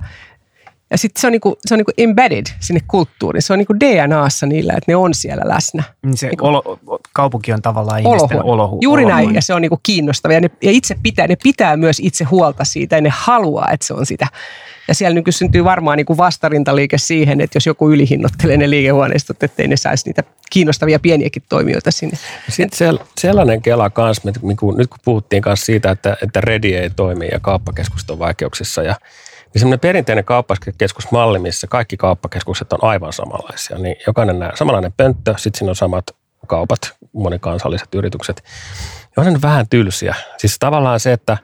ja 0.93 0.99
sitten 0.99 1.21
se 1.21 1.27
on, 1.27 1.33
niinku, 1.33 1.59
se 1.67 1.75
on 1.75 1.79
niinku 1.79 1.93
embedded 1.99 2.47
sinne 2.61 2.81
kulttuuriin. 2.89 3.43
Se 3.43 3.53
on 3.53 3.59
niinku 3.59 3.75
DNAssa 3.81 4.47
niillä, 4.47 4.73
että 4.73 4.93
ne 4.93 4.97
on 4.97 5.15
siellä 5.15 5.43
läsnä. 5.47 5.83
Niin 6.03 6.17
se 6.17 6.27
niinku, 6.27 6.47
olo, 6.47 6.79
kaupunki 7.13 7.53
on 7.53 7.63
tavallaan 7.63 8.01
ihmisten 8.01 8.43
olohu. 8.43 8.79
Juuri 8.81 9.05
olohuone. 9.05 9.25
näin, 9.25 9.35
ja 9.35 9.43
se 9.43 9.55
on 9.55 9.63
niinku 9.63 9.81
kiinnostavaa. 9.83 10.35
Ja, 10.35 10.41
ne, 10.41 10.51
ja 10.63 10.71
itse 10.71 10.97
pitää, 11.03 11.27
ne 11.27 11.37
pitää 11.43 11.77
myös 11.77 12.01
itse 12.01 12.25
huolta 12.25 12.65
siitä, 12.65 12.97
ja 12.97 13.01
ne 13.01 13.11
haluaa, 13.13 13.71
että 13.71 13.87
se 13.87 13.95
on 13.95 14.07
sitä. 14.07 14.27
Ja 14.89 14.95
siellä 14.95 15.15
nyky 15.15 15.33
syntyy 15.33 15.65
varmaan 15.65 15.97
niinku 15.97 16.17
vastarintaliike 16.17 16.99
siihen, 16.99 17.41
että 17.41 17.57
jos 17.57 17.67
joku 17.67 17.91
ylihinnoittelee 17.91 18.57
ne 18.57 18.71
liikehuoneistot, 18.71 19.43
ettei 19.43 19.69
ne 19.69 19.77
saisi 19.77 20.09
niitä 20.09 20.23
kiinnostavia 20.51 20.99
pieniäkin 20.99 21.43
toimijoita 21.49 21.91
sinne. 21.91 22.19
Sitten 22.49 22.99
sellainen 23.19 23.63
kela 23.63 23.91
kanssa, 23.91 24.33
niinku, 24.43 24.73
nyt 24.73 24.89
kun 24.89 24.99
puhuttiin 25.05 25.43
kanssa 25.43 25.67
siitä, 25.67 25.91
että, 25.91 26.17
että 26.23 26.41
Redi 26.41 26.75
ei 26.75 26.91
toimi 26.91 27.29
ja 27.33 27.41
kauppakeskusta 27.41 28.13
on 28.13 28.19
vaikeuksissa 28.19 28.83
ja 28.83 28.97
niin 29.55 29.61
semmoinen 29.61 29.81
perinteinen 29.81 30.25
kauppakeskusmalli, 30.25 31.39
missä 31.39 31.67
kaikki 31.67 31.97
kauppakeskukset 31.97 32.73
on 32.73 32.85
aivan 32.85 33.13
samanlaisia, 33.13 33.79
niin 33.79 33.97
jokainen 34.07 34.39
näe 34.39 34.53
samanlainen 34.55 34.93
pönttö, 34.97 35.35
sitten 35.37 35.59
siinä 35.59 35.71
on 35.71 35.77
samat 35.77 36.05
kaupat, 36.47 36.97
monikansalliset 37.13 37.95
yritykset. 37.95 38.45
Ja 39.17 39.23
on 39.23 39.43
vähän 39.43 39.69
tylsiä. 39.69 40.15
Siis 40.39 40.59
tavallaan 40.59 41.01
se, 41.01 41.13
että 41.13 41.39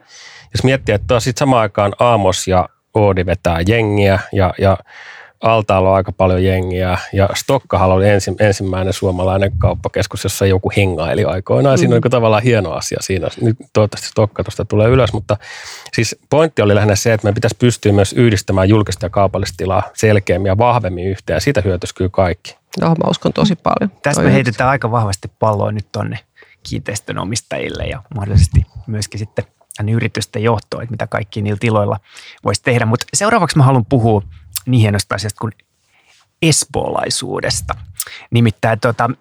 jos 0.55 0.64
miettii, 0.64 0.94
että 0.94 1.21
sitten 1.21 1.38
samaan 1.38 1.62
aikaan 1.62 1.92
Aamos 1.99 2.49
ja 2.49 2.68
Oodi 2.94 3.27
vetää 3.27 3.61
jengiä 3.66 4.18
ja, 4.33 4.55
ja 4.59 4.79
altaalla 5.40 5.90
on 5.90 5.96
aika 5.96 6.12
paljon 6.12 6.44
jengiä 6.44 6.98
ja 7.12 7.29
Stokkahan 7.35 7.90
oli 7.90 8.09
ensi, 8.09 8.35
ensimmäinen 8.40 8.92
suomalainen 8.92 9.53
kauppakeskus, 9.59 10.24
jossa 10.24 10.46
joku 10.46 10.72
hengaili 10.77 11.24
aikoinaan. 11.24 11.77
Mm. 11.77 11.79
Siinä 11.79 11.94
on 11.94 12.01
niin 12.03 12.11
tavallaan 12.11 12.42
hieno 12.42 12.72
asia 12.72 12.98
siinä. 13.01 13.29
Nyt 13.40 13.57
toivottavasti 13.72 14.09
Stokka 14.09 14.44
tuosta 14.44 14.64
tulee 14.64 14.88
ylös, 14.88 15.12
mutta 15.12 15.37
siis 15.92 16.16
pointti 16.31 16.62
oli 16.62 16.74
lähinnä 16.74 16.96
se, 16.96 17.12
että 17.12 17.24
meidän 17.24 17.35
pitäisi 17.35 17.57
pystyä 17.59 17.92
myös 17.92 18.12
yhdistämään 18.12 18.68
julkista 18.68 19.07
ja 19.07 19.11
kaupallista 19.11 19.57
tilaa 19.57 19.83
selkeämmin 19.94 20.51
ja 20.51 20.59
vahvemmin 20.59 21.07
yhteen 21.07 21.35
ja 21.35 21.40
siitä 21.40 21.61
hyötyisi 21.61 21.94
kyllä 21.94 22.11
kaikki. 22.12 22.57
Joo, 22.81 22.90
mä 22.90 23.11
uskon 23.11 23.33
tosi 23.33 23.57
paljon. 23.57 23.90
Tässä 24.03 24.22
me 24.22 24.33
heitetään 24.33 24.70
aika 24.70 24.90
vahvasti 24.90 25.31
palloa 25.38 25.72
nyt 25.72 25.87
tonne 25.92 26.18
kiinteistön 26.62 27.18
omistajille 27.18 27.85
ja 27.85 28.03
mahdollisesti 28.14 28.66
myöskin 28.87 29.18
sitten 29.18 29.44
yritysten 29.90 30.42
johtoon, 30.42 30.83
että 30.83 30.90
mitä 30.90 31.07
kaikki 31.07 31.42
niillä 31.42 31.59
tiloilla 31.61 32.01
voisi 32.44 32.62
tehdä. 32.62 32.87
Mutta 32.87 33.07
seuraavaksi 33.14 33.57
mä 33.57 33.64
haluan 33.64 33.85
puhua 33.85 34.22
niin 34.68 34.81
hienosta 34.81 35.14
asiasta 35.14 35.40
kuin 35.40 35.52
espoolaisuudesta. 36.42 37.74
Nimittäin 38.31 38.78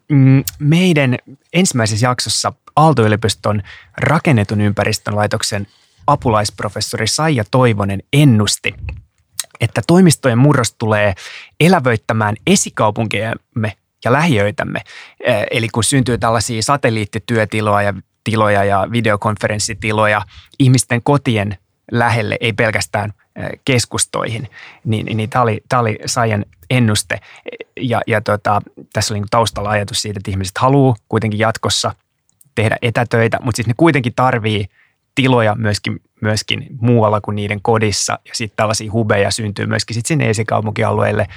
mm, 0.09 0.43
meidän 0.59 1.17
ensimmäisessä 1.53 2.07
jaksossa 2.07 2.53
Aalto-yliopiston 2.75 3.61
rakennetun 3.97 4.61
ympäristön 4.61 5.15
laitoksen 5.15 5.67
apulaisprofessori 6.07 7.07
Saija 7.07 7.43
Toivonen 7.51 8.03
ennusti, 8.13 8.75
että 9.59 9.81
toimistojen 9.87 10.37
murros 10.37 10.73
tulee 10.73 11.13
elävöittämään 11.59 12.35
esikaupunkejamme 12.47 13.73
ja 14.05 14.13
lähiöitämme. 14.13 14.81
Eli 15.51 15.69
kun 15.69 15.83
syntyy 15.83 16.17
tällaisia 16.17 16.61
satelliittityötiloja 16.61 17.81
ja 17.81 17.93
tiloja 18.23 18.63
ja 18.63 18.87
videokonferenssitiloja 18.91 20.21
ihmisten 20.59 21.03
kotien 21.03 21.57
lähelle, 21.91 22.37
ei 22.41 22.53
pelkästään 22.53 23.13
keskustoihin, 23.65 24.47
niin, 24.85 25.17
niin 25.17 25.29
tämä 25.29 25.43
oli, 25.43 25.61
tämä 25.69 25.79
oli 25.79 25.99
Saijan 26.05 26.45
ennuste. 26.69 27.19
Ja, 27.79 28.01
ja 28.07 28.21
tota, 28.21 28.61
tässä 28.93 29.13
oli 29.13 29.19
niin 29.19 29.27
taustalla 29.31 29.69
ajatus 29.69 30.01
siitä, 30.01 30.19
että 30.19 30.31
ihmiset 30.31 30.57
haluaa 30.57 30.95
kuitenkin 31.09 31.39
jatkossa 31.39 31.95
tehdä 32.55 32.77
etätöitä, 32.81 33.39
mutta 33.41 33.55
siis 33.55 33.67
ne 33.67 33.73
kuitenkin 33.77 34.13
tarvii 34.15 34.65
tiloja 35.15 35.55
myöskin, 35.55 36.01
myöskin 36.21 36.67
muualla 36.81 37.21
kuin 37.21 37.35
niiden 37.35 37.61
kodissa. 37.61 38.19
Ja 38.25 38.31
sitten 38.33 38.55
tällaisia 38.55 38.91
hubeja 38.91 39.31
syntyy 39.31 39.65
myöskin 39.65 39.93
sit 39.93 40.05
sinne 40.05 40.29
esikaupunkialueille 40.29 41.27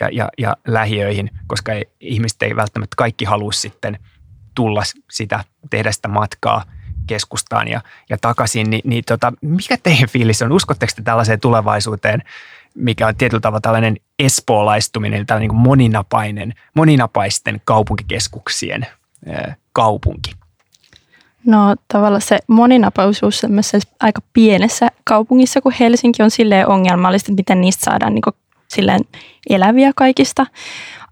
ja, 0.00 0.08
ja, 0.12 0.28
ja 0.38 0.56
lähiöihin, 0.66 1.30
koska 1.46 1.72
ihmiset 2.00 2.42
ei 2.42 2.56
välttämättä 2.56 2.94
kaikki 2.96 3.24
halua 3.24 3.52
sitten 3.52 3.98
tulla 4.54 4.82
sitä, 5.10 5.44
tehdä 5.70 5.92
sitä 5.92 6.08
matkaa– 6.08 6.64
keskustaan 7.06 7.68
ja, 7.68 7.80
ja 8.10 8.18
takaisin, 8.20 8.70
niin, 8.70 8.82
niin 8.84 9.04
tota, 9.06 9.32
mikä 9.40 9.76
teidän 9.82 10.08
fiilis 10.08 10.42
on? 10.42 10.52
Uskotteko 10.52 10.92
te 10.96 11.02
tällaiseen 11.02 11.40
tulevaisuuteen, 11.40 12.22
mikä 12.74 13.06
on 13.06 13.16
tietyllä 13.16 13.40
tavalla 13.40 13.60
tällainen 13.60 13.96
espoolaistuminen, 14.18 15.26
tällainen 15.26 15.50
niin 15.50 15.60
moninapainen, 15.60 16.54
moninapaisten 16.74 17.60
kaupunkikeskuksien 17.64 18.86
kaupunki? 19.72 20.32
No 21.46 21.76
tavallaan 21.88 22.22
se 22.22 22.38
moninapaisuus 22.46 23.42
aika 24.00 24.20
pienessä 24.32 24.88
kaupungissa, 25.04 25.60
kun 25.60 25.72
Helsinki 25.80 26.22
on 26.22 26.30
silleen 26.30 26.68
ongelmallista, 26.68 27.26
että 27.26 27.40
miten 27.40 27.60
niistä 27.60 27.84
saadaan 27.84 28.14
niin 28.14 28.22
kuin, 28.22 28.34
silleen 28.68 29.00
eläviä 29.50 29.92
kaikista. 29.96 30.46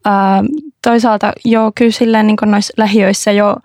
Ää, 0.05 0.43
toisaalta 0.83 1.33
joo, 1.45 1.73
kyllä 1.75 1.93
silleen 1.93 2.27
niin 2.27 2.37
noissa 2.47 2.75
lähiöissä 2.77 3.33
jo, 3.33 3.57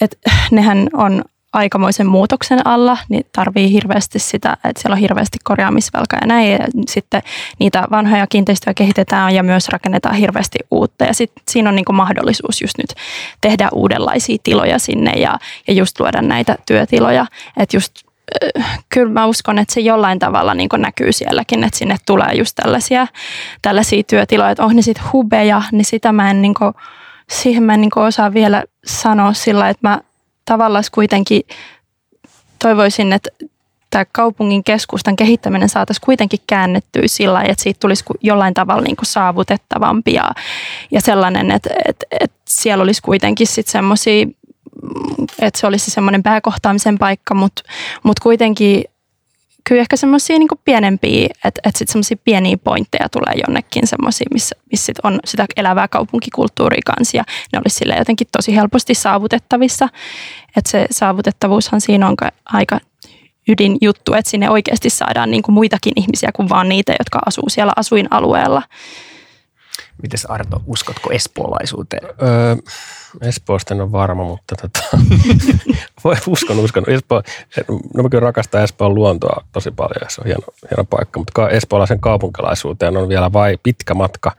että 0.00 0.16
nehän 0.50 0.88
on 0.92 1.24
aikamoisen 1.52 2.06
muutoksen 2.06 2.66
alla, 2.66 2.98
niin 3.08 3.26
tarvii 3.32 3.72
hirveästi 3.72 4.18
sitä, 4.18 4.56
että 4.64 4.82
siellä 4.82 4.94
on 4.94 5.00
hirveästi 5.00 5.38
korjaamisvelkaa 5.44 6.18
ja 6.22 6.26
näin. 6.26 6.52
Ja 6.52 6.58
sitten 6.88 7.22
niitä 7.58 7.84
vanhoja 7.90 8.26
kiinteistöjä 8.26 8.74
kehitetään 8.74 9.34
ja 9.34 9.42
myös 9.42 9.68
rakennetaan 9.68 10.14
hirveästi 10.14 10.58
uutta. 10.70 11.04
Ja 11.04 11.14
sitten 11.14 11.42
siinä 11.48 11.68
on 11.68 11.76
niin 11.76 11.84
mahdollisuus 11.92 12.62
just 12.62 12.78
nyt 12.78 12.94
tehdä 13.40 13.68
uudenlaisia 13.72 14.36
tiloja 14.42 14.78
sinne 14.78 15.12
ja, 15.12 15.38
ja 15.68 15.74
just 15.74 16.00
luoda 16.00 16.22
näitä 16.22 16.56
työtiloja. 16.66 17.26
Että 17.56 17.76
just 17.76 17.92
äh, 18.56 18.80
kyllä 18.88 19.12
mä 19.12 19.26
uskon, 19.26 19.58
että 19.58 19.74
se 19.74 19.80
jollain 19.80 20.18
tavalla 20.18 20.54
niin 20.54 20.68
näkyy 20.76 21.12
sielläkin, 21.12 21.64
että 21.64 21.78
sinne 21.78 21.96
tulee 22.06 22.34
just 22.34 22.56
tällaisia, 22.62 23.06
tällaisia 23.62 24.02
työtiloja. 24.02 24.50
Että 24.50 24.64
on 24.64 24.76
ne 24.76 24.82
sitten 24.82 25.12
hubeja, 25.12 25.62
niin 25.72 25.84
sitä 25.84 26.12
mä 26.12 26.30
en 26.30 26.42
niin 26.42 26.54
kuin, 26.54 26.74
siihen 27.30 27.62
mä 27.62 27.74
en 27.74 27.80
niin 27.80 27.98
osaa 27.98 28.34
vielä 28.34 28.64
sanoa 28.86 29.32
sillä, 29.32 29.68
että 29.68 29.88
mä 29.88 30.00
tavallaan 30.48 30.84
kuitenkin 30.92 31.42
toivoisin, 32.58 33.12
että 33.12 33.30
tämä 33.90 34.04
kaupungin 34.12 34.64
keskustan 34.64 35.16
kehittäminen 35.16 35.68
saataisiin 35.68 36.04
kuitenkin 36.04 36.40
käännettyä 36.46 37.02
sillä 37.06 37.42
että 37.42 37.62
siitä 37.62 37.80
tulisi 37.80 38.04
jollain 38.20 38.54
tavalla 38.54 38.82
niin 38.82 38.96
kuin 38.96 39.06
saavutettavampi 39.06 40.12
ja, 40.12 40.30
ja 40.90 41.00
sellainen, 41.00 41.50
että, 41.50 41.70
että, 41.88 42.06
että 42.20 42.40
siellä 42.48 42.82
olisi 42.82 43.02
kuitenkin 43.02 43.46
sitten 43.46 43.72
semmoisia, 43.72 44.26
että 45.38 45.60
se 45.60 45.66
olisi 45.66 45.90
semmoinen 45.90 46.22
pääkohtaamisen 46.22 46.98
paikka, 46.98 47.34
mutta, 47.34 47.62
mutta 48.02 48.22
kuitenkin 48.22 48.84
kyllä 49.68 49.80
ehkä 49.80 49.96
semmoisia 49.96 50.38
niin 50.38 50.48
pienempiä, 50.64 51.26
että, 51.44 51.60
että 51.64 51.78
sitten 51.78 51.92
semmoisia 51.92 52.16
pieniä 52.24 52.56
pointteja 52.56 53.08
tulee 53.08 53.34
jonnekin 53.46 53.86
semmoisia, 53.86 54.26
missä, 54.32 54.56
missä 54.70 54.86
sit 54.86 54.98
on 55.02 55.20
sitä 55.24 55.46
elävää 55.56 55.88
kaupunkikulttuuria 55.88 56.80
kanssa 56.86 57.16
ja 57.16 57.24
ne 57.52 57.58
olisi 57.58 57.76
sille 57.76 57.94
jotenkin 57.94 58.26
tosi 58.36 58.56
helposti 58.56 58.94
saavutettavissa. 58.94 59.88
Että 60.56 60.70
se 60.70 60.86
saavutettavuushan 60.90 61.80
siinä 61.80 62.08
on 62.08 62.16
aika 62.44 62.80
ydinjuttu, 63.48 64.14
että 64.14 64.30
sinne 64.30 64.50
oikeasti 64.50 64.90
saadaan 64.90 65.30
niin 65.30 65.42
kuin 65.42 65.54
muitakin 65.54 65.92
ihmisiä 65.96 66.30
kuin 66.36 66.48
vaan 66.48 66.68
niitä, 66.68 66.94
jotka 66.98 67.18
asuu 67.26 67.48
siellä 67.48 67.72
asuinalueella. 67.76 68.62
Mites 70.02 70.26
Arto, 70.26 70.62
uskotko 70.66 71.10
espoolaisuuteen? 71.12 72.08
Öö, 72.22 72.56
Espoosta 73.22 73.74
en 73.74 73.80
ole 73.80 73.92
varma, 73.92 74.24
mutta 74.24 74.54
tota, 74.56 74.80
voi 76.04 76.16
uskon, 76.26 76.58
uskon. 76.58 76.84
Espoo, 76.86 77.22
no 77.68 78.02
mä 78.02 78.08
kyllä 78.08 78.24
rakastan 78.24 78.64
Espoon 78.64 78.94
luontoa 78.94 79.44
tosi 79.52 79.70
paljon 79.70 80.10
se 80.10 80.20
on 80.20 80.26
hieno, 80.26 80.46
hieno 80.70 80.84
paikka, 80.84 81.18
mutta 81.18 81.48
espoolaisen 81.48 82.00
kaupunkilaisuuteen 82.00 82.96
on 82.96 83.08
vielä 83.08 83.32
vai 83.32 83.58
pitkä 83.62 83.94
matka. 83.94 84.32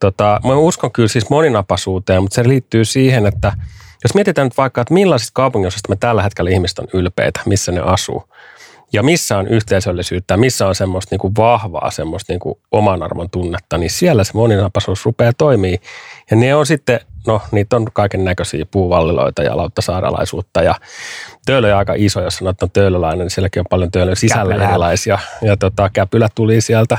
Tota, 0.00 0.40
mä 0.44 0.54
uskon 0.54 0.92
kyllä 0.92 1.08
siis 1.08 1.30
moninapaisuuteen, 1.30 2.22
mutta 2.22 2.34
se 2.34 2.48
liittyy 2.48 2.84
siihen, 2.84 3.26
että 3.26 3.52
jos 4.04 4.14
mietitään 4.14 4.46
nyt 4.46 4.56
vaikka, 4.56 4.80
että 4.80 4.94
millaisista 4.94 5.32
kaupunginosista 5.34 5.88
me 5.88 5.96
tällä 5.96 6.22
hetkellä 6.22 6.50
ihmiset 6.50 6.78
on 6.78 6.88
ylpeitä, 6.92 7.40
missä 7.46 7.72
ne 7.72 7.80
asuu, 7.80 8.28
ja 8.94 9.02
missä 9.02 9.38
on 9.38 9.48
yhteisöllisyyttä, 9.48 10.36
missä 10.36 10.66
on 10.66 10.74
semmoista 10.74 11.08
niin 11.14 11.18
kuin 11.18 11.34
vahvaa 11.36 11.90
semmoista 11.90 12.32
niin 12.32 12.40
kuin 12.40 12.58
oman 12.72 13.02
arvon 13.02 13.30
tunnetta, 13.30 13.78
niin 13.78 13.90
siellä 13.90 14.24
se 14.24 14.30
moninapaisuus 14.34 15.04
rupeaa 15.04 15.32
toimii. 15.38 15.80
Ja 16.30 16.36
ne 16.36 16.54
on 16.54 16.66
sitten, 16.66 17.00
no 17.26 17.42
niitä 17.52 17.76
on 17.76 17.86
kaiken 17.92 18.24
näköisiä 18.24 18.66
puuvalliloita 18.70 19.42
ja 19.42 19.56
lauttasaaralaisuutta 19.56 20.62
ja 20.62 20.74
töölö 21.46 21.72
on 21.72 21.78
aika 21.78 21.94
iso, 21.96 22.22
jos 22.22 22.36
sanot, 22.36 22.50
että 22.50 22.64
on 22.64 22.70
töölöläinen, 22.70 23.18
niin 23.18 23.30
sielläkin 23.30 23.60
on 23.60 23.66
paljon 23.70 23.90
töölön 23.90 24.16
sisällä 24.16 24.54
Käpylä. 24.54 24.68
erilaisia. 24.68 25.18
Ja 25.42 25.56
tota, 25.56 25.90
käpylä 25.92 26.28
tuli 26.34 26.60
sieltä. 26.60 26.98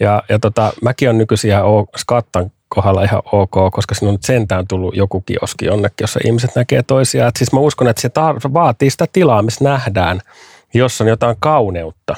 Ja, 0.00 0.22
ja 0.28 0.38
tota, 0.38 0.72
mäkin 0.82 1.10
on 1.10 1.18
nykyisin 1.18 1.50
ihan 1.50 1.64
skattan 1.96 2.52
kohdalla 2.68 3.02
ihan 3.02 3.22
ok, 3.32 3.72
koska 3.72 3.94
siinä 3.94 4.08
on 4.08 4.14
nyt 4.14 4.22
sentään 4.22 4.68
tullut 4.68 4.96
joku 4.96 5.20
kioski 5.20 5.64
jonnekin, 5.64 5.94
jossa 6.00 6.20
ihmiset 6.24 6.50
näkee 6.56 6.82
toisiaan. 6.82 7.28
Et 7.28 7.36
siis 7.36 7.52
mä 7.52 7.60
uskon, 7.60 7.88
että 7.88 8.02
se 8.02 8.08
tar- 8.08 8.52
vaatii 8.54 8.90
sitä 8.90 9.06
tilaa, 9.12 9.42
missä 9.42 9.64
nähdään– 9.64 10.20
jossa 10.74 11.04
on 11.04 11.08
jotain 11.08 11.36
kauneutta. 11.40 12.14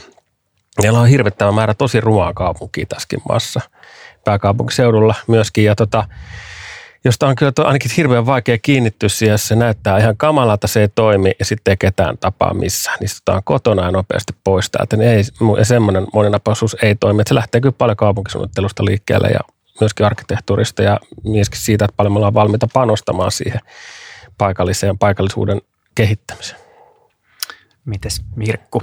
Meillä 0.83 1.01
on 1.01 1.09
hirvittävä 1.09 1.53
määrä 1.53 1.75
tosi 1.75 2.01
rumaa 2.01 2.33
kaupunkia 2.35 2.87
tässäkin 2.89 3.21
maassa, 3.29 3.61
pääkaupunkiseudulla 4.25 5.15
myöskin. 5.27 5.65
Ja 5.65 5.75
tota, 5.75 6.05
josta 7.05 7.27
on 7.27 7.37
kyllä 7.37 7.53
ainakin 7.59 7.91
hirveän 7.97 8.27
vaikea 8.27 8.59
kiinnittyä 8.59 9.09
siihen, 9.09 9.33
jos 9.33 9.49
se 9.49 9.57
näyttää 9.57 9.99
ihan 9.99 10.17
kamalalta, 10.17 10.67
se 10.67 10.81
ei 10.81 10.89
toimi 10.89 11.33
ja 11.39 11.45
sitten 11.45 11.73
ei 11.73 11.77
ketään 11.77 12.19
tapaa 12.19 12.55
missään. 12.55 12.99
Niin 13.01 13.11
on 13.29 13.43
kotona 13.45 13.85
ja 13.85 13.91
nopeasti 13.91 14.33
pois 14.45 14.71
täältä. 14.71 14.97
Niin 14.97 15.11
ei, 15.11 15.23
semmoinen 15.63 16.07
moninapaisuus 16.13 16.77
ei 16.83 16.95
toimi. 16.95 17.21
Että 17.21 17.29
se 17.29 17.35
lähtee 17.35 17.61
kyllä 17.61 17.75
paljon 17.79 17.97
kaupunkisuunnittelusta 17.97 18.85
liikkeelle 18.85 19.29
ja 19.29 19.41
myöskin 19.81 20.07
arkkitehtuurista 20.07 20.83
ja 20.83 21.01
myöskin 21.25 21.61
siitä, 21.61 21.85
että 21.85 21.97
paljon 21.97 22.13
me 22.13 22.17
ollaan 22.17 22.35
valmiita 22.35 22.69
panostamaan 22.73 23.33
siihen 23.33 23.61
paikalliseen 24.39 24.99
paikallisuuden 24.99 25.61
kehittämiseen. 25.95 26.66
Mites 27.87 28.23
Mirkku? 28.37 28.83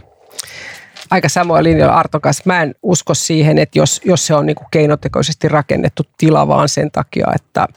Aika 1.12 1.30
samoin 1.30 1.64
linjoilla 1.64 1.96
Arto 1.96 2.20
kanssa. 2.20 2.44
Mä 2.46 2.62
en 2.62 2.76
usko 2.84 3.14
siihen, 3.14 3.58
että 3.58 3.80
jos, 3.80 4.02
jos 4.06 4.28
se 4.28 4.36
on 4.36 4.46
niin 4.46 4.56
kuin 4.56 4.68
keinotekoisesti 4.72 5.48
rakennettu 5.48 6.04
tila 6.18 6.48
vaan 6.48 6.70
sen 6.70 6.92
takia, 6.92 7.28
että, 7.36 7.68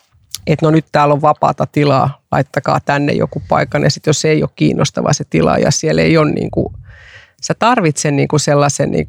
että 0.47 0.67
no 0.67 0.71
nyt 0.71 0.87
täällä 0.93 1.15
on 1.15 1.23
vapaata 1.23 1.67
tilaa, 1.67 2.23
laittakaa 2.33 2.81
tänne 2.81 3.13
joku 3.13 3.43
paikan. 3.49 3.83
Ja 3.83 3.91
sitten 3.91 4.11
jos 4.11 4.25
ei 4.25 4.43
ole 4.43 4.51
kiinnostava 4.57 5.13
se 5.13 5.25
tila 5.31 5.59
ja 5.59 5.71
siellä 5.71 6.03
ei 6.03 6.19
ole 6.19 6.31
niin 6.31 6.51
kuin, 6.51 6.75
sä 7.43 7.55
tarvitset 7.59 8.15
niin 8.15 8.29
kuin 8.29 8.41
sellaisen 8.41 8.91
niin 8.91 9.07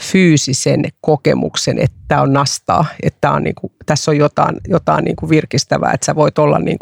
fyysisen 0.00 0.84
kokemuksen, 1.00 1.78
että 1.78 2.22
on 2.22 2.32
nastaa, 2.32 2.84
että 3.02 3.30
on 3.30 3.44
niin 3.44 3.54
tässä 3.86 4.10
on 4.10 4.16
jotain, 4.16 4.56
jotain 4.68 5.04
niin 5.04 5.16
virkistävää, 5.28 5.92
että 5.92 6.04
sä 6.04 6.14
voit 6.14 6.38
olla 6.38 6.58
niin 6.58 6.78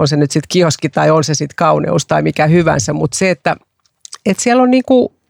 on 0.00 0.08
se 0.08 0.16
nyt 0.16 0.30
sitten 0.30 0.48
kioski 0.48 0.88
tai 0.88 1.10
on 1.10 1.24
se 1.24 1.34
sitten 1.34 1.56
kauneus 1.56 2.06
tai 2.06 2.22
mikä 2.22 2.46
hyvänsä, 2.46 2.92
mutta 2.92 3.18
se, 3.18 3.30
että, 3.30 3.56
että 4.26 4.42
siellä 4.42 4.62
on 4.62 4.70
niinku 4.70 5.20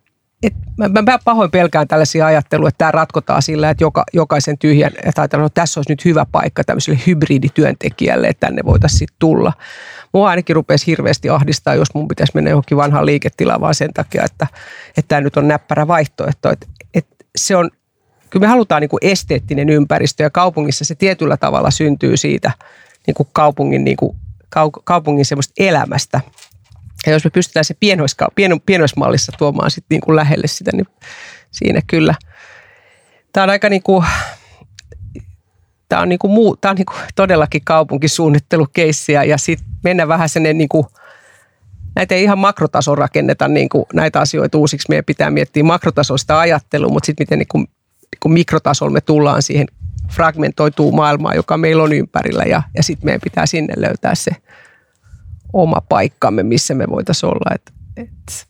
et 0.43 0.55
mä, 0.77 0.89
mä 1.03 1.19
pahoin 1.25 1.51
pelkään 1.51 1.89
tällaisia 1.89 2.27
ajattelua, 2.27 2.69
että 2.69 2.79
tämä 2.79 2.91
ratkotaan 2.91 3.43
sillä, 3.43 3.71
että 3.71 3.85
joka, 3.85 4.05
jokaisen 4.13 4.59
tyhjän, 4.59 4.93
että 5.05 5.21
ajatellaan, 5.23 5.47
että 5.47 5.61
tässä 5.61 5.81
olisi 5.81 5.93
nyt 5.93 6.05
hyvä 6.05 6.27
paikka 6.33 6.65
tämmöiselle 6.65 7.01
hybridityöntekijälle, 7.07 8.29
että 8.29 8.47
tänne 8.47 8.63
voitaisiin 8.65 8.99
sitten 8.99 9.17
tulla. 9.19 9.53
Mua 10.15 10.29
ainakin 10.29 10.57
rupesi 10.57 10.87
hirveästi 10.87 11.31
ahdistaa, 11.31 11.75
jos 11.75 11.95
mun 11.95 12.09
pitäisi 12.09 12.33
mennä 12.35 12.51
johonkin 12.51 12.77
vanhaan 12.77 13.07
liiketilaan 13.07 13.61
vaan 13.61 13.75
sen 13.75 13.93
takia, 13.95 14.25
että, 14.25 14.47
että 14.89 15.09
tämä 15.09 15.21
nyt 15.21 15.37
on 15.37 15.49
näppärä 15.49 15.89
vaihtoehto. 15.89 16.51
Että, 16.51 16.67
että 16.95 17.17
se 17.37 17.57
on, 17.57 17.71
kyllä 18.31 18.45
me 18.45 18.49
halutaan 18.51 18.81
niin 18.81 18.89
kuin 18.89 19.01
esteettinen 19.03 19.69
ympäristö 19.69 20.23
ja 20.23 20.31
kaupungissa 20.31 20.85
se 20.85 20.95
tietyllä 20.95 21.37
tavalla 21.37 21.71
syntyy 21.71 22.17
siitä 22.17 22.53
niin 23.07 23.15
kuin 23.15 23.29
kaupungin, 23.33 23.85
niin 23.85 23.97
kuin, 23.97 24.17
kaupungin 24.85 25.25
semmoista 25.25 25.55
elämästä. 25.59 26.21
Ja 27.07 27.13
jos 27.13 27.25
me 27.25 27.31
pystytään 27.31 27.65
se 27.65 27.75
pienoiska, 27.81 28.29
pien, 28.35 28.61
pienoismallissa 28.67 29.33
tuomaan 29.39 29.71
sit 29.71 29.85
niin 29.91 30.01
kuin 30.01 30.17
lähelle 30.17 30.47
sitä, 30.47 30.71
niin 30.75 30.87
siinä 31.51 31.81
kyllä. 31.87 32.15
Tämä 33.33 33.45
on 33.45 33.51
aika 33.51 33.69
niin 33.69 33.83
kuin, 33.83 34.05
tämä 35.89 36.03
on, 36.03 36.09
niin 36.09 36.19
kuin 36.19 36.31
muu, 36.31 36.57
tämä 36.57 36.71
on 36.71 36.77
niin 36.77 36.87
kuin 36.87 36.99
todellakin 37.15 37.63
kaupunkisuunnittelukeissi 37.65 39.13
ja, 39.13 39.25
ja 39.25 39.39
sitten 39.39 39.69
mennä 39.85 40.09
vähän 40.09 40.29
sen 40.29 40.43
niin 40.43 40.69
kuin, 40.69 40.87
näitä 41.95 42.15
ei 42.15 42.23
ihan 42.23 42.39
makrotason 42.39 42.99
rakenneta 42.99 43.49
niin 43.49 43.69
kuin 43.69 43.85
näitä 43.93 44.21
asioita 44.21 44.59
uusiksi. 44.59 44.87
Meidän 44.89 45.05
pitää 45.05 45.31
miettiä 45.31 45.65
makrotasoista 45.65 46.41
ajattelua, 46.41 46.89
mutta 46.89 47.07
sitten 47.07 47.23
miten 47.23 47.39
niin 47.39 47.49
kuin, 47.49 47.63
niin 47.63 48.21
kuin 48.21 48.33
mikrotasolla 48.33 48.93
me 48.93 49.01
tullaan 49.01 49.43
siihen 49.43 49.67
fragmentoituu 50.11 50.93
maailmaa, 50.93 51.35
joka 51.35 51.57
meillä 51.57 51.83
on 51.83 51.93
ympärillä 51.93 52.45
ja, 52.45 52.63
ja 52.77 52.83
sitten 52.83 53.07
meidän 53.07 53.21
pitää 53.25 53.47
sinne 53.47 53.75
löytää 53.77 54.15
se 54.15 54.31
oma 55.53 55.81
paikkamme, 55.89 56.43
missä 56.43 56.75
me 56.75 56.85
voitaisiin 56.91 57.31
olla. 57.31 57.55
Et, 57.55 57.73
et. 57.97 58.47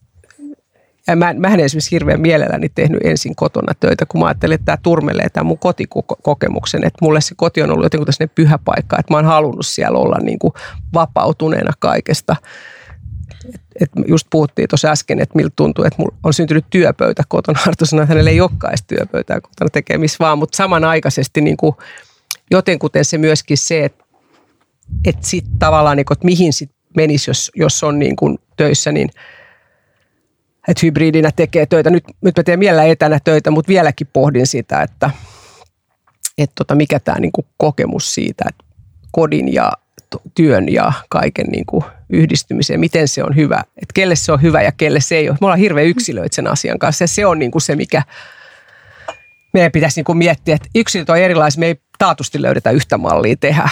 Ja 1.06 1.16
mä, 1.16 1.34
mä 1.34 1.48
en 1.48 1.60
esimerkiksi 1.60 1.90
hirveän 1.90 2.20
mielelläni 2.20 2.68
tehnyt 2.68 3.00
ensin 3.04 3.36
kotona 3.36 3.72
töitä, 3.80 4.06
kun 4.06 4.20
mä 4.20 4.26
ajattelin, 4.26 4.54
että 4.54 4.64
tämä 4.64 4.78
turmelee 4.82 5.28
tämän 5.28 5.46
mun 5.46 5.58
kotikokemuksen, 5.58 6.84
että 6.84 6.98
mulle 7.02 7.20
se 7.20 7.34
koti 7.36 7.62
on 7.62 7.70
ollut 7.70 7.84
jotenkin 7.84 8.30
pyhä 8.34 8.58
paikka, 8.64 8.96
että 8.98 9.12
mä 9.12 9.18
oon 9.18 9.24
halunnut 9.24 9.66
siellä 9.66 9.98
olla 9.98 10.16
niin 10.22 10.38
kuin 10.38 10.52
vapautuneena 10.94 11.72
kaikesta. 11.78 12.36
Et, 13.54 13.60
et 13.80 13.90
just 14.06 14.26
puhuttiin 14.30 14.68
tuossa 14.68 14.88
äsken, 14.88 15.20
että 15.20 15.36
miltä 15.36 15.52
tuntuu, 15.56 15.84
että 15.84 15.96
mulla 15.98 16.14
on 16.22 16.32
syntynyt 16.34 16.64
työpöytä 16.70 17.22
kotona. 17.28 17.60
Arto 17.66 17.86
sanoi, 17.86 18.02
että 18.02 18.14
hänellä 18.14 18.30
ei 18.30 18.40
olekaan 18.40 18.70
edes 18.70 18.84
työpöytää 18.86 19.40
kotona 19.40 19.70
tekemistä 19.72 20.24
vaan, 20.24 20.38
mutta 20.38 20.56
samanaikaisesti 20.56 21.40
niin 21.40 21.56
kuin 21.56 21.76
jotenkuten 22.50 23.04
se 23.04 23.18
myöskin 23.18 23.58
se, 23.58 23.84
että, 23.84 24.04
että 25.04 25.26
sitten 25.26 25.58
tavallaan, 25.58 25.96
niin 25.96 26.06
kuin, 26.06 26.16
että 26.16 26.24
mihin 26.24 26.52
sit 26.52 26.70
menisi, 26.96 27.30
jos, 27.30 27.50
jos 27.54 27.84
on 27.84 27.98
niin 27.98 28.16
kuin 28.16 28.38
töissä, 28.56 28.92
niin 28.92 29.10
että 30.68 30.86
hybridinä 30.86 31.30
tekee 31.36 31.66
töitä. 31.66 31.90
Nyt, 31.90 32.04
nyt 32.20 32.36
mä 32.36 32.42
teen 32.42 32.58
mielellä 32.58 32.84
etänä 32.84 33.20
töitä, 33.24 33.50
mutta 33.50 33.68
vieläkin 33.68 34.06
pohdin 34.12 34.46
sitä, 34.46 34.82
että, 34.82 35.10
että 36.38 36.54
tota, 36.54 36.74
mikä 36.74 37.00
tämä 37.00 37.18
niin 37.18 37.32
kokemus 37.56 38.14
siitä, 38.14 38.44
että 38.48 38.64
kodin 39.12 39.54
ja 39.54 39.72
työn 40.34 40.68
ja 40.68 40.92
kaiken 41.08 41.46
niin 41.46 41.66
kuin 41.66 41.84
yhdistymiseen, 42.08 42.80
miten 42.80 43.08
se 43.08 43.24
on 43.24 43.36
hyvä, 43.36 43.64
että 43.76 43.92
kelle 43.94 44.16
se 44.16 44.32
on 44.32 44.42
hyvä 44.42 44.62
ja 44.62 44.72
kelle 44.72 45.00
se 45.00 45.16
ei 45.16 45.28
ole. 45.28 45.38
Me 45.40 45.46
ollaan 45.46 45.58
hirveän 45.58 45.86
yksilöitä 45.86 46.34
sen 46.34 46.46
asian 46.46 46.78
kanssa 46.78 47.04
ja 47.04 47.08
se 47.08 47.26
on 47.26 47.38
niin 47.38 47.50
kuin 47.50 47.62
se, 47.62 47.76
mikä 47.76 48.02
meidän 49.52 49.72
pitäisi 49.72 49.98
niin 49.98 50.04
kuin 50.04 50.18
miettiä, 50.18 50.54
että 50.54 50.68
yksilöt 50.74 51.10
on 51.10 51.18
erilaisia, 51.18 51.60
me 51.60 51.66
ei 51.66 51.80
taatusti 51.98 52.42
löydetä 52.42 52.70
yhtä 52.70 52.98
mallia 52.98 53.36
tehdä. 53.36 53.68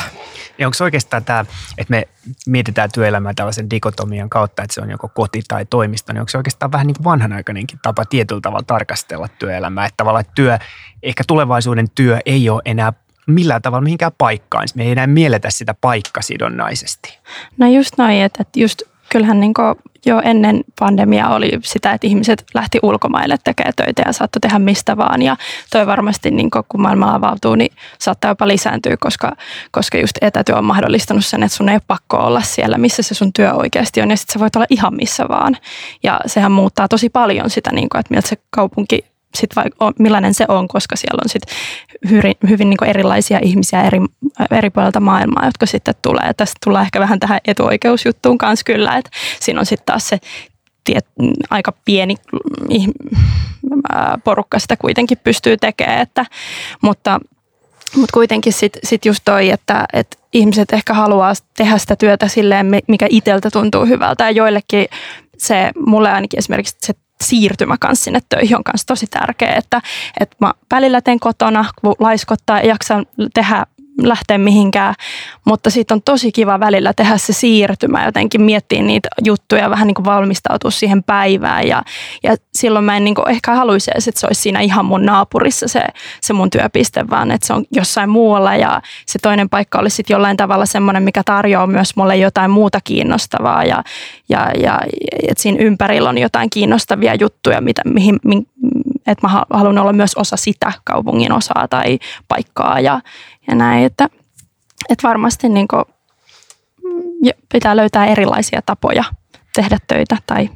Ja 0.59 0.67
onko 0.67 0.85
oikeastaan 0.85 1.25
tämä, 1.25 1.45
että 1.79 1.91
me 1.91 2.09
mietitään 2.47 2.91
työelämää 2.95 3.33
tällaisen 3.35 3.71
dikotomian 3.71 4.31
kautta, 4.31 4.63
että 4.63 4.75
se 4.75 4.81
on 4.81 4.91
joko 4.91 5.09
koti 5.09 5.43
tai 5.49 5.67
toimisto, 5.71 6.13
niin 6.13 6.21
onko 6.21 6.29
se 6.29 6.37
oikeastaan 6.37 6.73
vähän 6.73 6.87
niin 6.87 6.95
kuin 6.95 7.05
vanhanaikainenkin 7.05 7.79
tapa 7.83 8.05
tietyllä 8.05 8.41
tavalla 8.41 8.65
tarkastella 8.67 9.29
työelämää, 9.39 9.87
että 9.87 9.97
tavallaan 9.97 10.25
työ, 10.35 10.59
ehkä 11.03 11.25
tulevaisuuden 11.27 11.87
työ 11.95 12.19
ei 12.27 12.51
ole 12.51 12.63
enää 12.65 12.93
millään 13.29 13.63
tavalla 13.63 13.83
mihinkään 13.83 14.13
paikkaan. 14.19 14.69
Me 14.75 14.85
ei 14.85 14.91
enää 14.91 15.07
mielletä 15.07 15.51
sitä 15.51 15.75
paikkasidonnaisesti. 15.81 17.19
No 17.59 17.67
just 17.67 17.99
noin, 17.99 18.23
että, 18.23 18.43
että 18.43 18.61
just 18.61 18.83
kyllähän 19.09 19.41
niin 19.41 19.55
jo 20.07 20.21
ennen 20.25 20.65
pandemiaa 20.79 21.35
oli 21.35 21.51
sitä, 21.63 21.93
että 21.93 22.07
ihmiset 22.07 22.45
lähti 22.55 22.79
ulkomaille 22.83 23.37
tekemään 23.45 23.73
töitä 23.77 24.03
ja 24.07 24.13
saattoi 24.13 24.41
tehdä 24.41 24.59
mistä 24.59 24.97
vaan. 24.97 25.23
Ja 25.23 25.37
toi 25.71 25.87
varmasti, 25.87 26.31
niin 26.31 26.51
kun 26.69 26.83
maailma 26.83 27.15
avautuu, 27.15 27.55
niin 27.55 27.73
saattaa 27.99 28.31
jopa 28.31 28.49
lisääntyä, 28.49 28.97
koska, 29.01 29.33
koska 29.71 29.99
just 29.99 30.19
etätyö 30.21 30.57
on 30.57 30.65
mahdollistanut 30.65 31.27
sen, 31.27 31.43
että 31.43 31.57
sun 31.57 31.69
ei 31.69 31.75
ole 31.75 31.83
pakko 31.87 32.17
olla 32.17 32.43
siellä, 32.43 32.79
missä 32.79 33.03
se 33.03 33.15
sun 33.15 33.33
työ 33.33 33.53
oikeasti 33.53 34.01
on. 34.01 34.11
Ja 34.11 34.17
sitten 34.17 34.33
sä 34.33 34.41
voit 34.41 34.57
olla 34.57 34.67
ihan 34.71 34.95
missä 34.95 35.29
vaan. 35.29 35.57
Ja 36.03 36.21
sehän 36.27 36.53
muuttaa 36.53 36.89
tosi 36.89 37.09
paljon 37.09 37.51
sitä, 37.51 37.73
niin 37.73 37.89
kun, 37.89 38.01
että 38.01 38.15
miltä 38.15 38.29
se 38.29 38.37
kaupunki 38.51 39.05
sit 39.35 39.57
vai, 39.57 39.65
millainen 39.99 40.35
se 40.35 40.45
on, 40.49 40.69
koska 40.69 40.97
siellä 40.97 41.21
on 41.25 41.29
sit 41.29 41.43
hyvin, 42.11 42.35
hyvin 42.49 42.71
niin 42.71 42.85
erilaisia 42.87 43.39
ihmisiä 43.43 43.83
eri, 43.83 43.99
eri 44.51 44.71
puolilta 44.71 45.01
maailmaa, 45.01 45.47
jotka 45.47 45.67
sitten 45.67 45.95
tulee. 46.03 46.35
Tästä 46.37 46.55
tulee 46.65 46.83
ehkä 46.83 47.01
vähän 47.01 47.21
tähän 47.21 47.41
etuoikeusjuttuun 47.45 48.39
kanssa 48.39 48.65
kyllä, 48.65 48.97
että 48.97 49.11
siinä 49.41 49.61
on 49.61 49.67
sitten 49.67 49.87
taas 49.87 50.09
se 50.09 50.19
tiet, 50.85 51.07
aika 51.51 51.73
pieni 51.85 52.15
porukka 54.25 54.59
sitä 54.59 54.77
kuitenkin 54.77 55.19
pystyy 55.25 55.57
tekemään, 55.57 56.01
että, 56.01 56.27
mutta, 56.83 57.21
mutta 57.97 58.13
kuitenkin 58.13 58.53
sitten 58.53 58.81
sit 58.85 59.05
just 59.05 59.21
toi, 59.25 59.51
että, 59.51 59.85
että 59.93 60.17
ihmiset 60.33 60.73
ehkä 60.73 60.95
haluaa 60.95 61.33
tehdä 61.57 61.79
sitä 61.79 61.97
työtä 61.97 62.29
silleen, 62.29 62.67
mikä 62.89 63.07
itseltä 63.11 63.51
tuntuu 63.51 63.87
hyvältä 63.87 64.25
ja 64.25 64.31
joillekin 64.31 64.87
se, 65.39 65.71
mulle 65.87 66.11
ainakin 66.13 66.39
esimerkiksi 66.39 66.77
se 66.81 66.95
siirtymä 67.25 67.77
kanssa 67.81 68.05
sinne 68.05 68.21
töihin 68.29 68.57
on 68.57 68.65
kanssa 68.65 68.87
tosi 68.87 69.07
tärkeä, 69.07 69.55
että, 69.55 69.83
että 70.21 70.37
mä 70.41 70.55
välillä 70.71 71.01
teen 71.01 71.21
kotona, 71.21 71.65
kun 71.81 71.95
laiskottaa 71.99 72.59
ja 72.61 72.67
jaksan 72.67 73.07
tehdä 73.35 73.67
lähteä 74.03 74.39
mihinkään, 74.39 74.95
mutta 75.45 75.71
sitten 75.71 75.95
on 75.95 76.03
tosi 76.03 76.33
kiva 76.33 76.61
välillä 76.61 76.93
tehdä 76.93 77.19
se 77.19 77.33
siirtymä, 77.33 78.05
jotenkin 78.05 78.43
miettiä 78.43 78.83
niitä 78.83 79.09
juttuja, 79.25 79.71
vähän 79.71 79.87
niin 79.87 79.95
kuin 79.95 80.05
valmistautua 80.05 80.71
siihen 80.71 81.03
päivään. 81.03 81.69
Ja, 81.69 81.83
ja 82.23 82.37
silloin 82.55 82.85
mä 82.85 82.97
en 82.97 83.05
niin 83.05 83.15
kuin 83.15 83.31
ehkä 83.31 83.55
haluaisi 83.55 83.91
edes, 83.91 84.09
että 84.09 84.21
se 84.21 84.27
olisi 84.27 84.43
siinä 84.43 84.61
ihan 84.61 84.85
mun 84.85 85.07
naapurissa 85.07 85.69
se, 85.69 85.83
se 86.21 86.33
mun 86.33 86.51
työpiste, 86.51 87.05
vaan 87.11 87.31
että 87.31 87.47
se 87.47 87.53
on 87.53 87.65
jossain 87.71 88.11
muualla. 88.11 88.57
Ja 88.57 88.83
se 89.07 89.19
toinen 89.23 89.49
paikka 89.49 89.79
olisi 89.79 89.97
sitten 89.97 90.15
jollain 90.15 90.37
tavalla 90.37 90.67
semmoinen, 90.67 91.03
mikä 91.03 91.23
tarjoaa 91.25 91.67
myös 91.67 91.97
mulle 91.97 92.17
jotain 92.17 92.51
muuta 92.51 92.79
kiinnostavaa. 92.85 93.65
Ja, 93.65 93.85
ja, 94.29 94.51
ja 94.63 94.81
että 95.29 95.43
siinä 95.43 95.59
ympärillä 95.61 96.09
on 96.09 96.19
jotain 96.19 96.51
kiinnostavia 96.51 97.15
juttuja, 97.15 97.61
mitä, 97.61 97.83
mihin, 97.85 98.17
mihin 98.25 98.47
että 99.11 99.27
mä 99.27 99.45
haluan 99.51 99.79
olla 99.79 99.93
myös 99.93 100.15
osa 100.15 100.37
sitä 100.37 100.73
kaupungin 100.85 101.33
osaa 101.33 101.69
tai 101.69 101.99
paikkaa 102.29 102.81
ja, 102.81 103.01
ja 103.49 103.55
näin, 103.55 103.85
että, 103.85 104.09
että 104.89 105.09
varmasti 105.09 105.49
niin 105.49 105.69
kuin, 105.69 105.85
pitää 107.53 107.77
löytää 107.77 108.07
erilaisia 108.07 108.63
tapoja 108.63 109.05
tehdä 109.55 109.79
töitä 109.87 110.17
tai 110.27 110.51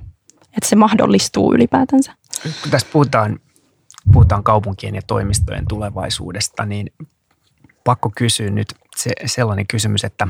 että 0.57 0.69
se 0.69 0.77
mahdollistuu 0.77 1.55
ylipäätänsä. 1.55 2.13
Kun 2.63 2.71
tässä 2.71 2.87
puhutaan, 2.93 3.41
puhutaan 4.13 4.45
kaupunkien 4.45 4.95
ja 4.95 5.03
toimistojen 5.07 5.67
tulevaisuudesta, 5.69 6.67
niin 6.67 6.93
pakko 7.85 8.13
kysyä 8.17 8.51
nyt 8.51 8.75
se, 8.97 9.11
sellainen 9.27 9.67
kysymys, 9.67 10.05
että, 10.05 10.29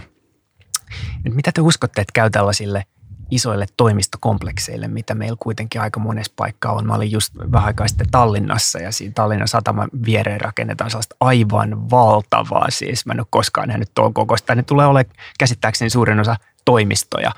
että 1.17 1.37
mitä 1.37 1.53
te 1.53 1.61
uskotte, 1.61 2.01
että 2.01 2.13
käy 2.13 2.31
tällaisille– 2.31 2.85
isoille 3.33 3.67
toimistokomplekseille, 3.77 4.89
mitä 4.89 5.15
meillä 5.15 5.37
kuitenkin 5.41 5.81
aika 5.81 6.01
monessa 6.01 6.33
paikkaa 6.37 6.73
on. 6.73 6.87
Mä 6.87 6.95
olin 6.95 7.11
just 7.11 7.35
vähän 7.53 7.67
aikaa 7.67 7.89
sitten 7.89 8.11
Tallinnassa 8.11 8.79
ja 8.79 8.93
siinä 8.93 9.13
Tallinnan 9.15 9.49
sataman 9.49 9.89
viereen 10.07 10.41
rakennetaan 10.41 10.91
sellaista 10.91 11.17
aivan 11.21 11.91
valtavaa. 11.91 12.67
Siis 12.71 13.07
mä 13.07 13.13
en 13.13 13.21
ole 13.21 13.27
koskaan 13.31 13.69
nähnyt 13.69 13.91
tuon 13.95 14.15
kokoista. 14.15 14.55
Ne 14.55 14.63
tulee 14.63 14.87
olemaan 14.87 15.15
käsittääkseni 15.39 15.91
suurin 15.91 16.21
osa 16.21 16.37
toimistoja. 16.65 17.31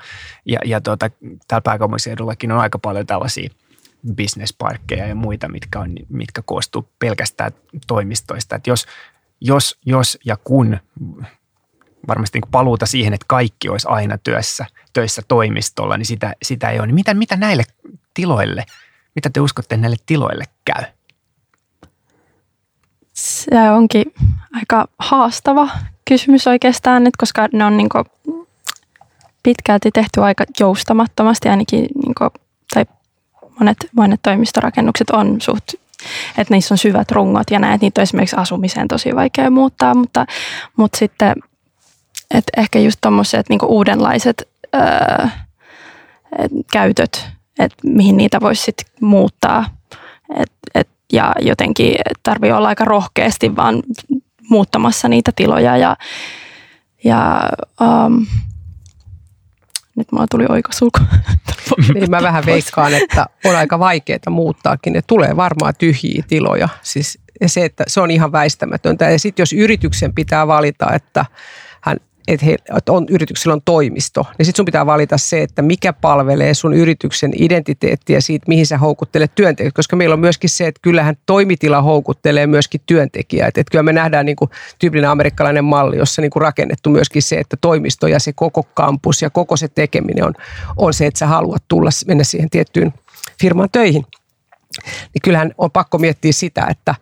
Ja, 0.45 0.59
ja 0.65 0.81
tuota, 0.81 1.09
täällä 1.47 1.61
pääkaupunkiseudullakin 1.63 2.51
on 2.51 2.59
aika 2.59 2.79
paljon 2.79 3.05
tällaisia 3.05 3.49
bisnesparkkeja 4.15 5.07
ja 5.07 5.15
muita, 5.15 5.47
mitkä, 5.47 5.79
on, 5.79 5.95
mitkä 6.09 6.41
koostuu 6.45 6.89
pelkästään 6.99 7.51
toimistoista. 7.87 8.55
Että 8.55 8.69
jos, 8.69 8.85
jos, 9.41 9.79
jos 9.85 10.17
ja 10.25 10.37
kun 10.43 10.77
varmasti 12.07 12.39
niin 12.39 12.51
paluuta 12.51 12.85
siihen, 12.85 13.13
että 13.13 13.25
kaikki 13.27 13.69
olisi 13.69 13.87
aina 13.89 14.17
työssä, 14.17 14.65
töissä 14.93 15.21
toimistolla, 15.27 15.97
niin 15.97 16.05
sitä, 16.05 16.33
sitä 16.43 16.69
ei 16.69 16.79
ole. 16.79 16.87
Niin 16.87 16.95
mitä, 16.95 17.13
mitä 17.13 17.35
näille 17.35 17.63
tiloille, 18.13 18.65
mitä 19.15 19.29
te 19.29 19.39
uskotte 19.39 19.77
näille 19.77 19.97
tiloille 20.05 20.43
käy? 20.65 20.83
Se 23.13 23.71
onkin 23.71 24.13
aika 24.53 24.87
haastava 24.99 25.69
kysymys 26.05 26.47
oikeastaan 26.47 27.03
nyt, 27.03 27.15
koska 27.17 27.47
ne 27.53 27.65
on 27.65 27.77
niin 27.77 27.89
pitkälti 29.43 29.91
tehty 29.91 30.21
aika 30.21 30.43
joustamattomasti, 30.59 31.49
ainakin 31.49 31.79
niin 31.79 32.15
kuin, 32.17 32.29
tai 32.73 32.85
monet, 33.59 33.77
monet 33.95 34.19
toimistorakennukset 34.23 35.09
on 35.09 35.41
suht 35.41 35.63
että 36.37 36.53
niissä 36.53 36.73
on 36.73 36.77
syvät 36.77 37.11
rungot 37.11 37.51
ja 37.51 37.59
näet, 37.59 37.81
niitä 37.81 38.01
on 38.01 38.03
esimerkiksi 38.03 38.35
asumiseen 38.35 38.87
tosi 38.87 39.15
vaikea 39.15 39.49
muuttaa, 39.49 39.95
mutta, 39.95 40.25
mutta 40.77 40.97
sitten 40.97 41.35
et 42.37 42.45
ehkä 42.57 42.79
just 42.79 42.97
tuommoiset 43.01 43.49
niinku 43.49 43.65
uudenlaiset 43.65 44.49
öö, 44.75 45.27
et 46.39 46.51
käytöt, 46.71 47.27
että 47.59 47.77
mihin 47.83 48.17
niitä 48.17 48.41
voisi 48.41 48.63
sitten 48.63 48.85
muuttaa. 49.01 49.65
Et, 50.37 50.51
et, 50.75 50.89
ja 51.13 51.35
jotenkin 51.41 51.95
tarvii 52.23 52.51
olla 52.51 52.67
aika 52.67 52.85
rohkeasti 52.85 53.55
vaan 53.55 53.83
muuttamassa 54.49 55.07
niitä 55.07 55.31
tiloja 55.35 55.77
ja, 55.77 55.97
ja 57.03 57.49
um, 57.81 58.25
nyt 59.95 60.11
mulla 60.11 60.25
tuli 60.31 60.45
oikosulku. 60.49 60.99
niin 61.93 62.09
mä 62.09 62.21
vähän 62.21 62.45
veikkaan, 62.45 62.93
että 62.93 63.25
on 63.45 63.55
aika 63.55 63.79
vaikeaa 63.79 64.29
muuttaakin. 64.29 64.93
Ne 64.93 65.01
tulee 65.07 65.35
varmaan 65.35 65.73
tyhjiä 65.77 66.23
tiloja. 66.27 66.69
Siis, 66.81 67.19
se, 67.45 67.65
että 67.65 67.83
se 67.87 68.01
on 68.01 68.11
ihan 68.11 68.31
väistämätöntä. 68.31 69.09
Ja 69.09 69.19
sitten 69.19 69.41
jos 69.41 69.53
yrityksen 69.53 70.13
pitää 70.13 70.47
valita, 70.47 70.93
että 70.93 71.25
että, 72.27 72.45
he, 72.45 72.55
että 72.77 72.91
on, 72.91 73.05
yrityksellä 73.09 73.53
on 73.53 73.61
toimisto, 73.65 74.25
niin 74.37 74.45
sitten 74.45 74.57
sun 74.57 74.65
pitää 74.65 74.85
valita 74.85 75.17
se, 75.17 75.41
että 75.41 75.61
mikä 75.61 75.93
palvelee 75.93 76.53
sun 76.53 76.73
yrityksen 76.73 77.31
identiteettiä 77.35 78.21
siitä, 78.21 78.45
mihin 78.47 78.65
sä 78.65 78.77
houkuttelet 78.77 79.35
työntekijät. 79.35 79.73
Koska 79.73 79.95
meillä 79.95 80.13
on 80.13 80.19
myöskin 80.19 80.49
se, 80.49 80.67
että 80.67 80.79
kyllähän 80.81 81.15
toimitila 81.25 81.81
houkuttelee 81.81 82.47
myöskin 82.47 82.81
työntekijää. 82.85 83.47
Että, 83.47 83.61
että 83.61 83.71
kyllä 83.71 83.83
me 83.83 83.93
nähdään 83.93 84.25
niin 84.25 84.35
kuin 84.35 84.51
tyypillinen 84.79 85.09
amerikkalainen 85.09 85.65
malli, 85.65 85.97
jossa 85.97 86.21
niin 86.21 86.31
kuin 86.31 86.41
rakennettu 86.41 86.89
myöskin 86.89 87.21
se, 87.21 87.35
että 87.35 87.57
toimisto 87.61 88.07
ja 88.07 88.19
se 88.19 88.33
koko 88.33 88.63
kampus 88.73 89.21
ja 89.21 89.29
koko 89.29 89.57
se 89.57 89.67
tekeminen 89.67 90.25
on, 90.25 90.33
on 90.77 90.93
se, 90.93 91.05
että 91.05 91.17
sä 91.17 91.27
haluat 91.27 91.63
tulla, 91.67 91.89
mennä 92.07 92.23
siihen 92.23 92.49
tiettyyn 92.49 92.93
firmaan 93.41 93.69
töihin. 93.71 94.05
Niin 95.13 95.21
kyllähän 95.23 95.51
on 95.57 95.71
pakko 95.71 95.97
miettiä 95.97 96.31
sitä, 96.31 96.67
että 96.69 96.95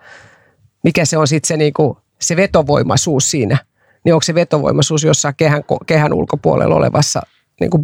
mikä 0.83 1.05
se 1.05 1.17
on 1.17 1.27
sitten 1.27 1.47
se, 1.47 1.57
niin 1.57 1.73
kuin, 1.73 1.97
se 2.19 2.35
vetovoimaisuus 2.35 3.31
siinä– 3.31 3.57
niin 4.03 4.13
onko 4.13 4.23
se 4.23 4.35
vetovoimaisuus 4.35 5.03
jossain 5.03 5.35
kehän, 5.35 5.63
kehän 5.85 6.13
ulkopuolella 6.13 6.75
olevassa 6.75 7.21
niin 7.59 7.69
kuin 7.69 7.81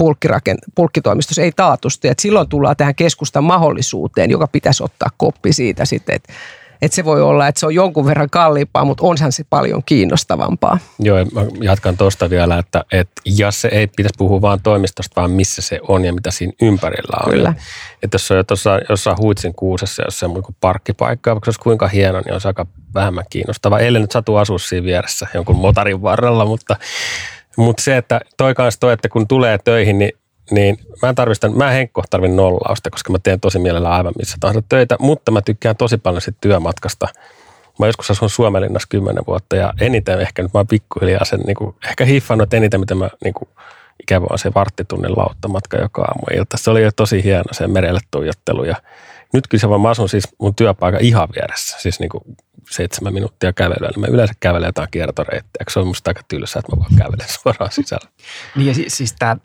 bulkkitoimistossa 0.75 1.41
ei 1.41 1.51
taatusti. 1.51 2.07
Et 2.07 2.19
silloin 2.19 2.49
tullaan 2.49 2.75
tähän 2.75 2.95
keskustan 2.95 3.43
mahdollisuuteen, 3.43 4.31
joka 4.31 4.47
pitäisi 4.47 4.83
ottaa 4.83 5.09
koppi 5.17 5.53
siitä 5.53 5.85
sitten, 5.85 6.15
että 6.15 6.33
että 6.81 6.95
se 6.95 7.05
voi 7.05 7.21
olla, 7.21 7.47
että 7.47 7.59
se 7.59 7.65
on 7.65 7.75
jonkun 7.75 8.05
verran 8.05 8.29
kalliimpaa, 8.29 8.85
mutta 8.85 9.03
onhan 9.05 9.31
se 9.31 9.43
paljon 9.49 9.81
kiinnostavampaa. 9.85 10.79
Joo, 10.99 11.17
mä 11.17 11.41
jatkan 11.61 11.97
tuosta 11.97 12.29
vielä, 12.29 12.57
että, 12.57 12.83
että 12.91 13.21
jos 13.25 13.61
se 13.61 13.67
ei 13.67 13.87
pitäisi 13.87 14.15
puhua 14.17 14.41
vain 14.41 14.61
toimistosta, 14.61 15.21
vaan 15.21 15.31
missä 15.31 15.61
se 15.61 15.79
on 15.87 16.05
ja 16.05 16.13
mitä 16.13 16.31
siinä 16.31 16.53
ympärillä 16.61 17.17
on. 17.25 17.31
Kyllä. 17.31 17.53
Että 18.03 18.15
jos 18.15 18.31
on 18.31 18.37
jo 18.37 18.43
tuossa 18.43 18.79
jossain 18.89 19.17
Huitsin 19.17 19.53
kuusessa, 19.55 20.03
jos 20.03 20.19
se 20.19 20.25
on 20.25 20.43
parkkipaikka, 20.61 21.31
vaikka 21.31 21.45
se 21.45 21.49
olisi 21.49 21.59
kuinka 21.59 21.87
hieno, 21.87 22.21
niin 22.25 22.33
on 22.33 22.41
se 22.41 22.47
aika 22.47 22.65
vähemmän 22.93 23.25
kiinnostava. 23.29 23.79
Eilen 23.79 24.01
nyt 24.01 24.11
satu 24.11 24.35
asua 24.35 24.59
siinä 24.59 24.85
vieressä 24.85 25.27
jonkun 25.33 25.55
motarin 25.55 26.01
varrella, 26.01 26.45
mutta, 26.45 26.75
mutta 27.57 27.83
se, 27.83 27.97
että 27.97 28.21
toi 28.37 28.55
kanssa 28.55 28.79
toi, 28.79 28.93
että 28.93 29.09
kun 29.09 29.27
tulee 29.27 29.57
töihin, 29.57 29.99
niin 29.99 30.11
niin 30.51 30.79
mä 31.01 31.09
en 31.09 31.15
tarvista, 31.15 31.49
mä 31.49 31.67
en 31.67 31.73
Henkko 31.73 32.03
tarvin 32.09 32.35
nollausta, 32.35 32.89
koska 32.89 33.11
mä 33.11 33.17
teen 33.23 33.39
tosi 33.39 33.59
mielellä 33.59 33.89
aivan 33.89 34.13
missä 34.17 34.37
tahansa 34.39 34.61
töitä, 34.69 34.95
mutta 34.99 35.31
mä 35.31 35.41
tykkään 35.41 35.75
tosi 35.75 35.97
paljon 35.97 36.21
siitä 36.21 36.37
työmatkasta. 36.41 37.07
Mä 37.79 37.85
joskus 37.85 38.11
asun 38.11 38.29
Suomenlinnassa 38.29 38.87
kymmenen 38.89 39.23
vuotta 39.27 39.55
ja 39.55 39.73
eniten 39.81 40.21
ehkä 40.21 40.43
nyt 40.43 40.53
mä 40.53 40.59
oon 40.59 40.67
pikkuhiljaa 40.67 41.25
sen 41.25 41.39
niin 41.39 41.55
kuin, 41.55 41.75
ehkä 41.89 42.05
hiffannut, 42.05 42.43
että 42.43 42.57
eniten 42.57 42.79
mitä 42.79 42.95
mä 42.95 43.09
niin 43.23 43.33
kuin, 43.33 43.49
ikävä 44.01 44.25
on 44.29 44.39
se 44.39 44.51
varttitunnin 44.55 45.17
lauttamatka 45.17 45.77
joka 45.77 46.01
aamu 46.01 46.39
ilta. 46.39 46.57
Se 46.57 46.71
oli 46.71 46.83
jo 46.83 46.91
tosi 46.95 47.23
hieno 47.23 47.43
se 47.51 47.67
merelle 47.67 47.99
tuijottelu 48.11 48.63
ja 48.63 48.75
nyt 49.33 49.47
kyllä 49.47 49.61
se 49.61 49.69
vaan 49.69 49.81
mä 49.81 49.89
asun 49.89 50.09
siis 50.09 50.27
mun 50.39 50.55
työpaikan 50.55 51.01
ihan 51.01 51.27
vieressä, 51.35 51.77
siis 51.79 51.99
niin 51.99 52.09
kuin 52.09 52.23
seitsemän 52.69 53.13
minuuttia 53.13 53.53
kävelyä, 53.53 53.89
niin 53.89 53.99
mä 53.99 54.07
yleensä 54.07 54.33
kävelen 54.39 54.67
jotain 54.67 54.87
kiertoreittiä, 54.91 55.63
se 55.69 55.79
on 55.79 55.87
musta 55.87 56.09
aika 56.09 56.21
tylsä, 56.27 56.59
että 56.59 56.75
mä 56.75 56.79
vaan 56.79 56.95
kävelen 56.97 57.27
suoraan 57.43 57.71
sisällä. 57.71 58.09
Niin 58.55 58.67
ja 58.67 58.73
siis, 58.73 58.97
siis 58.97 59.15
tämä, 59.19 59.37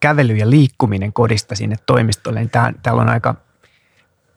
kävely 0.00 0.36
ja 0.36 0.50
liikkuminen 0.50 1.12
kodista 1.12 1.54
sinne 1.54 1.76
toimistolle, 1.86 2.40
niin 2.40 2.50
tämä, 2.50 2.72
täällä 2.82 3.02
on 3.02 3.08
aika 3.08 3.34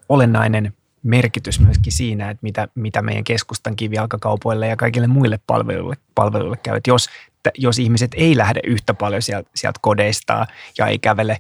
olennainen 0.10 0.74
merkitys 1.04 1.60
myöskin 1.60 1.94
siinä, 1.94 2.30
että 2.30 2.44
mitä, 2.44 2.68
mitä 2.76 3.02
meidän 3.02 3.24
keskustan 3.24 3.76
kivijalkakaupoille 3.76 4.68
ja 4.68 4.76
kaikille 4.76 5.08
muille 5.08 5.40
palveluille, 5.48 5.98
palveluille 6.16 6.58
käy. 6.58 6.80
Jos, 6.88 7.10
jos 7.58 7.80
ihmiset 7.80 8.12
ei 8.16 8.38
lähde 8.38 8.60
yhtä 8.64 8.94
paljon 8.94 9.22
sieltä, 9.22 9.50
sieltä 9.56 9.80
kodeistaan 9.82 10.48
ja 10.78 10.88
ei 10.88 11.00
kävele 11.00 11.38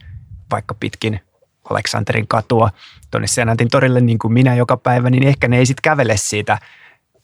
vaikka 0.52 0.74
pitkin 0.74 1.20
Aleksanterin 1.70 2.28
katua 2.28 2.70
tuonne 3.12 3.28
Senatin 3.28 3.68
torille 3.68 4.02
niin 4.02 4.20
kuin 4.20 4.34
minä 4.34 4.56
joka 4.56 4.78
päivä, 4.78 5.10
niin 5.10 5.28
ehkä 5.28 5.48
ne 5.48 5.58
ei 5.58 5.66
sitten 5.66 5.82
kävele 5.82 6.18
siitä 6.18 6.58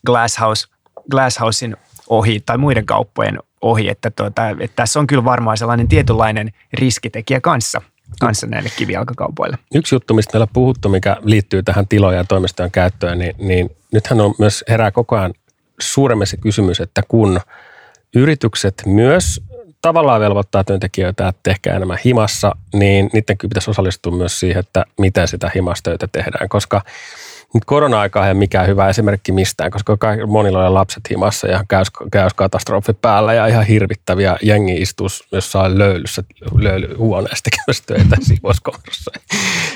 Glasshouse, 0.06 0.67
Glasshousein 1.12 1.77
ohi 2.10 2.39
tai 2.39 2.58
muiden 2.58 2.86
kauppojen 2.86 3.39
ohi, 3.62 3.89
että, 3.89 4.12
tuota, 4.12 4.49
että 4.49 4.75
tässä 4.75 4.99
on 4.99 5.08
kyllä 5.08 5.23
varmaan 5.23 5.58
sellainen 5.58 5.88
tietynlainen 5.88 6.51
riskitekijä 6.73 7.41
kanssa 7.41 7.82
kanssa 8.19 8.47
näille 8.47 8.69
kivijalkakaupoille. 8.77 9.58
Yksi 9.75 9.95
juttu, 9.95 10.13
mistä 10.13 10.34
meillä 10.34 10.47
puhuttu, 10.54 10.89
mikä 10.89 11.17
liittyy 11.23 11.63
tähän 11.63 11.88
tilojen 11.88 12.17
ja 12.17 12.23
toimistojen 12.23 12.71
käyttöön, 12.71 13.19
niin, 13.19 13.36
niin 13.38 13.69
nythän 13.93 14.21
on 14.21 14.34
myös 14.39 14.63
herää 14.69 14.91
koko 14.91 15.15
ajan 15.15 15.34
suuremmin 15.82 16.27
se 16.27 16.38
kysymys, 16.38 16.80
että 16.80 17.01
kun 17.08 17.41
yritykset 18.15 18.84
myös 18.86 19.41
tavallaan 19.82 20.22
velvoittaa 20.22 20.63
työntekijöitä, 20.63 21.28
että 21.28 21.39
tehkää 21.44 21.76
enemmän 21.76 21.98
himassa, 22.06 22.56
niin 22.74 23.10
niiden 23.13 23.38
kyllä 23.38 23.50
pitäisi 23.50 23.72
osallistua 23.72 24.12
myös 24.12 24.39
siihen, 24.39 24.60
että 24.60 24.86
miten 25.00 25.28
sitä 25.28 25.52
himastöitä 25.56 26.08
tehdään, 26.12 26.50
koska 26.50 26.82
nyt 27.54 27.65
korona-aika 27.65 28.28
ei 28.28 28.34
mikään 28.34 28.67
hyvä 28.67 28.89
esimerkki 28.89 29.32
mistään, 29.32 29.72
koska 29.72 29.98
monilla 30.28 30.67
on 30.67 30.74
lapset 30.74 31.10
himassa 31.10 31.48
ja 31.48 31.63
käys, 31.67 32.34
katastrofi 32.36 32.94
päällä 32.94 33.34
ja 33.34 33.48
ihan 33.48 33.65
hirvittäviä 33.65 34.38
jengi 34.41 34.74
istuu 34.74 35.08
jossain 35.32 35.78
löylyssä, 35.78 36.24
löylyhuoneessa 36.56 37.44
tekemässä 37.44 37.84
töitä 37.88 38.15
siivouskomerossa. 38.22 39.12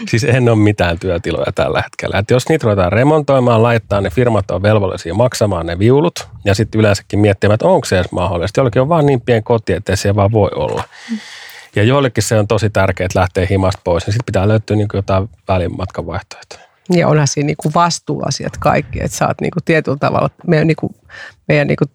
Siis 0.07 0.23
en 0.23 0.49
ole 0.49 0.57
mitään 0.57 0.99
työtiloja 0.99 1.51
tällä 1.55 1.81
hetkellä. 1.81 2.19
Et 2.19 2.31
jos 2.31 2.49
niitä 2.49 2.63
ruvetaan 2.63 2.91
remontoimaan, 2.91 3.63
laittaa 3.63 4.01
ne 4.01 4.09
firmat 4.09 4.51
on 4.51 4.61
velvollisia 4.61 5.13
maksamaan 5.13 5.65
ne 5.65 5.79
viulut 5.79 6.27
ja 6.45 6.55
sitten 6.55 6.79
yleensäkin 6.79 7.19
miettimään, 7.19 7.53
että 7.53 7.67
onko 7.67 7.85
se 7.85 7.97
edes 7.97 8.11
mahdollista. 8.11 8.59
Jollakin 8.59 8.81
on 8.81 8.89
vaan 8.89 9.05
niin 9.05 9.21
pieni 9.21 9.41
koti, 9.41 9.73
että 9.73 9.95
se 9.95 10.15
vaan 10.15 10.31
voi 10.31 10.49
olla. 10.55 10.83
Ja 11.75 11.83
joillekin 11.83 12.23
se 12.23 12.39
on 12.39 12.47
tosi 12.47 12.69
tärkeää, 12.69 13.05
että 13.05 13.19
lähtee 13.19 13.47
himasta 13.49 13.81
pois, 13.83 14.05
niin 14.05 14.13
sitten 14.13 14.25
pitää 14.25 14.47
löytyä 14.47 14.75
niin 14.75 14.87
jotain 14.93 15.29
välimatkan 15.47 16.05
vaihtoehtoja. 16.05 16.61
Ja 16.89 17.07
onhan 17.07 17.27
siinä 17.27 17.47
niin 17.47 17.73
vastuuasiat 17.75 18.57
kaikki, 18.57 19.03
että 19.03 19.17
sä 19.17 19.27
oot 19.27 19.41
niin 19.41 19.51
tietyllä 19.65 19.97
tavalla, 19.97 20.29
meidän, 20.47 20.67
niin 20.67 20.75
kuin, 20.75 20.95
meidän 21.47 21.67
niin 21.67 21.77
kuin, 21.77 21.89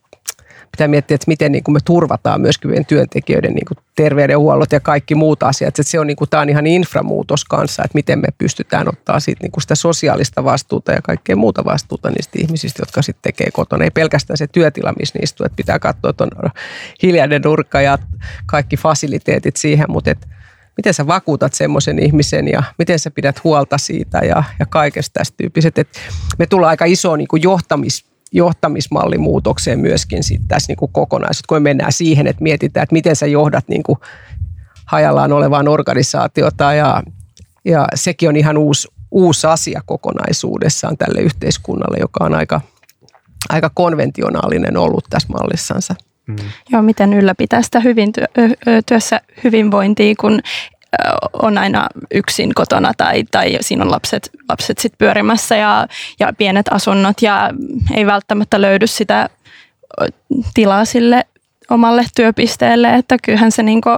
pitää 0.70 0.88
miettiä, 0.88 1.14
että 1.14 1.24
miten 1.28 1.52
niin 1.52 1.64
kuin 1.64 1.72
me 1.72 1.80
turvataan 1.85 2.40
myöskin 2.40 2.70
meidän 2.70 2.87
työntekijöiden 2.87 3.54
niin 3.54 3.64
kuin 3.64 3.78
terveydenhuollot 3.96 4.72
ja 4.72 4.80
kaikki 4.80 5.14
muut 5.14 5.42
asiat. 5.42 5.68
Että 5.68 5.83
se 5.83 6.00
on, 6.00 6.06
niin 6.06 6.16
kuin, 6.16 6.30
tämä 6.30 6.40
on 6.40 6.48
ihan 6.48 6.66
inframuutos 6.66 7.44
kanssa, 7.44 7.83
että 7.85 7.94
miten 7.94 8.18
me 8.18 8.28
pystytään 8.38 8.88
ottaa 8.88 9.20
siitä, 9.20 9.42
niin 9.42 9.52
kuin 9.52 9.62
sitä 9.62 9.74
sosiaalista 9.74 10.44
vastuuta 10.44 10.92
ja 10.92 11.02
kaikkea 11.02 11.37
muuta 11.37 11.64
vastuuta 11.64 12.11
niistä 12.11 12.38
ihmisistä, 12.38 12.83
jotka 12.83 13.02
sitten 13.02 13.22
tekee 13.22 13.50
kotona. 13.52 13.85
Ei 13.85 13.90
pelkästään 13.90 14.37
se 14.37 14.46
työtila, 14.46 14.94
missä 14.98 15.18
niistä 15.18 15.46
että 15.46 15.56
pitää 15.56 15.78
katsoa, 15.78 16.11
että 16.11 16.24
on 16.24 16.50
hiljainen 17.02 17.42
nurkka 17.42 17.80
ja 17.80 17.98
kaikki 18.46 18.76
fasiliteetit 18.76 19.56
siihen, 19.56 19.87
mutta 19.88 20.11
että 20.11 20.26
miten 20.76 20.94
sä 20.94 21.06
vakuutat 21.06 21.54
semmoisen 21.54 21.98
ihmisen 21.98 22.48
ja 22.48 22.62
miten 22.78 22.98
sä 22.98 23.11
pidät 23.11 23.44
huolta 23.44 23.78
siitä 23.78 24.18
ja, 24.18 24.44
ja 24.59 24.66
kaikesta 24.66 25.18
tästä 25.18 25.37
tyyppiset. 25.37 25.78
Et 25.78 25.88
me 26.38 26.46
tullaan 26.46 26.70
aika 26.70 26.85
isoon 26.85 27.18
niin 27.18 27.42
johtamis, 27.42 28.10
johtamismallimuutokseen 28.33 29.81
myöskin 29.81 30.25
sit 30.25 30.40
tässä 30.49 30.71
niin 30.71 30.77
kuin 30.77 30.93
kokonaisuus, 30.93 31.43
kun 31.49 31.57
me 31.57 31.61
mennään 31.61 31.93
siihen, 31.93 32.27
että 32.27 32.43
mietitään, 32.43 32.83
että 32.83 32.93
miten 32.93 33.16
sä 33.16 33.27
johdat 33.27 33.69
niin 33.69 33.83
kuin 33.83 33.99
hajallaan 34.87 35.33
olevaan 35.33 35.69
organisaatiota 35.69 36.75
ja, 36.75 37.03
ja 37.64 37.88
sekin 37.95 38.29
on 38.29 38.37
ihan 38.37 38.59
uusi, 38.59 38.88
uusi 39.11 39.47
asia 39.47 39.81
kokonaisuudessaan 39.87 40.97
tälle 40.97 41.21
yhteiskunnalle, 41.21 41.97
joka 42.01 42.25
on 42.25 42.35
aika, 42.35 42.61
aika 43.49 43.71
konventionaalinen 43.75 44.77
ollut 44.77 45.05
tässä 45.11 45.29
mallissansa. 45.29 45.95
Mm. 46.27 46.37
Joo, 46.71 46.83
miten 46.83 47.14
ylläpitää 47.14 47.62
sitä 47.62 47.81
hyvin 47.81 48.12
työ, 48.12 48.27
työssä 48.87 49.21
hyvinvointia, 49.45 50.14
kun 50.21 50.40
on 51.33 51.59
aina 51.59 51.87
yksin 52.14 52.55
kotona 52.55 52.92
tai, 52.96 53.24
tai 53.31 53.59
siinä 53.61 53.85
on 53.85 53.90
lapset, 53.90 54.31
lapset 54.48 54.79
sit 54.79 54.92
pyörimässä 54.98 55.57
ja, 55.57 55.87
ja 56.20 56.33
pienet 56.38 56.66
asunnot 56.70 57.22
ja 57.22 57.50
ei 57.94 58.07
välttämättä 58.07 58.61
löydy 58.61 58.87
sitä 58.87 59.29
tilaa 60.55 60.85
sille 60.85 61.26
omalle 61.70 62.05
työpisteelle, 62.16 62.94
että 62.94 63.17
kyllähän 63.23 63.52
se 63.52 63.62
niinku 63.62 63.90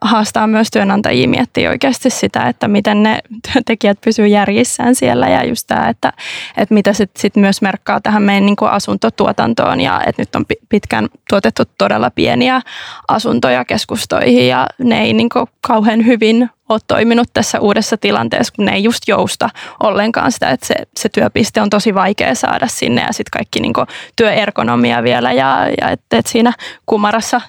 haastaa 0.00 0.46
myös 0.46 0.68
työnantajia 0.70 1.28
miettiä 1.28 1.70
oikeasti 1.70 2.10
sitä, 2.10 2.42
että 2.42 2.68
miten 2.68 3.02
ne 3.02 3.18
työntekijät 3.52 4.00
pysyvät 4.00 4.30
järjissään 4.30 4.94
siellä. 4.94 5.28
Ja 5.28 5.44
just 5.44 5.66
tämä, 5.66 5.88
että, 5.88 6.12
että 6.56 6.74
mitä 6.74 6.92
sitten 6.92 7.20
sit 7.20 7.36
myös 7.36 7.62
merkkaa 7.62 8.00
tähän 8.00 8.22
meidän 8.22 8.46
niin 8.46 8.56
asuntotuotantoon 8.60 9.80
ja 9.80 10.00
että 10.06 10.22
nyt 10.22 10.34
on 10.34 10.44
pitkään 10.68 11.08
tuotettu 11.28 11.62
todella 11.78 12.10
pieniä 12.10 12.60
asuntoja 13.08 13.64
keskustoihin 13.64 14.48
ja 14.48 14.66
ne 14.78 15.02
ei 15.02 15.12
niin 15.12 15.28
kauhean 15.60 16.06
hyvin 16.06 16.50
ole 16.68 16.80
toiminut 16.86 17.28
tässä 17.34 17.60
uudessa 17.60 17.96
tilanteessa, 17.96 18.52
kun 18.56 18.64
ne 18.64 18.72
ei 18.72 18.84
just 18.84 19.08
jousta 19.08 19.50
ollenkaan 19.82 20.32
sitä, 20.32 20.50
että 20.50 20.66
se, 20.66 20.74
se 20.96 21.08
työpiste 21.08 21.60
on 21.60 21.70
tosi 21.70 21.94
vaikea 21.94 22.34
saada 22.34 22.66
sinne 22.66 23.02
ja 23.02 23.12
sitten 23.12 23.30
kaikki 23.32 23.60
niin 23.60 23.74
työergonomia 24.16 25.02
vielä 25.02 25.32
ja, 25.32 25.68
ja 25.80 25.90
että 25.90 26.18
et 26.18 26.26
siinä 26.26 26.52
kumarassa 26.86 27.40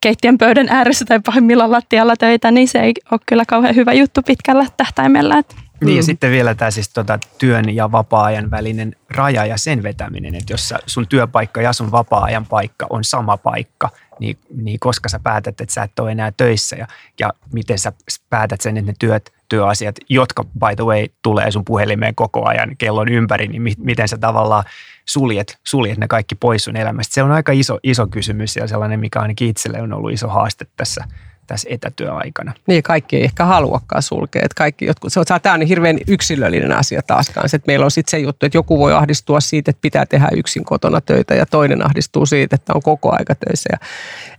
keittiön 0.00 0.38
pöydän 0.38 0.68
ääressä 0.68 1.04
tai 1.04 1.20
pahimmillaan 1.20 1.72
lattialla 1.72 2.16
töitä, 2.16 2.50
niin 2.50 2.68
se 2.68 2.78
ei 2.78 2.92
ole 3.10 3.20
kyllä 3.26 3.44
kauhean 3.48 3.76
hyvä 3.76 3.92
juttu 3.92 4.22
pitkällä 4.22 4.66
tähtäimellä. 4.76 5.42
Niin 5.84 5.96
ja 5.96 6.02
sitten 6.02 6.30
vielä 6.30 6.54
tämä 6.54 6.70
siis 6.70 6.88
tota, 6.88 7.18
työn 7.38 7.74
ja 7.74 7.92
vapaa-ajan 7.92 8.50
välinen 8.50 8.96
raja 9.10 9.46
ja 9.46 9.58
sen 9.58 9.82
vetäminen, 9.82 10.34
että 10.34 10.52
jos 10.52 10.74
sun 10.86 11.08
työpaikka 11.08 11.62
ja 11.62 11.72
sun 11.72 11.92
vapaa-ajan 11.92 12.46
paikka 12.46 12.86
on 12.90 13.04
sama 13.04 13.36
paikka, 13.36 13.90
niin, 14.18 14.38
niin 14.56 14.80
koska 14.80 15.08
sä 15.08 15.20
päätät, 15.22 15.60
että 15.60 15.74
sä 15.74 15.82
et 15.82 15.98
ole 15.98 16.12
enää 16.12 16.32
töissä 16.36 16.76
ja, 16.76 16.86
ja 17.18 17.32
miten 17.52 17.78
sä 17.78 17.92
päätät 18.30 18.60
sen, 18.60 18.76
että 18.76 18.92
ne 18.92 18.94
työt, 18.98 19.32
työasiat, 19.48 19.96
jotka 20.08 20.44
by 20.44 20.76
the 20.76 20.84
way 20.84 21.06
tulee 21.22 21.50
sun 21.50 21.64
puhelimeen 21.64 22.14
koko 22.14 22.48
ajan 22.48 22.76
kellon 22.78 23.08
ympäri, 23.08 23.48
niin 23.48 23.62
mi, 23.62 23.72
miten 23.78 24.08
sä 24.08 24.18
tavallaan 24.18 24.64
suljet, 25.12 25.58
suljet 25.64 25.98
ne 25.98 26.08
kaikki 26.08 26.34
pois 26.34 26.64
sun 26.64 26.76
elämästä. 26.76 27.14
Se 27.14 27.22
on 27.22 27.32
aika 27.32 27.52
iso, 27.52 27.78
iso 27.82 28.06
kysymys 28.06 28.56
ja 28.56 28.68
sellainen, 28.68 29.00
mikä 29.00 29.20
ainakin 29.20 29.48
itselle 29.48 29.82
on 29.82 29.92
ollut 29.92 30.12
iso 30.12 30.28
haaste 30.28 30.66
tässä– 30.76 31.04
tässä 31.50 31.68
etätyöaikana. 31.70 32.52
Niin, 32.66 32.82
kaikki 32.82 33.16
ei 33.16 33.24
ehkä 33.24 33.44
haluakaan 33.44 34.02
sulkea. 34.02 34.42
Että 34.44 34.54
kaikki 34.56 34.84
jotkut, 34.84 35.12
se 35.12 35.20
on, 35.20 35.26
tämä 35.42 35.54
on 35.54 35.62
hirveän 35.62 35.98
yksilöllinen 36.08 36.72
asia 36.72 37.02
taaskaan. 37.06 37.46
Että 37.46 37.66
meillä 37.66 37.84
on 37.84 37.90
sitten 37.90 38.10
se 38.10 38.18
juttu, 38.18 38.46
että 38.46 38.58
joku 38.58 38.78
voi 38.78 38.92
ahdistua 38.92 39.40
siitä, 39.40 39.70
että 39.70 39.80
pitää 39.82 40.06
tehdä 40.06 40.28
yksin 40.36 40.64
kotona 40.64 41.00
töitä 41.00 41.34
ja 41.34 41.46
toinen 41.46 41.86
ahdistuu 41.86 42.26
siitä, 42.26 42.54
että 42.54 42.72
on 42.74 42.82
koko 42.82 43.12
aika 43.12 43.34
töissä. 43.34 43.68
Ja 43.72 43.78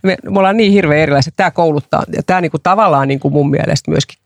me, 0.02 0.16
me 0.30 0.38
ollaan 0.38 0.56
niin 0.56 0.72
hirveän 0.72 1.00
erilaiset. 1.00 1.34
Tämä 1.36 1.50
kouluttaa 1.50 2.02
ja 2.16 2.22
tämä 2.22 2.40
niinku 2.40 2.58
tavallaan 2.58 3.08
niinku 3.08 3.30
mun 3.30 3.50
mielestä 3.50 3.90
myöskin 3.90 4.18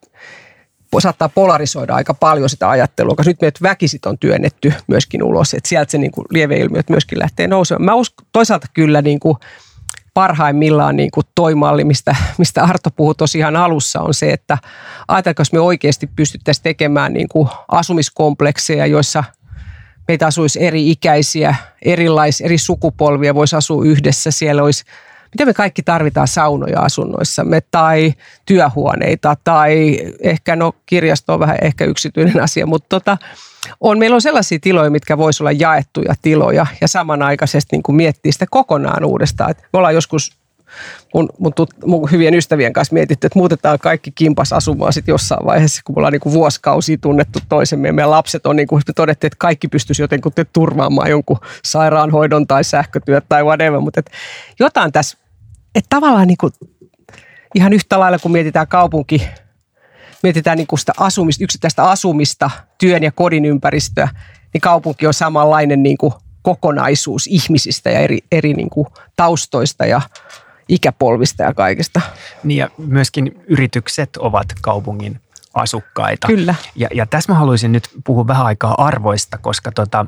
saattaa 0.99 1.29
polarisoida 1.29 1.95
aika 1.95 2.15
paljon 2.15 2.51
sitä 2.51 2.71
ajattelua, 2.71 3.15
koska 3.15 3.31
nyt 3.31 3.41
meidät 3.41 3.63
väkisit 3.63 4.07
on 4.07 4.19
työnnetty 4.19 4.73
myöskin 4.87 5.23
ulos, 5.23 5.55
että 5.55 5.69
sieltä 5.69 5.91
se 5.91 5.99
niin 5.99 6.13
kuin 6.13 6.25
lieveilmiöt 6.31 6.91
myöskin 6.91 7.19
lähtee 7.19 7.47
nousemaan. 7.47 7.85
Mä 7.85 7.95
uskon 7.95 8.27
toisaalta 8.33 8.67
kyllä 8.75 9.03
niin 9.03 9.21
kuin 9.21 9.37
parhaimmillaan 10.15 10.97
niin 10.97 11.11
kuin 11.11 11.27
toi 11.35 11.55
malli, 11.55 11.85
mistä, 11.85 12.17
mistä 12.39 12.65
Arto 12.65 12.91
puhui 12.91 13.15
tosiaan 13.15 13.57
alussa, 13.57 14.01
on 14.01 14.15
se, 14.15 14.31
että 14.31 14.59
ajatelkaa, 15.09 15.45
me 15.53 15.61
oikeasti 15.61 16.07
pystyttäisiin 16.07 16.63
tekemään 16.63 17.13
niin 17.13 17.29
kuin 17.29 17.49
asumiskomplekseja, 17.69 18.87
joissa 18.87 19.25
meitä 20.09 20.27
asuisi 20.27 20.65
eri 20.65 20.91
ikäisiä, 20.91 21.55
erilais, 21.83 22.41
eri 22.41 22.59
sukupolvia 22.59 23.35
voisi 23.35 23.57
asua 23.57 23.85
yhdessä. 23.85 24.31
Siellä 24.31 24.63
olisi, 24.63 24.85
mitä 25.37 25.45
me 25.47 25.55
kaikki 25.55 25.83
tarvitaan 25.83 26.29
saunoja 26.29 26.81
asunnoissamme 26.81 27.61
tai 27.71 28.15
työhuoneita 28.47 29.37
tai 29.45 29.99
ehkä, 30.21 30.57
no 30.57 30.73
kirjasto 30.87 31.35
on 31.35 31.41
vähän 31.41 31.59
ehkä 31.63 31.85
yksityinen 31.85 32.43
asia, 32.43 32.67
mutta 32.67 32.89
tota, 32.89 33.19
on, 33.81 33.99
meillä 33.99 34.15
on 34.15 34.23
sellaisia 34.23 34.59
tiloja, 34.63 34.91
mitkä 34.91 35.19
voisi 35.19 35.43
olla 35.43 35.53
jaettuja 35.53 36.15
tiloja 36.23 36.67
ja 36.81 36.89
samanaikaisesti 36.89 37.77
niin 37.77 37.83
kuin 37.83 37.97
miettiä 37.97 38.33
sitä 38.33 38.47
kokonaan 38.51 39.05
uudestaan. 39.05 39.51
Et 39.51 39.59
me 39.59 39.77
ollaan 39.79 39.95
joskus 39.95 40.37
mun, 41.15 41.29
mun, 41.39 41.55
tut, 41.55 41.71
mun 41.87 42.11
hyvien 42.11 42.35
ystävien 42.35 42.73
kanssa 42.73 42.95
mietitty, 42.95 43.27
että 43.27 43.39
muutetaan 43.39 43.79
kaikki 43.79 44.11
kimpas 44.11 44.53
asumaan 44.53 44.93
sitten 44.93 45.13
jossain 45.13 45.47
vaiheessa, 45.47 45.83
kun 45.85 45.95
me 45.95 45.99
ollaan 45.99 46.13
niin 46.13 46.33
vuosikausia 46.33 46.99
tunnettu 47.01 47.39
toisemme. 47.49 47.93
Meidän 47.93 48.11
lapset 48.11 48.47
on, 48.47 48.57
niin 48.57 48.69
kuin 48.69 48.83
me 48.87 48.93
todettiin, 48.93 49.29
että 49.29 49.37
kaikki 49.39 49.69
pystyisi 49.69 50.03
jotenkin 50.03 50.33
turvaamaan 50.53 51.11
jonkun 51.11 51.39
sairaanhoidon 51.65 52.47
tai 52.47 52.65
sähkötyöt 52.65 53.25
tai 53.29 53.45
whatever, 53.45 53.81
mutta 53.81 54.03
jotain 54.61 54.93
tässä, 54.93 55.19
että 55.77 55.87
tavallaan 55.89 56.29
niin 56.29 56.37
kuin, 56.37 56.53
ihan 57.55 57.73
yhtä 57.73 58.01
lailla 58.01 58.19
kun 58.19 58.33
mietitään 58.33 58.69
kaupunki 58.69 59.29
mietitään 60.23 60.59
niin 60.59 60.67
kuin 60.67 60.79
sitä 60.79 60.93
asumista, 60.99 61.45
yksittäistä 61.45 61.85
asumista, 61.85 62.51
työn 62.79 63.03
ja 63.03 63.13
kodin 63.13 63.45
ympäristöä, 63.45 64.09
niin 64.53 64.61
kaupunki 64.61 65.07
on 65.07 65.15
samanlainen 65.15 65.83
niin 65.83 65.99
kuin 65.99 66.13
kokonaisuus 66.43 67.27
ihmisistä 67.27 67.91
ja 67.91 67.99
eri, 67.99 68.19
eri 68.33 68.55
niin 68.55 68.71
kuin 68.71 68.87
taustoista 69.17 69.87
ja 69.87 70.01
ikäpolvista 70.69 71.43
ja 71.43 71.55
kaikesta. 71.55 72.01
Niin 72.45 72.59
ja 72.59 72.71
myöskin 72.79 73.43
yritykset 73.47 74.17
ovat 74.17 74.47
kaupungin 74.63 75.21
asukkaita. 75.55 76.27
Kyllä. 76.27 76.55
Ja, 76.77 76.89
ja 76.95 77.07
tässä 77.07 77.33
mä 77.33 77.39
haluaisin 77.39 77.73
nyt 77.73 77.89
puhua 78.05 78.27
vähän 78.27 78.47
aikaa 78.47 78.75
arvoista, 78.87 79.39
koska 79.39 79.73
tota, 79.73 80.07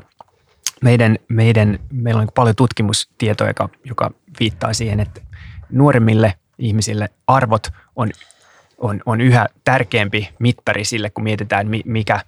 meidän, 0.81 1.17
meidän, 1.27 1.79
meillä 1.91 2.21
on 2.21 2.27
paljon 2.35 2.55
tutkimustietoa, 2.55 3.47
joka, 3.47 3.69
joka 3.83 4.11
viittaa 4.39 4.73
siihen, 4.73 4.99
että 4.99 5.21
nuoremmille 5.71 6.33
ihmisille 6.57 7.09
arvot 7.27 7.67
on 7.95 8.09
on, 8.79 9.01
on 9.05 9.21
yhä 9.21 9.47
tärkeämpi 9.63 10.29
mittari 10.39 10.85
sille, 10.85 11.09
kun 11.09 11.23
mietitään, 11.23 11.67
mikä, 11.85 12.21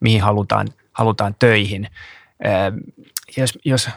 mihin 0.00 0.22
halutaan, 0.22 0.68
halutaan 0.92 1.34
töihin. 1.38 1.88
Jos, 3.36 3.58
jos, 3.64 3.90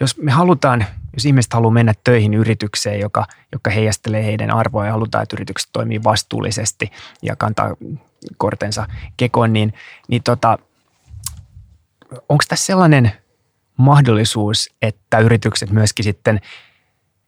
jos 0.00 0.16
me 0.16 0.30
halutaan, 0.30 0.86
jos 1.14 1.24
ihmiset 1.26 1.52
haluaa 1.52 1.72
mennä 1.72 1.94
töihin 2.04 2.34
yritykseen, 2.34 3.00
joka, 3.00 3.26
joka 3.52 3.70
heijastelee 3.70 4.24
heidän 4.24 4.50
arvoja 4.50 4.86
ja 4.86 4.92
halutaan, 4.92 5.22
että 5.22 5.36
yritykset 5.36 5.70
toimii 5.72 6.04
vastuullisesti 6.04 6.92
ja 7.22 7.36
kantaa 7.36 7.76
kortensa 8.36 8.86
kekoon, 9.16 9.52
niin, 9.52 9.74
niin 10.08 10.22
tota, 10.22 10.58
onko 12.28 12.44
tässä 12.48 12.66
sellainen 12.66 13.12
mahdollisuus, 13.76 14.70
että 14.82 15.18
yritykset 15.18 15.70
myöskin 15.70 16.04
sitten– 16.04 16.40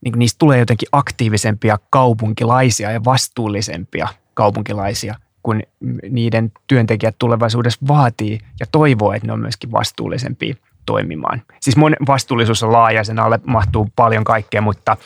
niin 0.05 0.19
niistä 0.19 0.39
tulee 0.39 0.59
jotenkin 0.59 0.89
aktiivisempia 0.93 1.79
kaupunkilaisia 1.91 2.91
ja 2.91 3.05
vastuullisempia 3.05 4.09
kaupunkilaisia, 4.35 5.15
kun 5.43 5.63
niiden 6.11 6.53
työntekijät 6.67 7.15
tulevaisuudessa 7.19 7.87
vaatii 7.89 8.39
ja 8.61 8.67
toivoo, 8.73 9.13
että 9.13 9.27
ne 9.27 9.33
on 9.33 9.41
myöskin 9.41 9.73
vastuullisempia 9.73 10.55
toimimaan. 10.87 11.43
Siis 11.61 11.77
mun 11.77 11.97
vastuullisuus 12.07 12.63
on 12.63 12.73
laaja, 12.73 13.05
sen 13.05 13.19
alle 13.19 13.41
mahtuu 13.47 13.89
paljon 13.97 14.25
kaikkea, 14.25 14.61
mutta 14.61 14.97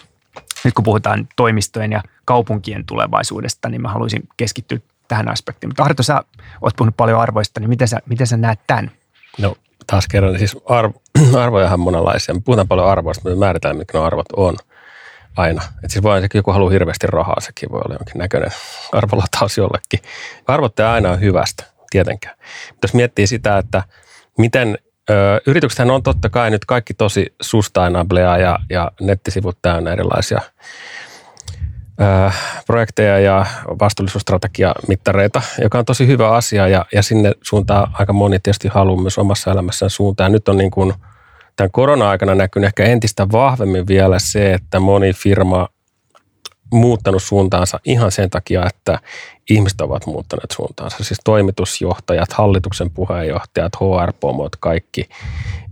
nyt 0.65 0.75
kun 0.75 0.85
puhutaan 0.85 1.29
toimistojen 1.37 1.93
ja 1.93 2.03
kaupunkien 2.25 2.85
tulevaisuudesta, 2.87 3.69
niin 3.69 3.83
mä 3.83 3.89
haluaisin 3.89 4.23
keskittyä 4.37 4.79
tähän 5.09 5.29
aspektiin. 5.29 5.69
Mutta 5.69 5.85
Arto, 5.85 6.03
sä 6.03 6.25
oot 6.61 6.77
puhunut 6.77 6.97
paljon 6.97 7.21
arvoista, 7.21 7.61
niin 7.61 7.69
miten 7.69 7.89
sä, 7.89 7.99
miten 8.07 8.27
sä 8.27 8.37
näet 8.37 8.61
tämän? 8.67 8.91
No 9.39 9.57
taas 9.87 10.09
kerran, 10.09 10.39
siis 10.39 10.57
arvo, 10.69 11.03
arvojahan 11.43 11.81
monenlaisia. 11.81 12.35
Me 12.35 12.41
puhutaan 12.45 12.69
paljon 12.69 12.89
arvoista, 12.89 13.21
mutta 13.21 13.37
me 13.37 13.47
määritään, 13.47 13.77
mitkä 13.77 13.99
ne 13.99 14.05
arvot 14.05 14.27
on 14.37 14.57
aina. 15.39 15.63
Et 15.85 15.91
siis 15.91 16.03
voi 16.03 16.23
joku 16.35 16.53
haluaa 16.53 16.71
hirveästi 16.71 17.07
rahaa, 17.07 17.41
sekin 17.41 17.73
voi 17.73 17.81
olla 17.85 17.95
jonkin 17.95 18.19
näköinen 18.19 18.51
arvolataus 18.93 19.59
jollekin. 19.59 20.01
Arvot 20.47 20.81
aina 20.81 21.11
on 21.11 21.21
hyvästä, 21.21 21.65
tietenkään. 21.91 22.37
Mutta 22.69 22.85
jos 22.85 22.95
miettii 22.95 23.27
sitä, 23.27 23.59
että 23.59 23.83
miten 24.39 24.79
yrityksethän 25.47 25.91
on 25.91 26.03
totta 26.03 26.31
kai 26.31 26.51
nyt 26.51 26.65
kaikki 26.65 26.95
tosi 26.95 27.35
sustainablea 27.43 28.39
ja, 28.39 28.59
ja 28.71 28.93
nettisivut 29.01 29.59
täynnä 29.63 29.93
erilaisia 29.93 30.41
ö, 32.01 32.31
projekteja 32.67 33.19
ja 33.19 33.47
vastuullisuusstrategiamittareita, 33.81 35.43
joka 35.63 35.79
on 35.79 35.85
tosi 35.85 36.07
hyvä 36.07 36.31
asia 36.31 36.69
ja, 36.69 36.87
ja 36.95 37.03
sinne 37.03 37.33
suuntaan 37.43 37.91
aika 37.93 38.13
moni 38.13 38.39
tietysti 38.39 38.69
haluaa 38.69 39.03
myös 39.03 39.19
omassa 39.19 39.51
elämässään 39.51 39.91
suuntaan. 39.91 40.33
Nyt 40.33 40.49
on 40.49 40.59
niin 40.59 40.71
kuin– 40.71 40.95
tämän 41.59 41.71
korona-aikana 41.73 42.35
näkyy 42.35 42.65
ehkä 42.65 42.85
entistä 42.85 43.27
vahvemmin 43.33 43.87
vielä 43.87 44.19
se, 44.19 44.55
että 44.55 44.81
moni 44.81 45.13
firma 45.13 45.69
muuttanut 46.73 47.23
suuntaansa 47.23 47.81
ihan 47.85 48.13
sen 48.13 48.31
takia, 48.31 48.67
että 48.67 48.99
ihmiset 49.51 49.81
ovat 49.81 50.07
muuttaneet 50.07 50.51
suuntaansa. 50.51 51.05
Siis 51.05 51.21
toimitusjohtajat, 51.25 52.33
hallituksen 52.33 52.91
puheenjohtajat, 52.91 53.73
HR-pomot, 53.77 54.57
kaikki 54.57 55.09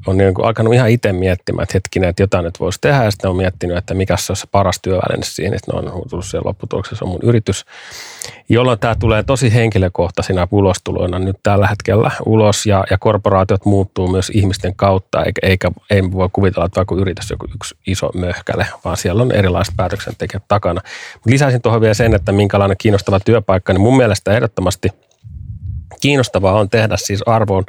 on 0.07 0.17
niin 0.17 0.35
kuin 0.35 0.47
alkanut 0.47 0.75
ihan 0.75 0.91
itse 0.91 1.13
miettimään, 1.13 1.63
että 1.63 1.73
hetkinen, 1.75 2.09
että 2.09 2.23
jotain 2.23 2.45
nyt 2.45 2.61
voisi 2.61 2.79
tehdä. 2.81 3.05
Ja 3.05 3.11
sitten 3.11 3.31
on 3.31 3.37
miettinyt, 3.37 3.77
että 3.77 3.95
mikä 3.95 4.17
se 4.17 4.33
on 4.33 4.37
se 4.37 4.47
paras 4.53 4.79
työväline 4.83 5.25
siinä, 5.25 5.57
että 5.57 5.73
ne 5.73 5.79
on 5.79 6.09
tullut 6.11 6.27
siellä 6.27 6.49
lopputuloksessa 6.49 7.05
on 7.05 7.09
mun 7.11 7.21
yritys. 7.23 7.65
Jolloin 8.49 8.79
tämä 8.79 8.95
tulee 8.95 9.23
tosi 9.23 9.55
henkilökohtaisina 9.55 10.49
ulostuloina 10.51 11.19
nyt 11.19 11.37
tällä 11.43 11.67
hetkellä 11.67 12.11
ulos 12.27 12.67
ja, 12.67 12.85
ja 12.91 12.99
korporaatiot 12.99 13.65
muuttuu 13.65 14.09
myös 14.09 14.31
ihmisten 14.35 14.77
kautta, 14.77 15.25
eikä, 15.25 15.47
eikä 15.47 15.71
ei 15.91 16.13
voi 16.13 16.29
kuvitella, 16.33 16.67
että 16.67 16.77
vaikka 16.77 16.95
yritys 16.95 17.31
joku 17.31 17.47
yksi 17.55 17.77
iso 17.87 18.11
möhkäle, 18.15 18.67
vaan 18.85 18.97
siellä 18.97 19.23
on 19.23 19.33
erilaiset 19.33 19.75
päätöksentekijät 19.77 20.43
takana. 20.49 20.81
Lisäisin 21.27 21.63
tuohon 21.63 21.81
vielä 21.81 21.95
sen, 21.95 22.15
että 22.15 22.33
minkälainen 22.33 22.77
kiinnostava 22.81 23.21
työpaikka, 23.21 23.66
niin 23.73 23.83
mun 23.83 23.97
mielestä 23.97 24.33
ehdottomasti– 24.33 24.89
kiinnostavaa 26.01 26.53
on 26.53 26.71
tehdä 26.71 26.97
siis 26.97 27.23
arvoon 27.27 27.65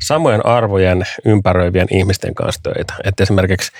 samojen 0.00 0.46
arvojen 0.46 1.02
ympäröivien 1.24 1.86
ihmisten 1.90 2.34
kanssa 2.34 2.62
töitä. 2.62 2.94
Että 3.04 3.22
esimerkiksi 3.22 3.72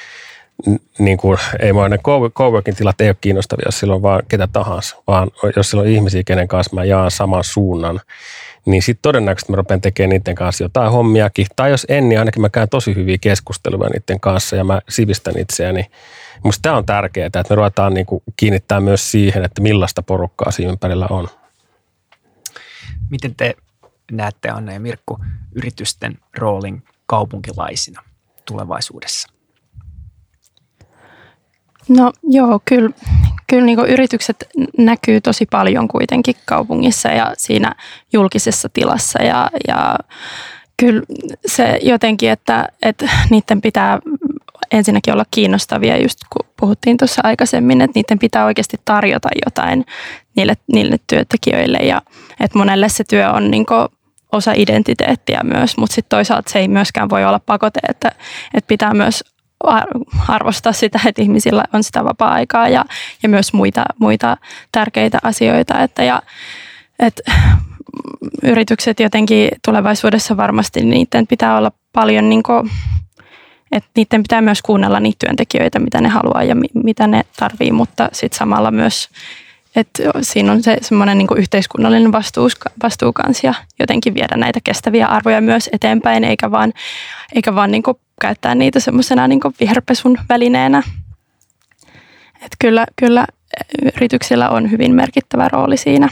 niin 0.98 1.18
kuin, 1.18 1.38
ei 1.60 1.72
mua 1.72 1.88
ne 1.88 1.98
coworking 2.34 2.76
tilat 2.76 3.00
ei 3.00 3.08
ole 3.08 3.16
kiinnostavia, 3.20 3.64
jos 3.66 3.78
silloin 3.78 4.02
vaan 4.02 4.22
ketä 4.28 4.48
tahansa, 4.52 4.96
vaan 5.06 5.30
jos 5.56 5.70
silloin 5.70 5.88
on 5.88 5.94
ihmisiä, 5.94 6.22
kenen 6.26 6.48
kanssa 6.48 6.74
mä 6.74 6.84
jaan 6.84 7.10
saman 7.10 7.44
suunnan, 7.44 8.00
niin 8.66 8.82
sitten 8.82 9.02
todennäköisesti 9.02 9.52
mä 9.52 9.56
rupean 9.56 9.80
tekemään 9.80 10.10
niiden 10.10 10.34
kanssa 10.34 10.64
jotain 10.64 10.92
hommiakin. 10.92 11.46
Tai 11.56 11.70
jos 11.70 11.86
en, 11.88 12.08
niin 12.08 12.18
ainakin 12.18 12.42
mä 12.42 12.48
käyn 12.48 12.68
tosi 12.68 12.94
hyviä 12.94 13.18
keskusteluja 13.20 13.90
niiden 13.90 14.20
kanssa 14.20 14.56
ja 14.56 14.64
mä 14.64 14.80
sivistän 14.88 15.38
itseäni. 15.38 15.86
Minusta 16.44 16.62
tämä 16.62 16.76
on 16.76 16.86
tärkeää, 16.86 17.26
että 17.26 17.44
me 17.50 17.56
ruvetaan 17.56 17.94
niin 17.94 18.06
kuin 18.06 18.22
kiinnittää 18.36 18.80
myös 18.80 19.10
siihen, 19.10 19.44
että 19.44 19.62
millaista 19.62 20.02
porukkaa 20.02 20.50
siinä 20.50 20.72
ympärillä 20.72 21.06
on. 21.10 21.28
Miten 23.10 23.34
te 23.34 23.54
näette 24.12 24.48
Anna 24.48 24.72
ja 24.72 24.80
Mirkku 24.80 25.18
yritysten 25.54 26.18
roolin 26.38 26.82
kaupunkilaisina 27.06 28.02
tulevaisuudessa? 28.44 29.28
No 31.88 32.12
joo, 32.22 32.60
kyllä, 32.64 32.90
kyllä 33.46 33.64
niin 33.64 33.78
yritykset 33.78 34.48
näkyy 34.78 35.20
tosi 35.20 35.46
paljon 35.46 35.88
kuitenkin 35.88 36.34
kaupungissa 36.44 37.08
ja 37.08 37.32
siinä 37.36 37.74
julkisessa 38.12 38.68
tilassa 38.68 39.22
ja, 39.22 39.50
ja 39.68 39.98
kyllä 40.76 41.02
se 41.46 41.78
jotenkin, 41.82 42.30
että, 42.30 42.68
että 42.82 43.10
niiden 43.30 43.60
pitää 43.60 43.98
ensinnäkin 44.70 45.12
olla 45.12 45.24
kiinnostavia, 45.30 46.02
just 46.02 46.18
kun 46.32 46.50
puhuttiin 46.60 46.96
tuossa 46.96 47.20
aikaisemmin, 47.24 47.80
että 47.80 47.98
niiden 47.98 48.18
pitää 48.18 48.44
oikeasti 48.44 48.76
tarjota 48.84 49.28
jotain 49.46 49.86
niille, 50.36 50.54
niille 50.72 50.96
työntekijöille 51.06 51.78
ja 51.78 52.02
että 52.40 52.58
monelle 52.58 52.88
se 52.88 53.04
työ 53.04 53.30
on 53.30 53.50
niin 53.50 53.66
osa 54.32 54.52
identiteettiä 54.56 55.40
myös, 55.44 55.76
mutta 55.76 55.94
sitten 55.94 56.16
toisaalta 56.16 56.50
se 56.50 56.58
ei 56.58 56.68
myöskään 56.68 57.10
voi 57.10 57.24
olla 57.24 57.40
pakote, 57.46 57.80
että, 57.88 58.12
että 58.54 58.68
pitää 58.68 58.94
myös 58.94 59.24
arvostaa 60.28 60.72
sitä, 60.72 61.00
että 61.06 61.22
ihmisillä 61.22 61.64
on 61.72 61.82
sitä 61.82 62.04
vapaa-aikaa 62.04 62.68
ja, 62.68 62.84
ja 63.22 63.28
myös 63.28 63.52
muita, 63.52 63.84
muita 63.98 64.36
tärkeitä 64.72 65.18
asioita. 65.22 65.82
Että 65.82 66.04
ja, 66.04 66.22
et, 66.98 67.20
yritykset 68.42 69.00
jotenkin 69.00 69.48
tulevaisuudessa 69.64 70.36
varmasti 70.36 70.80
niiden 70.80 71.26
pitää 71.26 71.56
olla 71.58 71.72
paljon 71.92 72.28
niin 72.28 72.42
kuin, 72.42 72.70
että 73.72 73.90
niiden 73.96 74.22
pitää 74.22 74.40
myös 74.40 74.62
kuunnella 74.62 75.00
niitä 75.00 75.16
työntekijöitä, 75.26 75.78
mitä 75.78 76.00
ne 76.00 76.08
haluaa 76.08 76.44
ja 76.44 76.54
mi, 76.54 76.66
mitä 76.84 77.06
ne 77.06 77.24
tarvii, 77.36 77.72
mutta 77.72 78.08
sitten 78.12 78.38
samalla 78.38 78.70
myös, 78.70 79.08
että 79.76 80.02
siinä 80.22 80.52
on 80.52 80.62
se 80.62 80.76
semmoinen 80.80 81.18
niin 81.18 81.28
yhteiskunnallinen 81.36 82.12
vastuu, 82.12 82.48
vastuu 82.82 83.12
kanssa 83.12 83.46
ja 83.46 83.54
jotenkin 83.80 84.14
viedä 84.14 84.36
näitä 84.36 84.60
kestäviä 84.64 85.06
arvoja 85.06 85.40
myös 85.40 85.68
eteenpäin, 85.72 86.24
eikä 86.24 86.50
vaan, 86.50 86.72
eikä 87.34 87.54
vaan 87.54 87.70
niin 87.70 87.82
käyttää 88.20 88.54
niitä 88.54 88.80
semmoisena 88.80 89.28
niin 89.28 89.40
viherpesun 89.60 90.18
välineenä. 90.28 90.82
Et 92.42 92.56
kyllä, 92.58 92.86
kyllä 92.96 93.26
yrityksillä 93.96 94.48
on 94.48 94.70
hyvin 94.70 94.94
merkittävä 94.94 95.48
rooli 95.48 95.76
siinä. 95.76 96.08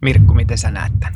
Mirkku, 0.00 0.34
miten 0.34 0.58
sä 0.58 0.70
näet 0.70 0.92
tämän? 1.00 1.14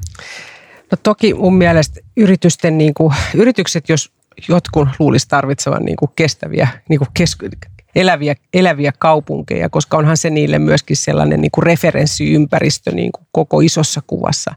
No 0.91 0.99
toki 1.03 1.35
mun 1.35 1.55
mielestä 1.55 2.01
yritysten, 2.17 2.79
niin 2.79 2.95
kuin, 2.95 3.15
yritykset, 3.35 3.89
jos 3.89 4.13
jotkut 4.49 4.89
luulisi 4.99 5.29
tarvitsevan 5.29 5.85
niin 5.85 5.97
kuin 5.97 6.11
kestäviä, 6.17 6.69
niin 6.89 6.99
kuin 6.99 7.09
kes, 7.15 7.37
eläviä, 7.95 8.35
eläviä 8.55 8.93
kaupunkeja, 8.99 9.69
koska 9.69 9.97
onhan 9.97 10.17
se 10.17 10.31
niille 10.31 10.59
myöskin 10.59 10.97
sellainen 10.97 11.41
niin 11.41 11.51
kuin 11.51 11.63
referenssiympäristö 11.63 12.91
niin 12.91 13.13
kuin 13.13 13.27
koko 13.33 13.61
isossa 13.61 14.03
kuvassa. 14.07 14.55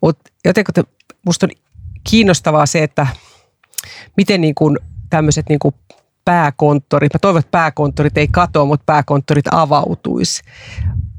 Mutta 0.00 0.30
jotenkin 0.44 0.84
musta 1.26 1.46
on 1.46 1.50
kiinnostavaa 2.10 2.66
se, 2.66 2.82
että 2.82 3.06
miten 4.16 4.40
niin 4.40 4.54
kuin 4.54 4.78
tämmöiset 5.10 5.48
niin 5.48 5.58
kuin 5.58 5.74
pääkonttorit, 6.24 7.14
mä 7.14 7.18
toivon, 7.18 7.40
että 7.40 7.50
pääkonttorit 7.50 8.18
ei 8.18 8.28
katoa, 8.28 8.64
mutta 8.64 8.84
pääkonttorit 8.86 9.44
avautuisi. 9.50 10.42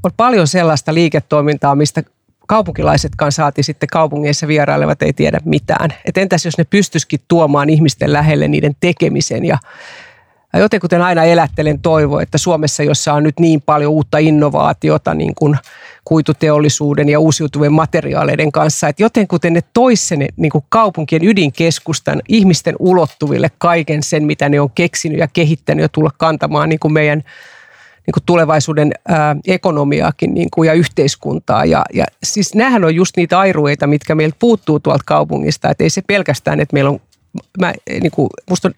On 0.02 0.10
paljon 0.16 0.48
sellaista 0.48 0.94
liiketoimintaa, 0.94 1.74
mistä 1.74 2.02
kaupunkilaisetkaan 2.46 3.32
saati 3.32 3.62
sitten 3.62 3.88
kaupungeissa 3.92 4.48
vierailevat 4.48 5.02
ei 5.02 5.12
tiedä 5.12 5.40
mitään. 5.44 5.90
Et 6.04 6.16
entäs 6.16 6.44
jos 6.44 6.58
ne 6.58 6.64
pystyisikin 6.64 7.20
tuomaan 7.28 7.70
ihmisten 7.70 8.12
lähelle 8.12 8.48
niiden 8.48 8.76
tekemisen 8.80 9.44
ja 9.44 9.58
ja 10.52 10.68
joten 10.82 11.02
aina 11.02 11.24
elättelen 11.24 11.80
toivo, 11.80 12.20
että 12.20 12.38
Suomessa, 12.38 12.82
jossa 12.82 13.12
on 13.12 13.22
nyt 13.22 13.40
niin 13.40 13.62
paljon 13.62 13.92
uutta 13.92 14.18
innovaatiota 14.18 15.14
niin 15.14 15.34
kuin 15.34 15.56
kuituteollisuuden 16.04 17.08
ja 17.08 17.20
uusiutuvien 17.20 17.72
materiaaleiden 17.72 18.52
kanssa, 18.52 18.88
että 18.88 19.02
jotenkuten 19.02 19.52
ne 19.52 19.60
toisi 19.72 20.16
niin 20.16 20.52
kuin 20.52 20.64
kaupunkien 20.68 21.24
ydinkeskustan 21.24 22.22
ihmisten 22.28 22.76
ulottuville 22.78 23.50
kaiken 23.58 24.02
sen, 24.02 24.24
mitä 24.24 24.48
ne 24.48 24.60
on 24.60 24.70
keksinyt 24.74 25.18
ja 25.18 25.28
kehittänyt 25.32 25.82
ja 25.82 25.88
tulla 25.88 26.10
kantamaan 26.18 26.68
niin 26.68 26.80
kuin 26.80 26.92
meidän 26.92 27.22
niin 28.06 28.12
kuin 28.12 28.22
tulevaisuuden 28.26 28.92
ää, 29.08 29.36
ekonomiaakin 29.46 30.34
niin 30.34 30.48
kuin, 30.54 30.66
ja 30.66 30.72
yhteiskuntaa. 30.72 31.64
Ja, 31.64 31.84
ja 31.94 32.04
siis 32.22 32.54
nämähän 32.54 32.84
on 32.84 32.94
just 32.94 33.16
niitä 33.16 33.38
airueita, 33.38 33.86
mitkä 33.86 34.14
meiltä 34.14 34.36
puuttuu 34.38 34.80
tuolta 34.80 35.04
kaupungista. 35.06 35.70
Että 35.70 35.84
ei 35.84 35.90
se 35.90 36.02
pelkästään, 36.06 36.60
että 36.60 36.74
meillä 36.74 36.90
on, 36.90 37.00
mä, 37.60 37.72
niin 37.90 38.10
kuin, 38.10 38.28
musta 38.50 38.68
on 38.68 38.74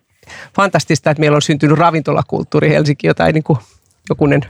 fantastista, 0.57 1.11
että 1.11 1.21
meillä 1.21 1.37
on 1.37 1.43
syntynyt 1.43 1.79
ravintolakulttuuri 1.79 2.71
Helsinki, 2.71 3.07
jota 3.07 3.27
ei 3.27 3.33
niin 3.33 3.45
kuin 3.45 3.59
jokunen 4.09 4.41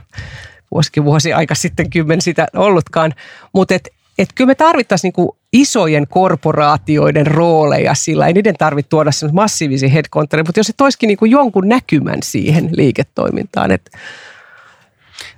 vuosikin 0.71 1.05
vuosi 1.05 1.33
aika 1.33 1.55
sitten 1.55 1.89
kymmen 1.89 2.21
sitä 2.21 2.47
ollutkaan. 2.55 3.13
Mutta 3.53 3.75
et, 3.75 3.89
et 4.17 4.29
kyllä 4.35 4.47
me 4.47 4.55
tarvittaisiin 4.55 5.13
niin 5.17 5.29
isojen 5.53 6.07
korporaatioiden 6.07 7.27
rooleja 7.27 7.93
sillä. 7.93 8.27
Ei 8.27 8.33
niiden 8.33 8.55
tarvitse 8.57 8.89
tuoda 8.89 9.11
massiivisia 9.31 9.89
headcountereja, 9.89 10.43
mutta 10.43 10.59
jos 10.59 10.67
se 10.67 10.73
toisikin 10.77 11.07
niin 11.07 11.31
jonkun 11.31 11.67
näkymän 11.67 12.19
siihen 12.23 12.69
liiketoimintaan. 12.71 13.71
Että 13.71 13.97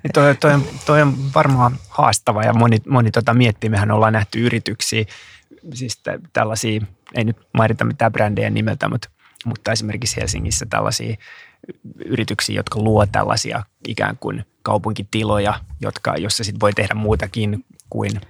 niin 0.04 0.12
toi, 0.14 0.36
toi, 0.36 0.54
on, 0.54 0.64
toi 0.86 1.02
on 1.02 1.16
varmaan 1.36 1.76
haastava 1.90 2.44
ja 2.44 2.54
moni, 2.54 2.78
moni 2.90 3.12
tota 3.12 3.34
miettii. 3.34 3.70
Mehän 3.70 3.92
ollaan 3.92 4.14
nähty 4.14 4.46
yrityksiä, 4.46 5.06
siis 5.74 6.02
tällaisia, 6.34 6.82
ei 7.16 7.24
nyt 7.24 7.38
mainita 7.54 7.86
mitään 7.86 8.12
brändejä 8.12 8.50
nimeltä, 8.50 8.90
mutta, 8.90 9.10
mutta 9.46 9.72
esimerkiksi 9.72 10.18
Helsingissä 10.18 10.66
tällaisia 10.70 11.16
yrityksiä, 12.06 12.56
jotka 12.56 12.80
luo 12.80 13.06
tällaisia 13.06 13.64
ikään 13.88 14.18
kuin 14.20 14.46
kaupunkitiloja, 14.64 15.54
jotka, 15.82 16.16
jossa 16.18 16.44
sit 16.44 16.60
voi 16.60 16.74
tehdä 16.74 16.94
muutakin 16.94 17.66
kuin 17.90 18.22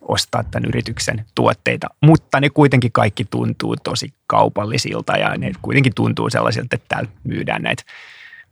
ostaa 0.00 0.44
tämän 0.44 0.68
yrityksen 0.68 1.24
tuotteita, 1.34 1.86
mutta 2.00 2.40
ne 2.40 2.50
kuitenkin 2.50 2.92
kaikki 2.92 3.24
tuntuu 3.24 3.76
tosi 3.76 4.14
kaupallisilta 4.26 5.16
ja 5.16 5.38
ne 5.38 5.52
kuitenkin 5.62 5.94
tuntuu 5.94 6.30
sellaisilta, 6.30 6.74
että 6.74 6.88
täällä 6.88 7.10
myydään 7.24 7.62
näitä 7.62 7.82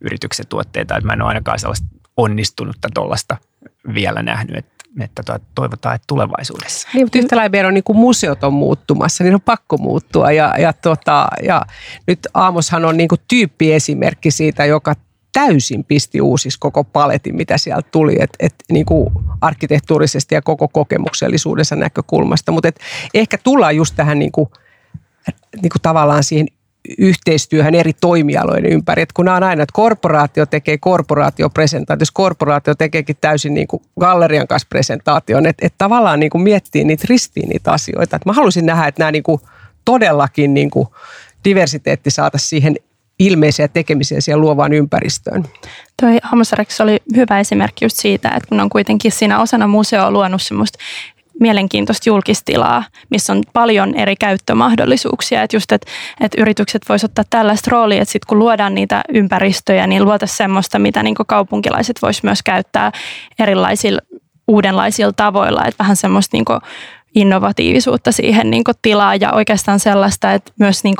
yrityksen 0.01 0.47
tuotteita. 0.47 1.01
Mä 1.01 1.13
en 1.13 1.21
ole 1.21 1.27
ainakaan 1.27 1.59
sellaista 1.59 1.87
onnistunutta 2.21 2.87
tuollaista 2.93 3.37
vielä 3.93 4.23
nähnyt, 4.23 4.57
että 4.57 4.71
että 5.01 5.39
toivotaan, 5.55 5.95
että 5.95 6.05
tulevaisuudessa. 6.07 6.87
Niin, 6.93 7.05
mutta 7.05 7.17
yhtä 7.17 7.35
lailla 7.35 7.67
on 7.67 7.73
niin 7.73 7.83
kuin 7.83 7.97
museot 7.97 8.43
on 8.43 8.53
muuttumassa, 8.53 9.23
niin 9.23 9.33
on 9.33 9.41
pakko 9.41 9.77
muuttua. 9.77 10.31
Ja, 10.31 10.53
ja, 10.59 10.73
tota, 10.73 11.27
ja 11.43 11.65
nyt 12.07 12.19
Aamoshan 12.33 12.85
on 12.85 12.97
niin 12.97 13.07
kuin 13.07 13.21
tyyppiesimerkki 13.27 14.31
siitä, 14.31 14.65
joka 14.65 14.95
täysin 15.33 15.83
pisti 15.83 16.21
uusiksi 16.21 16.59
koko 16.59 16.83
paletin, 16.83 17.35
mitä 17.35 17.57
sieltä 17.57 17.89
tuli, 17.91 18.15
että 18.19 18.37
et, 18.39 18.55
niin 18.71 18.85
kuin 18.85 19.09
arkkitehtuurisesti 19.41 20.35
ja 20.35 20.41
koko 20.41 20.67
kokemuksellisuudessa 20.67 21.75
näkökulmasta. 21.75 22.51
Mutta 22.51 22.69
ehkä 23.13 23.37
tullaan 23.37 23.75
just 23.75 23.95
tähän 23.95 24.19
niin 24.19 24.31
kuin, 24.31 24.49
niin 25.61 25.69
kuin 25.69 25.81
tavallaan 25.81 26.23
siihen 26.23 26.47
yhteistyöhön 26.97 27.75
eri 27.75 27.93
toimialojen 27.93 28.65
ympäri. 28.65 29.01
Et 29.01 29.13
kun 29.13 29.25
nämä 29.25 29.37
on 29.37 29.43
aina, 29.43 29.63
että 29.63 29.73
korporaatio 29.73 30.45
tekee 30.45 30.77
korporaatiopresentaatio, 30.77 32.01
jos 32.01 32.11
korporaatio 32.11 32.75
tekeekin 32.75 33.17
täysin 33.21 33.53
niin 33.53 33.67
kuin 33.67 33.83
gallerian 33.99 34.47
kanssa 34.47 34.67
presentaation, 34.69 35.45
että 35.45 35.65
et 35.65 35.73
tavallaan 35.77 36.19
niin 36.19 36.29
kuin 36.29 36.41
miettii 36.41 36.83
niitä 36.83 37.05
ristiin 37.09 37.49
niitä 37.49 37.71
asioita. 37.71 38.15
Et 38.15 38.25
mä 38.25 38.33
haluaisin 38.33 38.65
nähdä, 38.65 38.87
että 38.87 39.01
nämä 39.01 39.11
niin 39.11 39.23
kuin 39.23 39.41
todellakin 39.85 40.53
niin 40.53 40.69
kuin 40.69 40.87
diversiteetti 41.45 42.11
saataisiin 42.11 42.49
siihen 42.49 42.75
ilmeisiä 43.19 43.67
tekemisiä 43.67 44.21
siihen 44.21 44.41
luovaan 44.41 44.73
ympäristöön. 44.73 45.43
Toi 46.01 46.17
Hammasareks 46.23 46.81
oli 46.81 46.97
hyvä 47.15 47.39
esimerkki 47.39 47.85
just 47.85 47.97
siitä, 47.97 48.29
että 48.29 48.49
kun 48.49 48.59
on 48.59 48.69
kuitenkin 48.69 49.11
siinä 49.11 49.41
osana 49.41 49.67
museoa 49.67 50.11
luonut 50.11 50.41
semmoista 50.41 50.79
mielenkiintoista 51.39 52.09
julkistilaa, 52.09 52.83
missä 53.09 53.33
on 53.33 53.43
paljon 53.53 53.95
eri 53.95 54.15
käyttömahdollisuuksia. 54.15 55.43
Että 55.43 55.55
just, 55.55 55.71
että, 55.71 55.91
että 56.21 56.41
yritykset 56.41 56.81
voisivat 56.89 57.09
ottaa 57.09 57.25
tällaista 57.29 57.71
roolia, 57.71 58.01
että 58.01 58.11
sitten 58.11 58.27
kun 58.27 58.39
luodaan 58.39 58.75
niitä 58.75 59.01
ympäristöjä, 59.13 59.87
niin 59.87 60.05
luota 60.05 60.27
semmoista, 60.27 60.79
mitä 60.79 61.03
niin 61.03 61.15
kaupunkilaiset 61.27 62.01
voisivat 62.01 62.23
myös 62.23 62.43
käyttää 62.43 62.91
erilaisilla 63.39 64.01
uudenlaisilla 64.47 65.13
tavoilla. 65.13 65.65
Että 65.65 65.83
vähän 65.83 65.95
semmoista 65.95 66.37
niin 66.37 66.45
innovatiivisuutta 67.15 68.11
siihen 68.11 68.51
niin 68.51 68.63
tilaa 68.81 69.15
ja 69.15 69.31
oikeastaan 69.33 69.79
sellaista, 69.79 70.33
että 70.33 70.51
myös 70.59 70.83
niin 70.83 70.95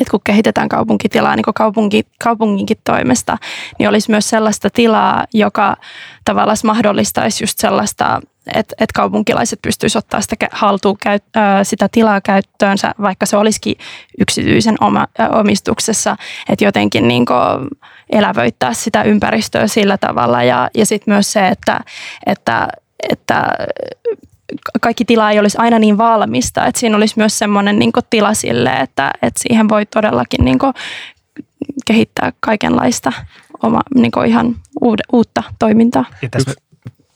että 0.00 0.10
kun 0.10 0.20
kehitetään 0.24 0.68
kaupunkitilaa 0.68 1.36
niin 1.36 1.44
kaupunki, 1.54 2.06
kaupunginkin 2.24 2.76
toimesta, 2.84 3.38
niin 3.78 3.88
olisi 3.88 4.10
myös 4.10 4.30
sellaista 4.30 4.70
tilaa, 4.70 5.24
joka 5.34 5.76
tavallaan 6.24 6.56
mahdollistaisi 6.64 7.44
just 7.44 7.58
sellaista, 7.58 8.20
että, 8.46 8.74
että 8.80 8.94
kaupunkilaiset 8.94 9.62
pystyisivät 9.62 10.04
ottaa 10.04 10.20
sitä 10.20 10.36
haltuun 10.52 10.98
sitä 11.62 11.88
tilaa 11.92 12.20
käyttöönsä, 12.20 12.94
vaikka 13.02 13.26
se 13.26 13.36
olisikin 13.36 13.76
yksityisen 14.20 14.76
oma, 14.80 15.06
omistuksessa, 15.32 16.16
että 16.48 16.64
jotenkin 16.64 17.08
niin 17.08 17.26
elävöittää 18.10 18.74
sitä 18.74 19.02
ympäristöä 19.02 19.66
sillä 19.66 19.98
tavalla. 19.98 20.42
Ja, 20.42 20.70
ja 20.74 20.86
sitten 20.86 21.14
myös 21.14 21.32
se, 21.32 21.48
että, 21.48 21.80
että, 22.26 22.68
että 23.10 23.44
kaikki 24.80 25.04
tila 25.04 25.30
ei 25.30 25.38
olisi 25.38 25.58
aina 25.58 25.78
niin 25.78 25.98
valmista, 25.98 26.66
että 26.66 26.80
siinä 26.80 26.96
olisi 26.96 27.14
myös 27.16 27.38
semmoinen 27.38 27.78
niin 27.78 27.92
tila 28.10 28.34
sille, 28.34 28.72
että, 28.72 29.10
että 29.22 29.42
siihen 29.42 29.68
voi 29.68 29.86
todellakin 29.86 30.44
niin 30.44 30.58
kehittää 31.86 32.32
kaikenlaista 32.40 33.12
oma, 33.62 33.80
niin 33.94 34.12
ihan 34.26 34.56
uude, 34.80 35.02
uutta 35.12 35.42
toimintaa. 35.58 36.04
Ja 36.22 36.28
tässä 36.28 36.52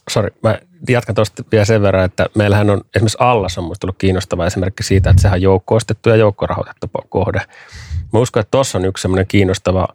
sorry, 0.09 0.29
mä 0.43 0.59
jatkan 0.89 1.15
tuosta 1.15 1.43
vielä 1.51 1.65
sen 1.65 1.81
verran, 1.81 2.05
että 2.05 2.25
meillähän 2.35 2.69
on 2.69 2.81
esimerkiksi 2.95 3.17
Allas 3.21 3.57
on 3.57 3.63
muista 3.63 3.87
ollut 3.87 3.97
kiinnostava 3.97 4.45
esimerkki 4.45 4.83
siitä, 4.83 5.09
että 5.09 5.21
sehän 5.21 5.35
on 5.35 5.41
joukkoistettu 5.41 6.09
ja 6.09 6.15
joukkorahoitettu 6.15 6.87
kohde. 7.09 7.41
Mä 8.13 8.19
uskon, 8.19 8.41
että 8.41 8.51
tuossa 8.51 8.77
on 8.77 8.85
yksi 8.85 9.01
semmoinen 9.01 9.27
kiinnostava 9.27 9.87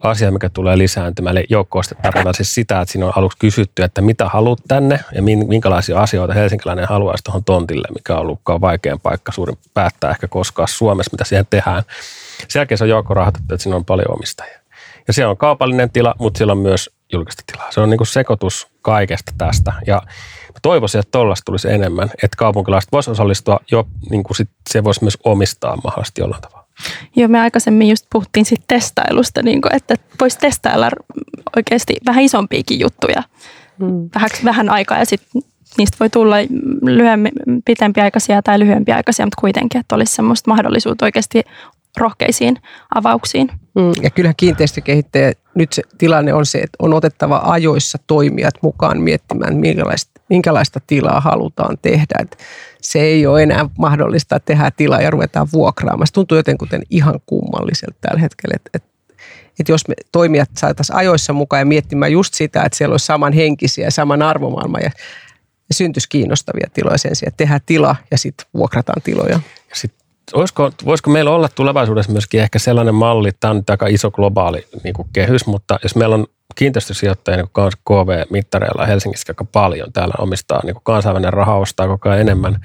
asia, 0.00 0.30
mikä 0.30 0.48
tulee 0.48 0.78
lisääntymään. 0.78 1.36
Eli 1.36 1.46
joukkooste 1.50 1.94
tarkoittaa 1.94 2.32
siis 2.32 2.54
sitä, 2.54 2.80
että 2.80 2.92
siinä 2.92 3.06
on 3.06 3.12
aluksi 3.16 3.38
kysytty, 3.38 3.82
että 3.82 4.00
mitä 4.00 4.28
haluat 4.28 4.58
tänne 4.68 5.00
ja 5.14 5.22
minkälaisia 5.22 6.00
asioita 6.00 6.34
helsinkiläinen 6.34 6.88
haluaisi 6.88 7.24
tuohon 7.24 7.44
tontille, 7.44 7.88
mikä 7.94 8.14
on 8.14 8.20
ollutkaan 8.20 8.60
vaikean 8.60 9.00
paikka 9.00 9.32
suurin 9.32 9.58
päättää 9.74 10.10
ehkä 10.10 10.28
koskaan 10.28 10.68
Suomessa, 10.68 11.10
mitä 11.12 11.24
siihen 11.24 11.46
tehdään. 11.50 11.82
Sen 12.48 12.60
jälkeen 12.60 12.78
se 12.78 12.84
on 12.84 12.90
joukkorahoitettu, 12.90 13.54
että 13.54 13.62
siinä 13.62 13.76
on 13.76 13.84
paljon 13.84 14.10
omistajia. 14.10 14.61
Ja 15.06 15.12
siellä 15.12 15.30
on 15.30 15.36
kaupallinen 15.36 15.90
tila, 15.90 16.14
mutta 16.18 16.38
siellä 16.38 16.52
on 16.52 16.58
myös 16.58 16.90
julkista 17.12 17.42
tilaa. 17.52 17.72
Se 17.72 17.80
on 17.80 17.90
niin 17.90 17.98
kuin 17.98 18.06
sekoitus 18.06 18.68
kaikesta 18.82 19.32
tästä. 19.38 19.72
Ja 19.86 20.02
toivoisin, 20.62 20.98
että 20.98 21.10
tuollaista 21.10 21.44
tulisi 21.44 21.70
enemmän, 21.70 22.10
että 22.22 22.36
kaupunkilaiset 22.36 22.92
voisivat 22.92 23.12
osallistua 23.12 23.60
jo, 23.70 23.88
niin 24.10 24.22
kuin 24.22 24.36
sit 24.36 24.50
se 24.70 24.84
voisi 24.84 25.04
myös 25.04 25.18
omistaa 25.24 25.76
mahdollisesti 25.84 26.20
jollain 26.20 26.42
tavalla. 26.42 26.66
Joo, 27.16 27.28
me 27.28 27.40
aikaisemmin 27.40 27.88
just 27.88 28.06
puhuttiin 28.12 28.46
siitä 28.46 28.64
testailusta, 28.68 29.42
niin 29.42 29.60
kuin, 29.60 29.74
että 29.76 29.94
voisi 30.20 30.38
testailla 30.38 30.90
oikeasti 31.56 31.96
vähän 32.06 32.24
isompiakin 32.24 32.80
juttuja 32.80 33.22
mm. 33.78 34.10
vähän, 34.14 34.30
vähän 34.44 34.70
aikaa 34.70 34.98
ja 34.98 35.06
sitten 35.06 35.42
niistä 35.78 35.96
voi 36.00 36.10
tulla 36.10 36.36
lyhyemmin, 36.82 37.32
pitempiaikaisia 37.64 38.42
tai 38.42 38.58
lyhyempiaikaisia, 38.58 39.26
mutta 39.26 39.40
kuitenkin, 39.40 39.80
että 39.80 39.94
olisi 39.94 40.14
semmoista 40.14 40.50
mahdollisuutta 40.50 41.04
oikeasti 41.04 41.42
rohkeisiin 41.96 42.56
avauksiin. 42.94 43.50
Mm, 43.74 43.92
ja 44.02 44.10
kyllähän 44.10 44.36
kiinteistökehittäjä, 44.36 45.32
nyt 45.54 45.72
se 45.72 45.82
tilanne 45.98 46.34
on 46.34 46.46
se, 46.46 46.58
että 46.58 46.76
on 46.78 46.94
otettava 46.94 47.42
ajoissa 47.44 47.98
toimijat 48.06 48.54
mukaan 48.62 49.00
miettimään, 49.00 49.56
minkälaista, 49.56 50.20
minkälaista 50.28 50.80
tilaa 50.86 51.20
halutaan 51.20 51.78
tehdä. 51.82 52.14
Et 52.20 52.38
se 52.80 53.00
ei 53.00 53.26
ole 53.26 53.42
enää 53.42 53.68
mahdollista 53.78 54.40
tehdä 54.40 54.70
tilaa 54.76 55.00
ja 55.00 55.10
ruvetaan 55.10 55.48
vuokraamaan. 55.52 56.06
Se 56.06 56.12
tuntuu 56.12 56.36
jotenkin 56.36 56.68
ihan 56.90 57.20
kummalliselta 57.26 57.96
tällä 58.00 58.20
hetkellä, 58.20 58.54
että 58.56 58.70
et, 58.74 58.84
et 59.60 59.68
jos 59.68 59.88
me 59.88 59.94
toimijat 60.12 60.50
saataisiin 60.56 60.96
ajoissa 60.96 61.32
mukaan 61.32 61.60
ja 61.60 61.66
miettimään 61.66 62.12
just 62.12 62.34
sitä, 62.34 62.62
että 62.62 62.78
siellä 62.78 62.92
olisi 62.92 63.06
samanhenkisiä 63.06 63.84
ja 63.84 63.90
saman 63.90 64.22
arvomaailma 64.22 64.78
ja, 64.78 64.90
ja 65.68 65.74
syntyisi 65.74 66.08
kiinnostavia 66.08 66.66
tiloja 66.74 66.98
sen 66.98 67.16
sijaan, 67.16 67.28
että 67.28 67.36
tehdään 67.36 67.60
tila 67.66 67.96
ja 68.10 68.18
sitten 68.18 68.46
vuokrataan 68.54 69.02
tiloja. 69.02 69.40
Olisiko, 70.34 70.70
voisiko 70.84 71.10
meillä 71.10 71.30
olla 71.30 71.48
tulevaisuudessa 71.48 72.12
myöskin 72.12 72.40
ehkä 72.40 72.58
sellainen 72.58 72.94
malli, 72.94 73.30
tämä 73.40 73.50
on 73.50 73.56
nyt 73.56 73.70
aika 73.70 73.86
iso 73.86 74.10
globaali 74.10 74.66
niin 74.84 74.94
kuin 74.94 75.08
kehys, 75.12 75.46
mutta 75.46 75.78
jos 75.82 75.96
meillä 75.96 76.14
on 76.14 76.26
kiinteistösijoittajia 76.54 77.36
niin 77.36 77.48
kuin 77.52 77.72
KV-mittareilla 77.88 78.86
Helsingissä 78.86 79.30
aika 79.30 79.44
paljon, 79.44 79.92
täällä 79.92 80.14
omistaa 80.18 80.60
niin 80.64 80.74
kuin 80.74 80.84
kansainvälinen 80.84 81.32
raha 81.32 81.56
ostaa 81.56 81.86
koko 81.88 82.08
ajan 82.08 82.20
enemmän, 82.20 82.60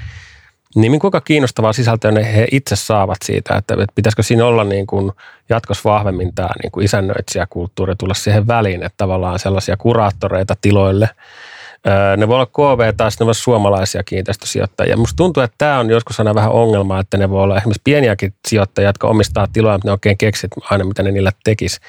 niin 0.76 1.00
kuinka 1.00 1.22
kiinnostavaa 1.22 1.74
sisältöä 1.74 2.12
ne 2.12 2.34
he 2.36 2.48
itse 2.52 2.76
saavat 2.76 3.18
siitä, 3.26 3.56
että 3.56 3.76
pitäisikö 3.96 4.24
siinä 4.24 4.46
olla 4.46 4.64
niin 4.64 4.88
kuin 4.88 5.12
jatkossa 5.50 5.90
vahvemmin 5.90 6.36
tämä 6.36 6.50
niin 6.64 6.72
kuin 6.72 6.86
isännöitsijäkulttuuri 6.86 7.96
tulla 7.96 8.14
siihen 8.14 8.48
väliin, 8.48 8.84
että 8.84 8.98
tavallaan 8.98 9.40
sellaisia 9.40 9.78
kuraattoreita 9.78 10.56
tiloille– 10.62 11.10
ne 12.18 12.28
voi 12.28 12.36
olla 12.36 12.46
KV 12.46 12.94
tai 12.98 13.10
ne 13.10 13.20
voi 13.20 13.26
olla 13.26 13.34
suomalaisia 13.34 14.04
kiinteistösijoittajia. 14.04 14.98
Musta 14.98 15.16
tuntuu, 15.16 15.44
että 15.44 15.56
tämä 15.58 15.80
on 15.80 15.90
joskus 15.90 16.20
aina 16.20 16.36
vähän 16.36 16.52
ongelma, 16.52 17.00
että 17.00 17.18
ne 17.18 17.30
voi 17.30 17.44
olla 17.44 17.58
esimerkiksi 17.58 17.82
pieniäkin 17.84 18.34
sijoittajia, 18.48 18.90
jotka 18.90 19.08
omistaa 19.08 19.48
tiloja, 19.54 19.76
mutta 19.76 19.88
ne 19.88 19.92
oikein 19.92 20.18
keksit 20.18 20.52
aina, 20.70 20.84
mitä 20.84 21.04
ne 21.04 21.12
niillä 21.12 21.32
tekisi. 21.44 21.80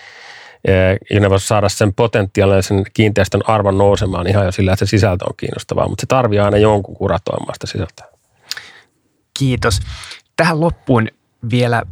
Ja 1.10 1.20
ne 1.20 1.30
voi 1.30 1.40
saada 1.40 1.68
sen 1.68 1.94
potentiaalisen 1.94 2.84
kiinteistön 2.94 3.40
arvon 3.46 3.78
nousemaan 3.78 4.26
ihan 4.26 4.44
jo 4.44 4.52
sillä, 4.52 4.72
että 4.72 4.86
se 4.86 4.90
sisältö 4.90 5.24
on 5.24 5.34
kiinnostavaa, 5.36 5.88
mutta 5.88 6.00
se 6.00 6.06
tarvii 6.06 6.38
aina 6.38 6.56
jonkun 6.56 6.96
kuratoimaan 6.96 7.54
sitä 7.54 7.66
sisältöä. 7.66 8.06
Kiitos. 9.38 9.80
Tähän 10.36 10.60
loppuun 10.60 11.08
vielä 11.50 11.82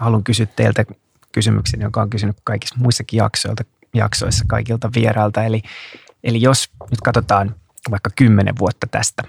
haluan 0.00 0.24
kysyä 0.24 0.46
teiltä 0.56 0.84
kysymyksen, 1.32 1.80
jonka 1.80 2.02
on 2.02 2.10
kysynyt 2.10 2.36
kaikissa 2.44 2.74
muissakin 2.78 3.18
jaksoilta, 3.18 3.64
jaksoissa 3.94 4.44
kaikilta 4.48 4.90
vierailta. 4.94 5.44
Eli 5.44 5.62
Eli 6.24 6.42
jos 6.42 6.70
nyt 6.90 7.00
katsotaan 7.00 7.54
vaikka 7.90 8.10
kymmenen 8.16 8.54
vuotta 8.58 8.86
tästä, 8.90 9.22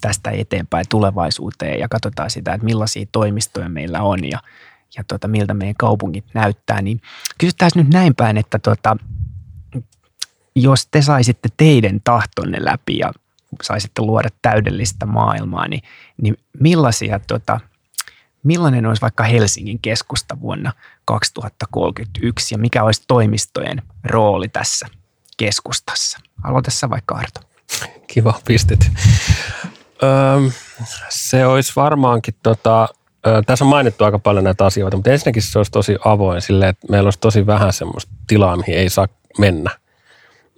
tästä 0.00 0.30
eteenpäin 0.30 0.86
tulevaisuuteen 0.88 1.80
ja 1.80 1.88
katsotaan 1.88 2.30
sitä, 2.30 2.54
että 2.54 2.64
millaisia 2.64 3.06
toimistoja 3.12 3.68
meillä 3.68 4.02
on 4.02 4.30
ja, 4.30 4.38
ja 4.96 5.04
tota, 5.08 5.28
miltä 5.28 5.54
meidän 5.54 5.74
kaupungit 5.78 6.24
näyttää, 6.34 6.82
niin 6.82 7.00
kysyttäisiin 7.38 7.84
nyt 7.84 7.94
näin 7.94 8.14
päin, 8.14 8.36
että 8.36 8.58
tota, 8.58 8.96
jos 10.54 10.86
te 10.86 11.02
saisitte 11.02 11.48
teidän 11.56 12.00
tahtonne 12.04 12.58
läpi 12.64 12.98
ja 12.98 13.12
saisitte 13.62 14.02
luoda 14.02 14.28
täydellistä 14.42 15.06
maailmaa, 15.06 15.68
niin, 15.68 15.82
niin 16.22 16.36
millaisia, 16.60 17.20
tota, 17.26 17.60
millainen 18.42 18.86
olisi 18.86 19.02
vaikka 19.02 19.24
Helsingin 19.24 19.78
keskusta 19.82 20.40
vuonna 20.40 20.72
2031 21.04 22.54
ja 22.54 22.58
mikä 22.58 22.84
olisi 22.84 23.04
toimistojen 23.06 23.82
rooli 24.04 24.48
tässä– 24.48 24.86
keskustassa. 25.40 26.18
Aloitessa 26.44 26.90
vaikka 26.90 27.14
Arto. 27.14 27.40
Kiva 28.06 28.40
pistet. 28.44 28.90
Öö, 30.02 30.50
se 31.08 31.46
olisi 31.46 31.72
varmaankin, 31.76 32.34
tota, 32.42 32.88
ö, 33.26 33.42
tässä 33.46 33.64
on 33.64 33.68
mainittu 33.68 34.04
aika 34.04 34.18
paljon 34.18 34.44
näitä 34.44 34.66
asioita, 34.66 34.96
mutta 34.96 35.10
ensinnäkin 35.10 35.42
se 35.42 35.58
olisi 35.58 35.72
tosi 35.72 35.96
avoin 36.04 36.42
sille, 36.42 36.68
että 36.68 36.86
meillä 36.90 37.06
olisi 37.06 37.18
tosi 37.18 37.46
vähän 37.46 37.72
semmoista 37.72 38.12
tilaa, 38.26 38.56
mihin 38.56 38.74
ei 38.74 38.88
saa 38.88 39.08
mennä. 39.38 39.70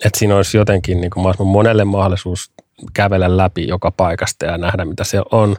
Että 0.05 0.19
siinä 0.19 0.37
olisi 0.37 0.57
jotenkin 0.57 1.01
niin 1.01 1.11
kuin 1.11 1.23
mahdollisimman 1.23 1.53
monelle 1.53 1.85
mahdollisuus 1.85 2.51
kävellä 2.95 3.37
läpi 3.37 3.69
joka 3.69 3.91
paikasta 3.91 4.47
ja 4.47 4.59
nähdä, 4.59 4.85
mitä 4.85 5.05
se 5.05 5.23
on. 5.33 5.57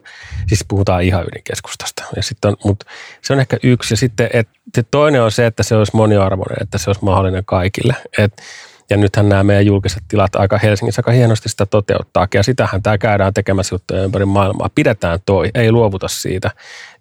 Siis 0.48 0.66
puhutaan 0.68 1.04
ihan 1.04 1.26
ydinkeskustasta. 1.28 2.04
Ja 2.16 2.24
sitten 2.24 2.50
on, 2.52 2.58
mutta 2.64 2.86
se 3.22 3.34
on 3.34 3.40
ehkä 3.40 3.58
yksi. 3.64 3.94
Ja 3.94 3.98
sitten 3.98 4.30
et, 4.34 4.50
toinen 4.92 5.22
on 5.22 5.32
se, 5.32 5.46
että 5.46 5.64
se 5.64 5.76
olisi 5.76 5.96
moniarvoinen, 5.96 6.58
että 6.62 6.78
se 6.78 6.90
olisi 6.90 7.06
mahdollinen 7.06 7.46
kaikille. 7.46 7.96
Että 8.18 8.44
ja 8.90 8.98
nythän 8.98 9.30
nämä 9.30 9.44
meidän 9.44 9.66
julkiset 9.66 10.04
tilat 10.08 10.36
aika 10.36 10.58
Helsingissä 10.58 11.00
aika 11.00 11.12
hienosti 11.12 11.50
sitä 11.50 11.66
toteuttaa. 11.66 12.28
Ja 12.34 12.44
sitähän 12.44 12.84
tämä 12.84 12.98
käydään 12.98 13.34
tekemässä 13.34 13.76
juttuja 13.76 14.04
ympäri 14.04 14.26
maailmaa. 14.26 14.70
Pidetään 14.76 15.20
toi, 15.26 15.50
ei 15.54 15.72
luovuta 15.72 16.08
siitä. 16.08 16.52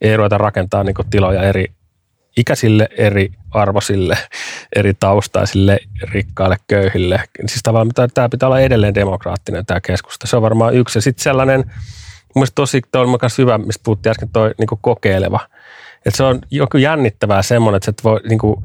Ei 0.01 0.17
ruveta 0.17 0.39
rakentaa 0.39 0.85
niin 0.85 0.95
tiloja 1.11 1.43
eri 1.43 1.67
ikäisille, 2.37 2.89
eri 2.97 3.33
arvosille, 3.51 4.19
eri 4.77 4.95
taustaisille, 4.95 5.79
rikkaille, 6.03 6.57
köyhille. 6.69 7.23
Siis 7.47 7.61
tavallaan 7.63 8.11
tämä 8.15 8.29
pitää 8.29 8.47
olla 8.47 8.61
edelleen 8.61 8.95
demokraattinen 8.95 9.67
tämä 9.67 9.81
keskusta. 9.81 10.27
Se 10.27 10.37
on 10.37 10.43
varmaan 10.43 10.75
yksi. 10.75 10.99
Ja 10.99 11.03
sitten 11.03 11.23
sellainen, 11.23 11.65
mielestäni 12.35 12.55
tosi, 12.55 12.83
tuo 12.93 13.03
on 13.03 13.19
myös 13.23 13.39
hyvä, 13.39 13.59
mistä 13.59 13.83
puhuttiin 13.85 14.11
äsken, 14.11 14.29
toi 14.29 14.55
niin 14.59 14.69
kokeileva. 14.81 15.41
Että 16.07 16.17
se 16.17 16.23
on 16.23 16.41
joku 16.51 16.77
jännittävää 16.77 17.43
semmoinen, 17.43 17.77
että 17.77 17.87
se 17.87 18.05
voi 18.05 18.21
niin 18.29 18.39
kuin, 18.39 18.65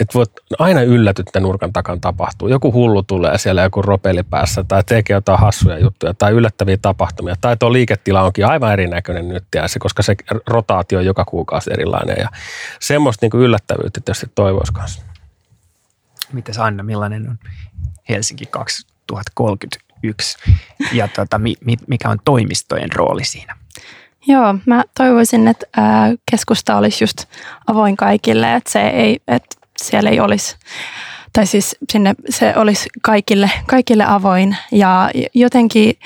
että 0.00 0.14
voit 0.14 0.32
aina 0.58 0.82
yllätyt, 0.82 1.28
että 1.28 1.40
nurkan 1.40 1.72
takan 1.72 2.00
tapahtuu. 2.00 2.48
Joku 2.48 2.72
hullu 2.72 3.02
tulee 3.02 3.38
siellä, 3.38 3.62
joku 3.62 3.82
ropeli 3.82 4.22
päässä 4.22 4.64
tai 4.64 4.84
tekee 4.84 5.14
jotain 5.14 5.38
hassuja 5.38 5.78
juttuja 5.78 6.14
tai 6.14 6.32
yllättäviä 6.32 6.76
tapahtumia. 6.82 7.34
Tai 7.40 7.56
tuo 7.56 7.72
liiketila 7.72 8.22
onkin 8.22 8.46
aivan 8.46 8.72
erinäköinen 8.72 9.28
nyt, 9.28 9.44
se, 9.66 9.78
koska 9.78 10.02
se 10.02 10.16
rotaatio 10.46 10.98
on 10.98 11.04
joka 11.04 11.24
kuukausi 11.24 11.70
erilainen. 11.72 12.16
Ja 12.18 12.28
semmoista 12.80 13.26
niin 13.26 13.42
yllättävyyttä 13.42 14.00
tietysti 14.04 14.30
toivoisi 14.34 14.72
kanssa. 14.72 15.02
Mites 16.32 16.58
Anna, 16.58 16.82
millainen 16.82 17.28
on 17.28 17.38
Helsinki 18.08 18.46
2031 18.46 20.38
ja 20.92 21.08
tota, 21.08 21.40
mikä 21.86 22.08
on 22.08 22.18
toimistojen 22.24 22.92
rooli 22.92 23.24
siinä? 23.24 23.56
Joo, 24.26 24.54
mä 24.66 24.84
toivoisin, 24.96 25.48
että 25.48 25.66
keskusta 26.30 26.76
olisi 26.76 27.04
just 27.04 27.24
avoin 27.66 27.96
kaikille, 27.96 28.54
että 28.54 28.72
se 28.72 28.80
ei, 28.88 29.20
että 29.28 29.56
siellä 29.82 30.10
ei 30.10 30.20
olisi, 30.20 30.56
tai 31.32 31.46
siis 31.46 31.76
sinne 31.92 32.14
se 32.28 32.54
olisi 32.56 32.88
kaikille, 33.02 33.50
kaikille 33.66 34.04
avoin. 34.04 34.56
Ja 34.72 35.10
jotenkin 35.34 35.98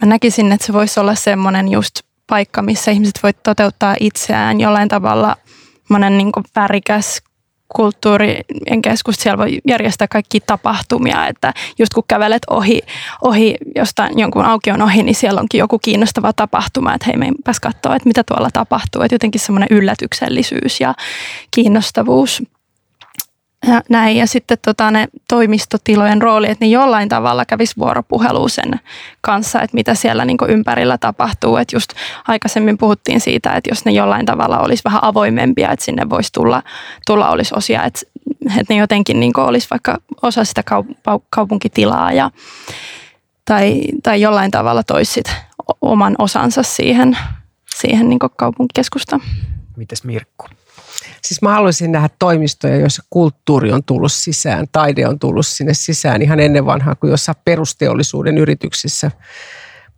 mä 0.00 0.08
näkisin, 0.08 0.52
että 0.52 0.66
se 0.66 0.72
voisi 0.72 1.00
olla 1.00 1.14
semmoinen 1.14 1.68
just 1.68 2.00
paikka, 2.26 2.62
missä 2.62 2.90
ihmiset 2.90 3.20
voivat 3.22 3.42
toteuttaa 3.42 3.96
itseään 4.00 4.60
jollain 4.60 4.88
tavalla. 4.88 5.36
Monen 5.88 6.18
niin 6.18 6.32
värikäs 6.56 7.22
kulttuurien 7.68 8.82
keskus, 8.82 9.16
siellä 9.16 9.38
voi 9.38 9.58
järjestää 9.68 10.08
kaikki 10.08 10.40
tapahtumia, 10.40 11.26
että 11.26 11.54
just 11.78 11.94
kun 11.94 12.04
kävelet 12.08 12.42
ohi, 12.50 12.80
ohi 13.22 13.56
jostain 13.76 14.18
jonkun 14.18 14.44
aukion 14.44 14.82
ohi, 14.82 15.02
niin 15.02 15.14
siellä 15.14 15.40
onkin 15.40 15.58
joku 15.58 15.78
kiinnostava 15.78 16.32
tapahtuma, 16.32 16.94
että 16.94 17.06
hei 17.06 17.16
meinpäs 17.16 17.60
katsoa, 17.60 17.96
että 17.96 18.08
mitä 18.08 18.24
tuolla 18.24 18.48
tapahtuu, 18.52 19.02
että 19.02 19.14
jotenkin 19.14 19.40
semmoinen 19.40 19.68
yllätyksellisyys 19.70 20.80
ja 20.80 20.94
kiinnostavuus 21.50 22.42
ja 23.66 23.82
näin. 23.88 24.16
Ja 24.16 24.26
sitten 24.26 24.58
tota, 24.64 24.90
ne 24.90 25.08
toimistotilojen 25.28 26.22
rooli, 26.22 26.50
että 26.50 26.64
ne 26.64 26.68
jollain 26.68 27.08
tavalla 27.08 27.44
kävisi 27.44 27.74
vuoropuhelu 27.78 28.48
sen 28.48 28.80
kanssa, 29.20 29.62
että 29.62 29.74
mitä 29.74 29.94
siellä 29.94 30.24
niin 30.24 30.38
ympärillä 30.48 30.98
tapahtuu. 30.98 31.56
Että 31.56 31.76
just 31.76 31.92
aikaisemmin 32.28 32.78
puhuttiin 32.78 33.20
siitä, 33.20 33.52
että 33.52 33.70
jos 33.70 33.84
ne 33.84 33.92
jollain 33.92 34.26
tavalla 34.26 34.58
olisi 34.58 34.84
vähän 34.84 35.04
avoimempia, 35.04 35.70
että 35.70 35.84
sinne 35.84 36.10
voisi 36.10 36.32
tulla, 36.32 36.62
tulla 37.06 37.30
olisi 37.30 37.54
osia, 37.56 37.84
että, 37.84 38.00
että 38.60 38.74
ne 38.74 38.80
jotenkin 38.80 39.20
niin 39.20 39.32
olisi 39.36 39.70
vaikka 39.70 39.98
osa 40.22 40.44
sitä 40.44 40.62
kaupunkitilaa 41.30 42.12
ja 42.12 42.30
tai, 43.44 43.80
tai 44.02 44.20
jollain 44.20 44.50
tavalla 44.50 44.82
toisit 44.82 45.26
oman 45.80 46.14
osansa 46.18 46.62
siihen, 46.62 47.18
siihen 47.76 48.08
niin 48.08 48.18
kaupunkikeskustaan. 48.36 49.22
Mites 49.76 50.04
Mirkku? 50.04 50.46
Siis 51.22 51.42
mä 51.42 51.52
haluaisin 51.54 51.92
nähdä 51.92 52.08
toimistoja, 52.18 52.76
joissa 52.76 53.02
kulttuuri 53.10 53.72
on 53.72 53.84
tullut 53.84 54.12
sisään, 54.12 54.66
taide 54.72 55.06
on 55.06 55.18
tullut 55.18 55.46
sinne 55.46 55.74
sisään 55.74 56.22
ihan 56.22 56.40
ennen 56.40 56.66
vanhaa 56.66 56.94
kuin 56.94 57.10
jossain 57.10 57.38
perusteollisuuden 57.44 58.38
yrityksissä 58.38 59.10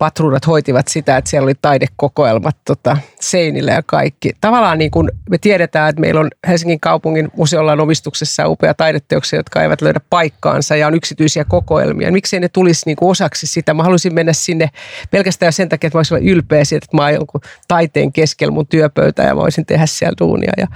patruunat 0.01 0.46
hoitivat 0.46 0.88
sitä, 0.88 1.16
että 1.16 1.30
siellä 1.30 1.44
oli 1.44 1.55
taidekokoelmat 1.62 2.57
tota, 2.64 2.96
seinillä 3.20 3.72
ja 3.72 3.82
kaikki. 3.86 4.32
Tavallaan 4.40 4.78
niin 4.78 4.90
kuin 4.90 5.11
me 5.30 5.38
tiedetään, 5.38 5.88
että 5.90 6.01
meillä 6.01 6.20
on 6.20 6.30
Helsingin 6.48 6.80
kaupungin 6.80 7.28
museolla 7.36 7.72
on 7.72 7.80
omistuksessa 7.80 8.48
upea 8.48 8.74
taideteoksia, 8.74 9.38
jotka 9.38 9.62
eivät 9.62 9.82
löydä 9.82 10.01
paikkaansa 10.11 10.76
ja 10.76 10.86
on 10.86 10.94
yksityisiä 10.94 11.44
kokoelmia. 11.44 12.12
Miksei 12.12 12.40
ne 12.40 12.48
tulisi 12.48 12.82
niin 12.86 12.96
kuin 12.96 13.11
osaksi 13.11 13.46
sitä? 13.46 13.74
Mä 13.74 13.82
haluaisin 13.82 14.14
mennä 14.14 14.32
sinne 14.32 14.68
pelkästään 15.11 15.53
sen 15.53 15.68
takia, 15.68 15.88
että 15.88 15.96
mä 15.96 15.98
olisin 15.98 16.28
ylpeä 16.28 16.64
siitä, 16.64 16.84
että 16.84 16.96
mä 16.96 17.03
oon 17.03 17.14
jonkun 17.14 17.40
taiteen 17.68 18.12
keskellä 18.12 18.53
mun 18.53 18.66
työpöytä 18.66 19.22
ja 19.22 19.36
voisin 19.36 19.66
tehdä 19.66 19.86
siellä 19.86 20.16
duunia. 20.20 20.53
Ja 20.57 20.66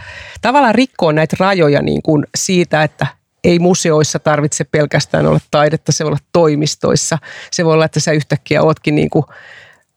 tavallaan 0.43 0.75
rikkoa 0.75 1.13
näitä 1.13 1.37
rajoja 1.41 1.83
niin 1.83 2.03
kuin 2.03 2.27
siitä, 2.37 2.83
että 2.83 3.07
ei 3.45 3.59
museoissa 3.59 4.19
tarvitse 4.19 4.65
pelkästään 4.65 5.27
olla 5.27 5.41
taidetta, 5.51 5.93
se 5.93 6.05
voi 6.05 6.09
olla 6.09 6.19
toimistoissa. 6.33 7.19
Se 7.51 7.65
voi 7.65 7.75
olla, 7.75 7.85
että 7.85 8.01
sä 8.01 8.13
yhtäkkiä 8.13 8.63
ootkin 8.63 8.95
niin 8.95 9.11
kuin, 9.11 9.25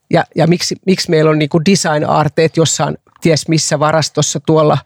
ja, 0.10 0.24
ja 0.36 0.48
miksi, 0.48 0.76
miksi 0.86 1.10
meillä 1.10 1.32
on 1.32 1.40
niin 1.40 1.50
kuin 1.50 1.66
design-arteet 1.66 2.58
jossain 2.58 2.98
ties 3.22 3.48
missä 3.48 3.80
varastossa 3.80 4.40
tuolla, 4.40 4.78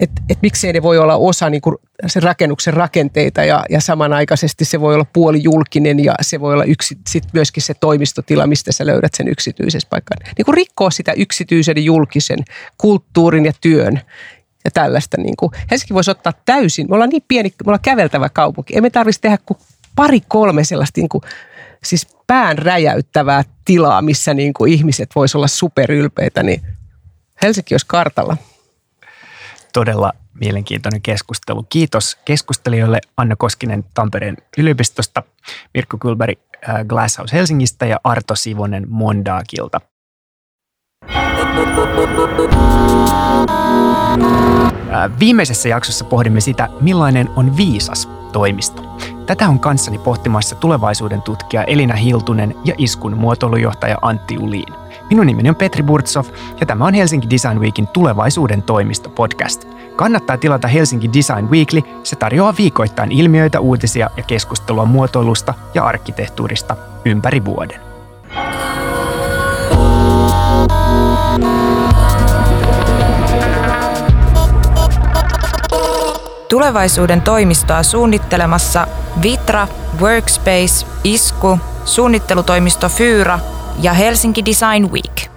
että 0.00 0.22
et 0.28 0.38
miksei 0.42 0.72
ne 0.72 0.82
voi 0.82 0.98
olla 0.98 1.16
osa 1.16 1.50
niin 1.50 1.60
kuin 1.60 1.76
sen 2.06 2.22
rakennuksen 2.22 2.74
rakenteita 2.74 3.44
ja, 3.44 3.64
ja 3.70 3.80
samanaikaisesti 3.80 4.64
se 4.64 4.80
voi 4.80 4.94
olla 4.94 5.06
puoli 5.12 5.42
julkinen 5.42 6.04
ja 6.04 6.14
se 6.20 6.40
voi 6.40 6.54
olla 6.54 6.64
yksi, 6.64 6.98
sit 7.08 7.24
myöskin 7.32 7.62
se 7.62 7.74
toimistotila, 7.74 8.46
mistä 8.46 8.72
sä 8.72 8.86
löydät 8.86 9.14
sen 9.14 9.28
yksityisessä 9.28 9.88
paikkaan. 9.90 10.34
Niin 10.38 10.44
kuin 10.44 10.54
rikkoa 10.54 10.90
sitä 10.90 11.12
yksityisen 11.12 11.76
ja 11.76 11.82
julkisen 11.82 12.38
kulttuurin 12.78 13.44
ja 13.44 13.52
työn 13.60 14.00
ja 14.64 14.70
tällaista. 14.70 15.16
Niin 15.20 15.36
kuin. 15.36 15.52
Helsinki 15.70 15.94
voisi 15.94 16.10
ottaa 16.10 16.32
täysin, 16.44 16.86
me 16.88 16.94
ollaan 16.94 17.10
niin 17.10 17.24
pieni, 17.28 17.48
me 17.48 17.70
ollaan 17.70 17.82
käveltävä 17.82 18.28
kaupunki, 18.28 18.76
emme 18.76 18.90
tarvitsisi 18.90 19.20
tehdä 19.20 19.38
kuin 19.46 19.58
pari 19.96 20.20
kolme 20.28 20.64
sellaista 20.64 21.00
niin 21.00 21.08
kuin, 21.08 21.22
siis 21.84 22.06
pään 22.26 22.58
räjäyttävää 22.58 23.44
tilaa, 23.64 24.02
missä 24.02 24.34
niin 24.34 24.54
kuin 24.54 24.72
ihmiset 24.72 25.10
voisivat 25.14 25.36
olla 25.36 25.48
superylpeitä, 25.48 26.42
niin 26.42 26.62
Helsinki 27.42 27.74
olisi 27.74 27.86
kartalla. 27.86 28.36
Todella 29.72 30.12
mielenkiintoinen 30.40 31.02
keskustelu. 31.02 31.62
Kiitos 31.62 32.18
keskustelijoille 32.24 33.00
Anna 33.16 33.36
Koskinen 33.36 33.84
Tampereen 33.94 34.36
yliopistosta, 34.58 35.22
Mirkko 35.74 35.98
Kylberg 35.98 36.38
äh, 36.68 36.84
Glasshouse 36.86 37.36
Helsingistä 37.36 37.86
ja 37.86 38.00
Arto 38.04 38.34
Sivonen 38.36 38.86
Mondaakilta. 38.88 39.80
Viimeisessä 45.20 45.68
jaksossa 45.68 46.04
pohdimme 46.04 46.40
sitä, 46.40 46.68
millainen 46.80 47.30
on 47.36 47.56
viisas 47.56 48.08
toimisto. 48.32 48.82
Tätä 49.26 49.48
on 49.48 49.60
kanssani 49.60 49.98
pohtimassa 49.98 50.54
tulevaisuuden 50.54 51.22
tutkija 51.22 51.64
Elina 51.64 51.94
Hiltunen 51.94 52.54
ja 52.64 52.74
Iskun 52.78 53.16
muotoilujohtaja 53.16 53.96
Antti 54.02 54.38
Uliin. 54.38 54.74
Minun 55.10 55.26
nimeni 55.26 55.48
on 55.48 55.56
Petri 55.56 55.82
Burtsov 55.82 56.24
ja 56.60 56.66
tämä 56.66 56.86
on 56.86 56.94
Helsinki 56.94 57.30
Design 57.30 57.60
Weekin 57.60 57.86
tulevaisuuden 57.86 58.62
toimisto 58.62 59.08
podcast. 59.08 59.68
Kannattaa 59.96 60.36
tilata 60.36 60.68
Helsinki 60.68 61.10
Design 61.12 61.50
Weekly. 61.50 61.82
Se 62.02 62.16
tarjoaa 62.16 62.54
viikoittain 62.58 63.12
ilmiöitä, 63.12 63.60
uutisia 63.60 64.10
ja 64.16 64.22
keskustelua 64.22 64.84
muotoilusta 64.84 65.54
ja 65.74 65.84
arkkitehtuurista 65.84 66.76
ympäri 67.04 67.44
vuoden. 67.44 67.80
Tulevaisuuden 76.48 77.22
toimistoa 77.22 77.82
suunnittelemassa 77.82 78.86
Vitra, 79.22 79.68
Workspace, 80.00 80.86
Isku, 81.04 81.58
suunnittelutoimisto 81.84 82.88
Fyra 82.88 83.38
ja 83.82 83.92
Helsinki 83.92 84.44
Design 84.44 84.92
Week. 84.92 85.31